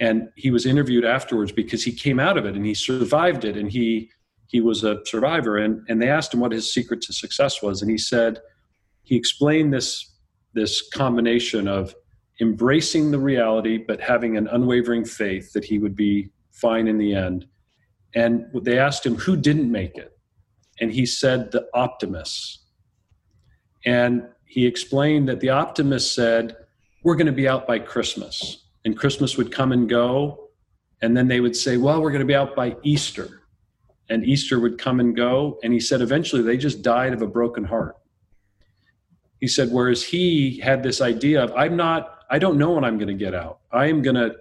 And 0.00 0.28
he 0.36 0.50
was 0.50 0.66
interviewed 0.66 1.04
afterwards 1.04 1.52
because 1.52 1.84
he 1.84 1.92
came 1.92 2.18
out 2.18 2.36
of 2.36 2.44
it 2.44 2.56
and 2.56 2.66
he 2.66 2.74
survived 2.74 3.44
it 3.44 3.56
and 3.56 3.70
he 3.70 4.10
he 4.48 4.60
was 4.60 4.84
a 4.84 5.00
survivor 5.06 5.56
and, 5.56 5.80
and 5.88 6.02
they 6.02 6.10
asked 6.10 6.34
him 6.34 6.40
what 6.40 6.52
his 6.52 6.70
secret 6.70 7.00
to 7.02 7.12
success 7.12 7.62
was 7.62 7.80
and 7.80 7.90
he 7.90 7.96
said 7.96 8.40
he 9.04 9.16
explained 9.16 9.72
this 9.72 10.12
this 10.54 10.88
combination 10.90 11.68
of 11.68 11.94
embracing 12.40 13.10
the 13.10 13.18
reality 13.18 13.78
but 13.78 14.00
having 14.00 14.36
an 14.36 14.48
unwavering 14.48 15.04
faith 15.04 15.52
that 15.52 15.64
he 15.64 15.78
would 15.78 15.94
be 15.94 16.30
fine 16.50 16.88
in 16.88 16.98
the 16.98 17.14
end 17.14 17.46
and 18.14 18.46
they 18.62 18.78
asked 18.78 19.04
him 19.04 19.16
who 19.16 19.36
didn't 19.36 19.70
make 19.70 19.96
it 19.96 20.18
and 20.80 20.92
he 20.92 21.06
said 21.06 21.50
the 21.52 21.66
optimists 21.74 22.62
and 23.84 24.24
he 24.44 24.66
explained 24.66 25.28
that 25.28 25.40
the 25.40 25.50
optimist 25.50 26.14
said, 26.14 26.56
We're 27.02 27.16
going 27.16 27.26
to 27.26 27.32
be 27.32 27.48
out 27.48 27.66
by 27.66 27.78
Christmas. 27.78 28.66
And 28.84 28.96
Christmas 28.96 29.36
would 29.36 29.52
come 29.52 29.72
and 29.72 29.88
go. 29.88 30.48
And 31.00 31.16
then 31.16 31.28
they 31.28 31.40
would 31.40 31.56
say, 31.56 31.76
Well, 31.76 32.02
we're 32.02 32.10
going 32.10 32.20
to 32.20 32.26
be 32.26 32.34
out 32.34 32.54
by 32.54 32.76
Easter. 32.82 33.40
And 34.08 34.24
Easter 34.26 34.60
would 34.60 34.78
come 34.78 35.00
and 35.00 35.16
go. 35.16 35.58
And 35.62 35.72
he 35.72 35.80
said, 35.80 36.00
Eventually, 36.00 36.42
they 36.42 36.56
just 36.56 36.82
died 36.82 37.12
of 37.12 37.22
a 37.22 37.26
broken 37.26 37.64
heart. 37.64 37.96
He 39.40 39.48
said, 39.48 39.70
Whereas 39.70 40.04
he 40.04 40.60
had 40.60 40.82
this 40.82 41.00
idea 41.00 41.42
of, 41.42 41.52
I'm 41.56 41.76
not, 41.76 42.21
I 42.32 42.38
don't 42.38 42.56
know 42.56 42.70
when 42.72 42.82
I'm 42.82 42.96
going 42.96 43.08
to 43.08 43.24
get 43.24 43.34
out. 43.34 43.60
I 43.72 43.86
am 43.88 44.00
going 44.00 44.16
to 44.16 44.34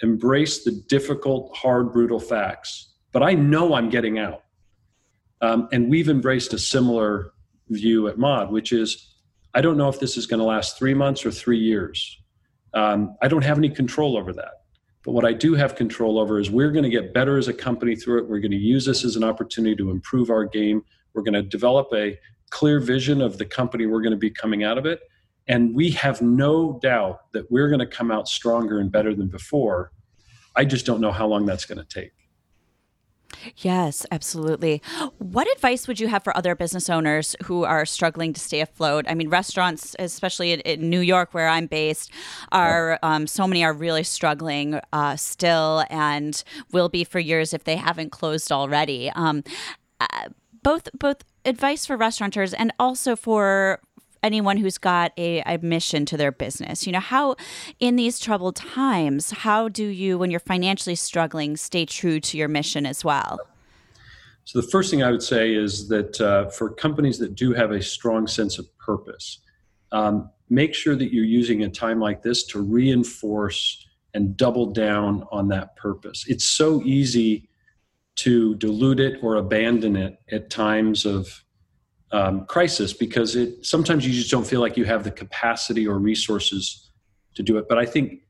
embrace 0.00 0.64
the 0.64 0.72
difficult, 0.88 1.54
hard, 1.54 1.92
brutal 1.92 2.18
facts, 2.18 2.94
but 3.12 3.22
I 3.22 3.34
know 3.34 3.74
I'm 3.74 3.90
getting 3.90 4.18
out. 4.18 4.42
Um, 5.42 5.68
and 5.70 5.90
we've 5.90 6.08
embraced 6.08 6.54
a 6.54 6.58
similar 6.58 7.34
view 7.68 8.08
at 8.08 8.16
Mod, 8.16 8.50
which 8.50 8.72
is 8.72 9.14
I 9.52 9.60
don't 9.60 9.76
know 9.76 9.90
if 9.90 10.00
this 10.00 10.16
is 10.16 10.26
going 10.26 10.40
to 10.40 10.44
last 10.44 10.78
three 10.78 10.94
months 10.94 11.26
or 11.26 11.30
three 11.30 11.58
years. 11.58 12.18
Um, 12.72 13.14
I 13.20 13.28
don't 13.28 13.44
have 13.44 13.58
any 13.58 13.68
control 13.68 14.16
over 14.16 14.32
that. 14.32 14.62
But 15.04 15.12
what 15.12 15.26
I 15.26 15.34
do 15.34 15.54
have 15.54 15.76
control 15.76 16.18
over 16.18 16.40
is 16.40 16.50
we're 16.50 16.72
going 16.72 16.82
to 16.84 16.90
get 16.90 17.12
better 17.12 17.36
as 17.36 17.46
a 17.46 17.52
company 17.52 17.94
through 17.94 18.20
it. 18.20 18.28
We're 18.28 18.40
going 18.40 18.52
to 18.52 18.56
use 18.56 18.86
this 18.86 19.04
as 19.04 19.16
an 19.16 19.22
opportunity 19.22 19.76
to 19.76 19.90
improve 19.90 20.30
our 20.30 20.46
game. 20.46 20.82
We're 21.12 21.22
going 21.22 21.34
to 21.34 21.42
develop 21.42 21.88
a 21.92 22.18
clear 22.48 22.80
vision 22.80 23.20
of 23.20 23.36
the 23.36 23.44
company 23.44 23.84
we're 23.84 24.00
going 24.00 24.12
to 24.12 24.16
be 24.16 24.30
coming 24.30 24.64
out 24.64 24.78
of 24.78 24.86
it. 24.86 25.00
And 25.46 25.74
we 25.74 25.90
have 25.90 26.22
no 26.22 26.78
doubt 26.80 27.32
that 27.32 27.50
we're 27.50 27.68
going 27.68 27.80
to 27.80 27.86
come 27.86 28.10
out 28.10 28.28
stronger 28.28 28.78
and 28.78 28.90
better 28.90 29.14
than 29.14 29.28
before. 29.28 29.92
I 30.56 30.64
just 30.64 30.86
don't 30.86 31.00
know 31.00 31.12
how 31.12 31.26
long 31.26 31.44
that's 31.46 31.64
going 31.64 31.78
to 31.78 31.84
take. 31.84 32.12
Yes, 33.58 34.06
absolutely. 34.10 34.82
What 35.18 35.50
advice 35.52 35.88
would 35.88 36.00
you 36.00 36.08
have 36.08 36.24
for 36.24 36.36
other 36.36 36.54
business 36.54 36.88
owners 36.88 37.36
who 37.44 37.64
are 37.64 37.84
struggling 37.84 38.32
to 38.32 38.40
stay 38.40 38.60
afloat? 38.60 39.04
I 39.08 39.14
mean, 39.14 39.28
restaurants, 39.28 39.94
especially 39.98 40.52
in, 40.52 40.60
in 40.60 40.88
New 40.88 41.00
York, 41.00 41.34
where 41.34 41.48
I'm 41.48 41.66
based, 41.66 42.10
are 42.52 42.98
um, 43.02 43.26
so 43.26 43.46
many 43.46 43.64
are 43.64 43.72
really 43.72 44.04
struggling 44.04 44.80
uh, 44.92 45.16
still, 45.16 45.84
and 45.90 46.42
will 46.72 46.88
be 46.88 47.04
for 47.04 47.18
years 47.18 47.52
if 47.52 47.64
they 47.64 47.76
haven't 47.76 48.10
closed 48.10 48.52
already. 48.52 49.10
Um, 49.10 49.42
uh, 50.00 50.28
both 50.62 50.88
both 50.98 51.18
advice 51.44 51.86
for 51.86 51.96
restaurateurs 51.96 52.54
and 52.54 52.72
also 52.78 53.16
for 53.16 53.80
anyone 54.24 54.56
who's 54.56 54.78
got 54.78 55.12
a, 55.16 55.42
a 55.42 55.58
mission 55.58 56.04
to 56.06 56.16
their 56.16 56.32
business. 56.32 56.86
You 56.86 56.92
know, 56.92 57.00
how 57.00 57.36
in 57.78 57.94
these 57.96 58.18
troubled 58.18 58.56
times, 58.56 59.30
how 59.30 59.68
do 59.68 59.84
you, 59.84 60.18
when 60.18 60.30
you're 60.30 60.40
financially 60.40 60.96
struggling, 60.96 61.56
stay 61.56 61.86
true 61.86 62.18
to 62.20 62.36
your 62.36 62.48
mission 62.48 62.86
as 62.86 63.04
well? 63.04 63.38
So, 64.46 64.60
the 64.60 64.66
first 64.66 64.90
thing 64.90 65.02
I 65.02 65.10
would 65.10 65.22
say 65.22 65.54
is 65.54 65.88
that 65.88 66.20
uh, 66.20 66.50
for 66.50 66.70
companies 66.70 67.18
that 67.18 67.34
do 67.34 67.52
have 67.52 67.70
a 67.70 67.80
strong 67.80 68.26
sense 68.26 68.58
of 68.58 68.66
purpose, 68.78 69.38
um, 69.92 70.30
make 70.50 70.74
sure 70.74 70.96
that 70.96 71.12
you're 71.12 71.24
using 71.24 71.62
a 71.62 71.68
time 71.68 72.00
like 72.00 72.22
this 72.22 72.44
to 72.46 72.60
reinforce 72.60 73.86
and 74.12 74.36
double 74.36 74.66
down 74.66 75.24
on 75.32 75.48
that 75.48 75.76
purpose. 75.76 76.24
It's 76.28 76.44
so 76.44 76.82
easy 76.82 77.48
to 78.16 78.54
dilute 78.56 79.00
it 79.00 79.18
or 79.22 79.36
abandon 79.36 79.96
it 79.96 80.20
at 80.30 80.50
times 80.50 81.04
of 81.04 81.43
um, 82.14 82.46
crisis 82.46 82.92
because 82.92 83.34
it 83.34 83.66
sometimes 83.66 84.06
you 84.06 84.12
just 84.12 84.30
don't 84.30 84.46
feel 84.46 84.60
like 84.60 84.76
you 84.76 84.84
have 84.84 85.02
the 85.02 85.10
capacity 85.10 85.84
or 85.84 85.98
resources 85.98 86.92
to 87.34 87.42
do 87.42 87.58
it. 87.58 87.66
But 87.68 87.76
I 87.76 87.86
think 87.86 88.20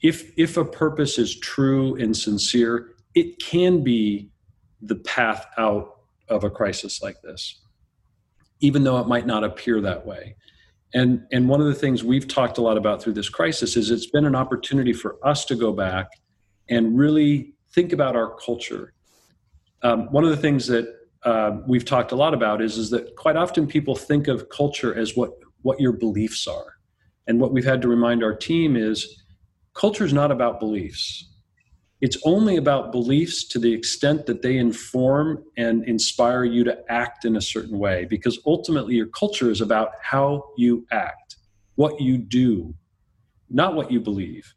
if 0.00 0.32
if 0.38 0.56
a 0.56 0.64
purpose 0.64 1.18
is 1.18 1.38
true 1.38 1.94
and 1.96 2.16
sincere, 2.16 2.94
it 3.14 3.38
can 3.38 3.84
be 3.84 4.30
the 4.80 4.96
path 4.96 5.44
out 5.58 5.98
of 6.30 6.42
a 6.42 6.48
crisis 6.48 7.02
like 7.02 7.20
this, 7.20 7.60
even 8.60 8.82
though 8.82 8.98
it 8.98 9.06
might 9.06 9.26
not 9.26 9.44
appear 9.44 9.82
that 9.82 10.06
way. 10.06 10.34
And 10.94 11.26
and 11.32 11.50
one 11.50 11.60
of 11.60 11.66
the 11.66 11.74
things 11.74 12.02
we've 12.02 12.26
talked 12.26 12.56
a 12.56 12.62
lot 12.62 12.78
about 12.78 13.02
through 13.02 13.12
this 13.12 13.28
crisis 13.28 13.76
is 13.76 13.90
it's 13.90 14.06
been 14.06 14.24
an 14.24 14.34
opportunity 14.34 14.94
for 14.94 15.18
us 15.22 15.44
to 15.46 15.54
go 15.54 15.70
back 15.70 16.06
and 16.70 16.98
really 16.98 17.52
think 17.74 17.92
about 17.92 18.16
our 18.16 18.34
culture. 18.36 18.94
Um, 19.82 20.10
one 20.12 20.24
of 20.24 20.30
the 20.30 20.36
things 20.38 20.66
that 20.68 21.01
uh, 21.24 21.58
we've 21.66 21.84
talked 21.84 22.12
a 22.12 22.16
lot 22.16 22.34
about 22.34 22.60
is 22.60 22.76
is 22.76 22.90
that 22.90 23.14
quite 23.16 23.36
often 23.36 23.66
people 23.66 23.94
think 23.94 24.28
of 24.28 24.48
culture 24.48 24.94
as 24.94 25.16
what 25.16 25.30
what 25.62 25.80
your 25.80 25.92
beliefs 25.92 26.46
are, 26.46 26.74
and 27.26 27.40
what 27.40 27.52
we've 27.52 27.64
had 27.64 27.82
to 27.82 27.88
remind 27.88 28.24
our 28.24 28.34
team 28.34 28.76
is 28.76 29.22
culture 29.74 30.04
is 30.04 30.12
not 30.12 30.30
about 30.32 30.58
beliefs. 30.58 31.28
It's 32.00 32.18
only 32.24 32.56
about 32.56 32.90
beliefs 32.90 33.44
to 33.48 33.60
the 33.60 33.72
extent 33.72 34.26
that 34.26 34.42
they 34.42 34.56
inform 34.56 35.44
and 35.56 35.84
inspire 35.84 36.42
you 36.42 36.64
to 36.64 36.76
act 36.88 37.24
in 37.24 37.36
a 37.36 37.40
certain 37.40 37.78
way, 37.78 38.06
because 38.06 38.40
ultimately 38.44 38.96
your 38.96 39.06
culture 39.06 39.50
is 39.50 39.60
about 39.60 39.90
how 40.02 40.42
you 40.56 40.84
act, 40.90 41.36
what 41.76 42.00
you 42.00 42.18
do, 42.18 42.74
not 43.48 43.76
what 43.76 43.92
you 43.92 44.00
believe. 44.00 44.52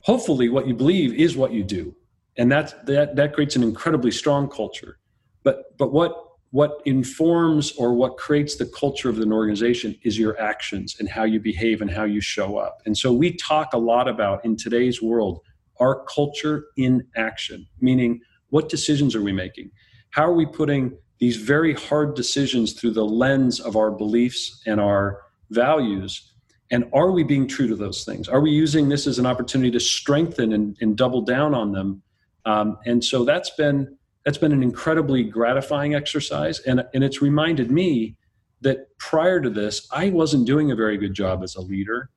Hopefully, 0.00 0.48
what 0.48 0.66
you 0.66 0.74
believe 0.74 1.14
is 1.14 1.36
what 1.36 1.52
you 1.52 1.62
do, 1.62 1.94
and 2.36 2.50
that's, 2.50 2.72
that 2.86 3.14
that 3.14 3.34
creates 3.34 3.54
an 3.54 3.62
incredibly 3.62 4.10
strong 4.10 4.48
culture 4.48 4.98
but 5.42 5.76
but 5.78 5.92
what 5.92 6.30
what 6.50 6.80
informs 6.84 7.72
or 7.76 7.94
what 7.94 8.16
creates 8.16 8.56
the 8.56 8.66
culture 8.66 9.08
of 9.08 9.20
an 9.20 9.32
organization 9.32 9.96
is 10.02 10.18
your 10.18 10.38
actions 10.40 10.96
and 10.98 11.08
how 11.08 11.22
you 11.22 11.38
behave 11.38 11.80
and 11.80 11.90
how 11.90 12.02
you 12.02 12.20
show 12.20 12.58
up. 12.58 12.78
And 12.86 12.98
so 12.98 13.12
we 13.12 13.36
talk 13.36 13.72
a 13.72 13.78
lot 13.78 14.08
about 14.08 14.44
in 14.44 14.56
today's 14.56 15.00
world 15.00 15.40
our 15.78 16.04
culture 16.04 16.66
in 16.76 17.06
action, 17.16 17.66
meaning 17.80 18.20
what 18.50 18.68
decisions 18.68 19.14
are 19.14 19.22
we 19.22 19.32
making? 19.32 19.70
How 20.10 20.24
are 20.24 20.34
we 20.34 20.44
putting 20.44 20.98
these 21.20 21.36
very 21.36 21.72
hard 21.72 22.14
decisions 22.14 22.72
through 22.72 22.92
the 22.92 23.04
lens 23.04 23.60
of 23.60 23.76
our 23.76 23.90
beliefs 23.90 24.60
and 24.66 24.80
our 24.80 25.22
values? 25.50 26.32
And 26.70 26.84
are 26.92 27.12
we 27.12 27.22
being 27.22 27.46
true 27.46 27.68
to 27.68 27.76
those 27.76 28.04
things? 28.04 28.28
Are 28.28 28.40
we 28.40 28.50
using 28.50 28.88
this 28.88 29.06
as 29.06 29.18
an 29.18 29.26
opportunity 29.26 29.70
to 29.70 29.80
strengthen 29.80 30.52
and, 30.52 30.76
and 30.80 30.96
double 30.96 31.22
down 31.22 31.54
on 31.54 31.72
them? 31.72 32.02
Um, 32.44 32.78
and 32.86 33.02
so 33.04 33.24
that's 33.24 33.50
been 33.50 33.96
that's 34.24 34.38
been 34.38 34.52
an 34.52 34.62
incredibly 34.62 35.24
gratifying 35.24 35.94
exercise 35.94 36.60
and, 36.60 36.84
and 36.94 37.02
it's 37.02 37.22
reminded 37.22 37.70
me 37.70 38.16
that 38.60 38.96
prior 38.98 39.40
to 39.40 39.50
this 39.50 39.88
i 39.92 40.10
wasn't 40.10 40.46
doing 40.46 40.70
a 40.70 40.76
very 40.76 40.96
good 40.96 41.14
job 41.14 41.42
as 41.42 41.56
a 41.56 41.60
leader 41.60 42.10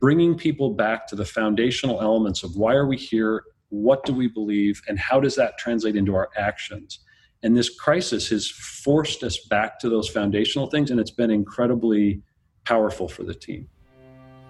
bringing 0.00 0.36
people 0.36 0.70
back 0.74 1.06
to 1.06 1.16
the 1.16 1.24
foundational 1.24 2.00
elements 2.00 2.42
of 2.42 2.56
why 2.56 2.74
are 2.74 2.86
we 2.86 2.96
here 2.96 3.42
what 3.70 4.04
do 4.04 4.14
we 4.14 4.28
believe 4.28 4.80
and 4.88 4.98
how 4.98 5.20
does 5.20 5.34
that 5.36 5.58
translate 5.58 5.96
into 5.96 6.14
our 6.14 6.30
actions? 6.36 7.00
And 7.42 7.56
this 7.56 7.78
crisis 7.78 8.28
has 8.30 8.48
forced 8.48 9.22
us 9.22 9.38
back 9.46 9.78
to 9.80 9.88
those 9.88 10.08
foundational 10.08 10.68
things 10.68 10.90
and 10.90 10.98
it's 10.98 11.10
been 11.10 11.30
incredibly 11.30 12.22
powerful 12.64 13.08
for 13.08 13.24
the 13.24 13.34
team. 13.34 13.68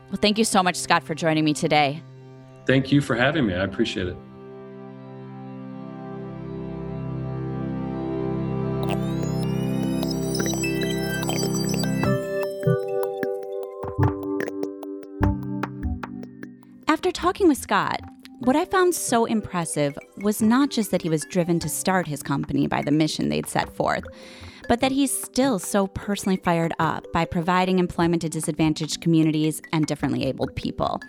Well 0.09 0.19
thank 0.21 0.39
you 0.39 0.45
so 0.45 0.63
much 0.63 0.77
scott 0.77 1.03
for 1.03 1.15
joining 1.15 1.45
me 1.45 1.53
today. 1.53 2.03
Thank 2.67 2.93
you 2.93 3.01
for 3.01 3.15
having 3.15 3.47
me. 3.47 3.55
I 3.55 3.65
appreciate 3.65 4.09
it 4.09 4.17
talking 17.19 17.49
with 17.49 17.59
Scott, 17.59 18.01
what 18.39 18.55
I 18.55 18.65
found 18.65 18.95
so 18.95 19.25
impressive 19.25 19.99
was 20.19 20.41
not 20.41 20.71
just 20.71 20.93
that 20.93 21.03
he 21.03 21.09
was 21.09 21.25
driven 21.25 21.59
to 21.59 21.69
start 21.69 22.07
his 22.07 22.23
company 22.23 22.69
by 22.69 22.81
the 22.81 22.93
mission 22.93 23.29
they'd 23.29 23.49
set 23.49 23.75
forth, 23.75 24.05
but 24.69 24.79
that 24.79 24.93
he's 24.93 25.11
still 25.11 25.59
so 25.59 25.89
personally 25.89 26.37
fired 26.37 26.73
up 26.79 27.13
by 27.13 27.25
providing 27.25 27.81
employment 27.81 28.23
to 28.23 28.29
disadvantaged 28.29 29.01
communities 29.01 29.61
and 29.73 29.85
differently 29.87 30.27
abled 30.27 30.55
people. 30.55 31.01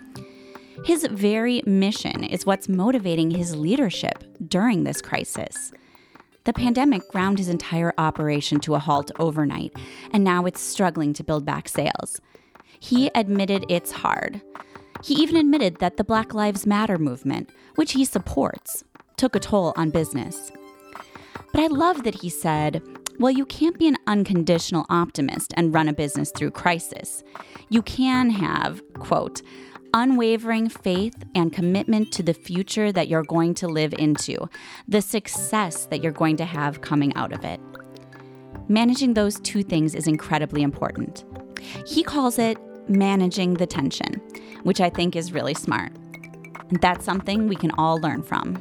His 0.84 1.06
very 1.06 1.62
mission 1.64 2.24
is 2.24 2.44
what's 2.44 2.68
motivating 2.68 3.30
his 3.30 3.54
leadership 3.54 4.24
during 4.48 4.82
this 4.82 5.00
crisis. 5.00 5.70
The 6.42 6.52
pandemic 6.52 7.08
ground 7.10 7.38
his 7.38 7.48
entire 7.48 7.94
operation 7.98 8.58
to 8.62 8.74
a 8.74 8.80
halt 8.80 9.12
overnight, 9.20 9.76
and 10.12 10.24
now 10.24 10.44
it's 10.44 10.60
struggling 10.60 11.12
to 11.12 11.22
build 11.22 11.44
back 11.44 11.68
sales. 11.68 12.20
He 12.80 13.12
admitted 13.14 13.64
it's 13.68 13.92
hard, 13.92 14.40
he 15.02 15.14
even 15.14 15.36
admitted 15.36 15.78
that 15.78 15.96
the 15.96 16.04
Black 16.04 16.34
Lives 16.34 16.66
Matter 16.66 16.98
movement, 16.98 17.50
which 17.76 17.92
he 17.92 18.04
supports, 18.04 18.84
took 19.16 19.34
a 19.34 19.40
toll 19.40 19.72
on 19.76 19.90
business. 19.90 20.50
But 21.52 21.62
I 21.62 21.66
love 21.66 22.04
that 22.04 22.16
he 22.16 22.28
said, 22.28 22.82
well, 23.18 23.30
you 23.30 23.44
can't 23.44 23.78
be 23.78 23.86
an 23.86 23.98
unconditional 24.06 24.86
optimist 24.88 25.52
and 25.56 25.74
run 25.74 25.88
a 25.88 25.92
business 25.92 26.32
through 26.34 26.52
crisis. 26.52 27.22
You 27.68 27.82
can 27.82 28.30
have, 28.30 28.82
quote, 28.94 29.42
unwavering 29.92 30.68
faith 30.68 31.16
and 31.34 31.52
commitment 31.52 32.12
to 32.12 32.22
the 32.22 32.32
future 32.32 32.92
that 32.92 33.08
you're 33.08 33.24
going 33.24 33.54
to 33.54 33.68
live 33.68 33.92
into, 33.98 34.48
the 34.88 35.02
success 35.02 35.86
that 35.86 36.02
you're 36.02 36.12
going 36.12 36.36
to 36.36 36.44
have 36.44 36.80
coming 36.80 37.14
out 37.14 37.32
of 37.32 37.44
it. 37.44 37.60
Managing 38.68 39.14
those 39.14 39.40
two 39.40 39.62
things 39.62 39.94
is 39.94 40.06
incredibly 40.06 40.62
important. 40.62 41.24
He 41.86 42.02
calls 42.02 42.38
it 42.38 42.56
managing 42.88 43.54
the 43.54 43.66
tension, 43.66 44.20
which 44.62 44.80
I 44.80 44.90
think 44.90 45.16
is 45.16 45.32
really 45.32 45.54
smart. 45.54 45.92
And 46.70 46.80
that's 46.80 47.04
something 47.04 47.48
we 47.48 47.56
can 47.56 47.70
all 47.72 47.98
learn 47.98 48.22
from. 48.22 48.56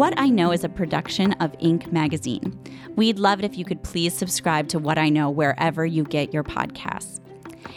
What 0.00 0.14
I 0.16 0.30
Know 0.30 0.50
is 0.50 0.64
a 0.64 0.68
production 0.70 1.32
of 1.40 1.52
Inc. 1.58 1.92
magazine. 1.92 2.58
We'd 2.96 3.18
love 3.18 3.38
it 3.38 3.44
if 3.44 3.58
you 3.58 3.66
could 3.66 3.82
please 3.82 4.14
subscribe 4.14 4.68
to 4.68 4.78
What 4.78 4.96
I 4.96 5.10
Know 5.10 5.28
wherever 5.28 5.84
you 5.84 6.04
get 6.04 6.32
your 6.32 6.42
podcasts. 6.42 7.20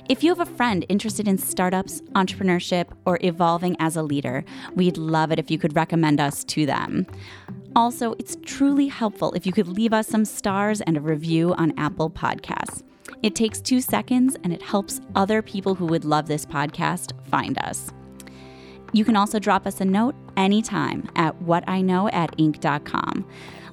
If 0.10 0.22
you 0.22 0.36
have 0.36 0.42
a 0.42 0.58
friend 0.58 0.86
interested 0.90 1.30
in 1.30 1.38
startups, 1.38 2.02
entrepreneurship, 2.14 2.88
or 3.06 3.18
evolving 3.22 3.78
as 3.80 3.96
a 3.96 4.04
leader, 4.04 4.44
we'd 4.76 4.98
love 4.98 5.32
it 5.32 5.40
if 5.40 5.50
you 5.50 5.58
could 5.58 5.78
recommend 5.78 6.20
us 6.20 6.44
to 6.46 6.66
them. 6.66 7.08
Also, 7.74 8.14
it's 8.20 8.36
truly 8.44 8.88
helpful 8.88 9.32
if 9.32 9.46
you 9.46 9.54
could 9.54 9.68
leave 9.68 9.94
us 9.94 10.08
some 10.08 10.26
stars 10.26 10.82
and 10.82 10.98
a 10.98 11.02
review 11.02 11.54
on 11.54 11.74
Apple 11.78 12.10
Podcasts. 12.10 12.84
It 13.24 13.34
takes 13.34 13.62
two 13.62 13.80
seconds 13.80 14.36
and 14.44 14.52
it 14.52 14.62
helps 14.62 15.00
other 15.16 15.42
people 15.42 15.74
who 15.74 15.86
would 15.86 16.04
love 16.04 16.28
this 16.28 16.46
podcast 16.46 17.14
find 17.30 17.58
us. 17.60 17.90
You 18.92 19.06
can 19.06 19.16
also 19.16 19.40
drop 19.40 19.66
us 19.66 19.80
a 19.80 19.86
note 19.86 20.16
anytime 20.36 21.10
at 21.16 21.42
whatiknow 21.42 22.12
at 22.14 22.36
inc.com. 22.38 23.26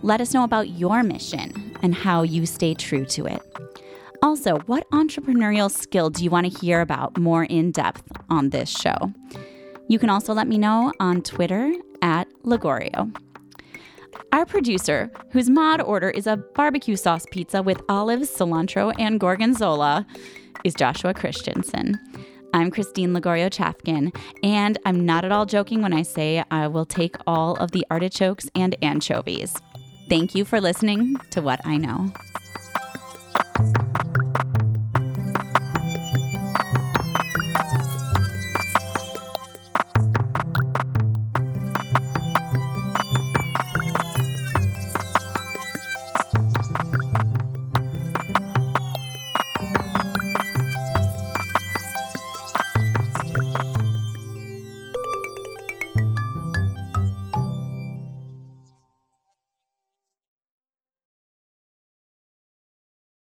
Let 0.03 0.21
us 0.21 0.33
know 0.33 0.45
about 0.45 0.71
your 0.71 1.03
mission 1.03 1.77
and 1.83 1.93
how 1.93 2.23
you 2.23 2.47
stay 2.47 2.75
true 2.75 3.05
to 3.07 3.27
it. 3.27 3.43
Also, 4.23 4.59
what 4.67 4.89
entrepreneurial 4.91 5.71
skill 5.71 6.11
do 6.11 6.23
you 6.23 6.29
want 6.29 6.51
to 6.51 6.59
hear 6.61 6.83
about 6.83 7.17
more 7.17 7.45
in 7.45 7.71
depth 7.71 8.03
on 8.29 8.51
this 8.51 8.69
show? 8.69 9.13
You 9.89 9.99
can 9.99 10.11
also 10.11 10.35
let 10.35 10.47
me 10.47 10.59
know 10.59 10.93
on 11.01 11.23
Twitter 11.23 11.73
at 12.03 12.29
Lagorio. 12.45 13.11
Our 14.33 14.45
producer, 14.45 15.11
whose 15.31 15.49
mod 15.49 15.81
order 15.81 16.11
is 16.11 16.27
a 16.27 16.37
barbecue 16.37 16.97
sauce 16.97 17.25
pizza 17.31 17.63
with 17.63 17.81
olives, 17.89 18.31
cilantro, 18.31 18.95
and 18.99 19.19
gorgonzola, 19.19 20.07
is 20.65 20.75
Joshua 20.75 21.15
Christensen. 21.15 21.99
I'm 22.53 22.71
Christine 22.71 23.15
Lagorio 23.15 23.49
Chafkin, 23.49 24.15
and 24.43 24.79
I'm 24.85 25.07
not 25.07 25.25
at 25.25 25.33
all 25.33 25.47
joking 25.47 25.81
when 25.81 25.95
I 25.95 26.03
say 26.03 26.45
I 26.51 26.67
will 26.67 26.85
take 26.85 27.17
all 27.27 27.57
of 27.57 27.71
the 27.71 27.87
artichokes 27.91 28.51
and 28.55 28.77
anchovies. 28.83 29.57
Thank 30.09 30.35
you 30.35 30.45
for 30.45 30.61
listening 30.61 31.17
to 31.31 31.41
What 31.41 31.65
I 31.65 31.79
Know. 31.79 32.13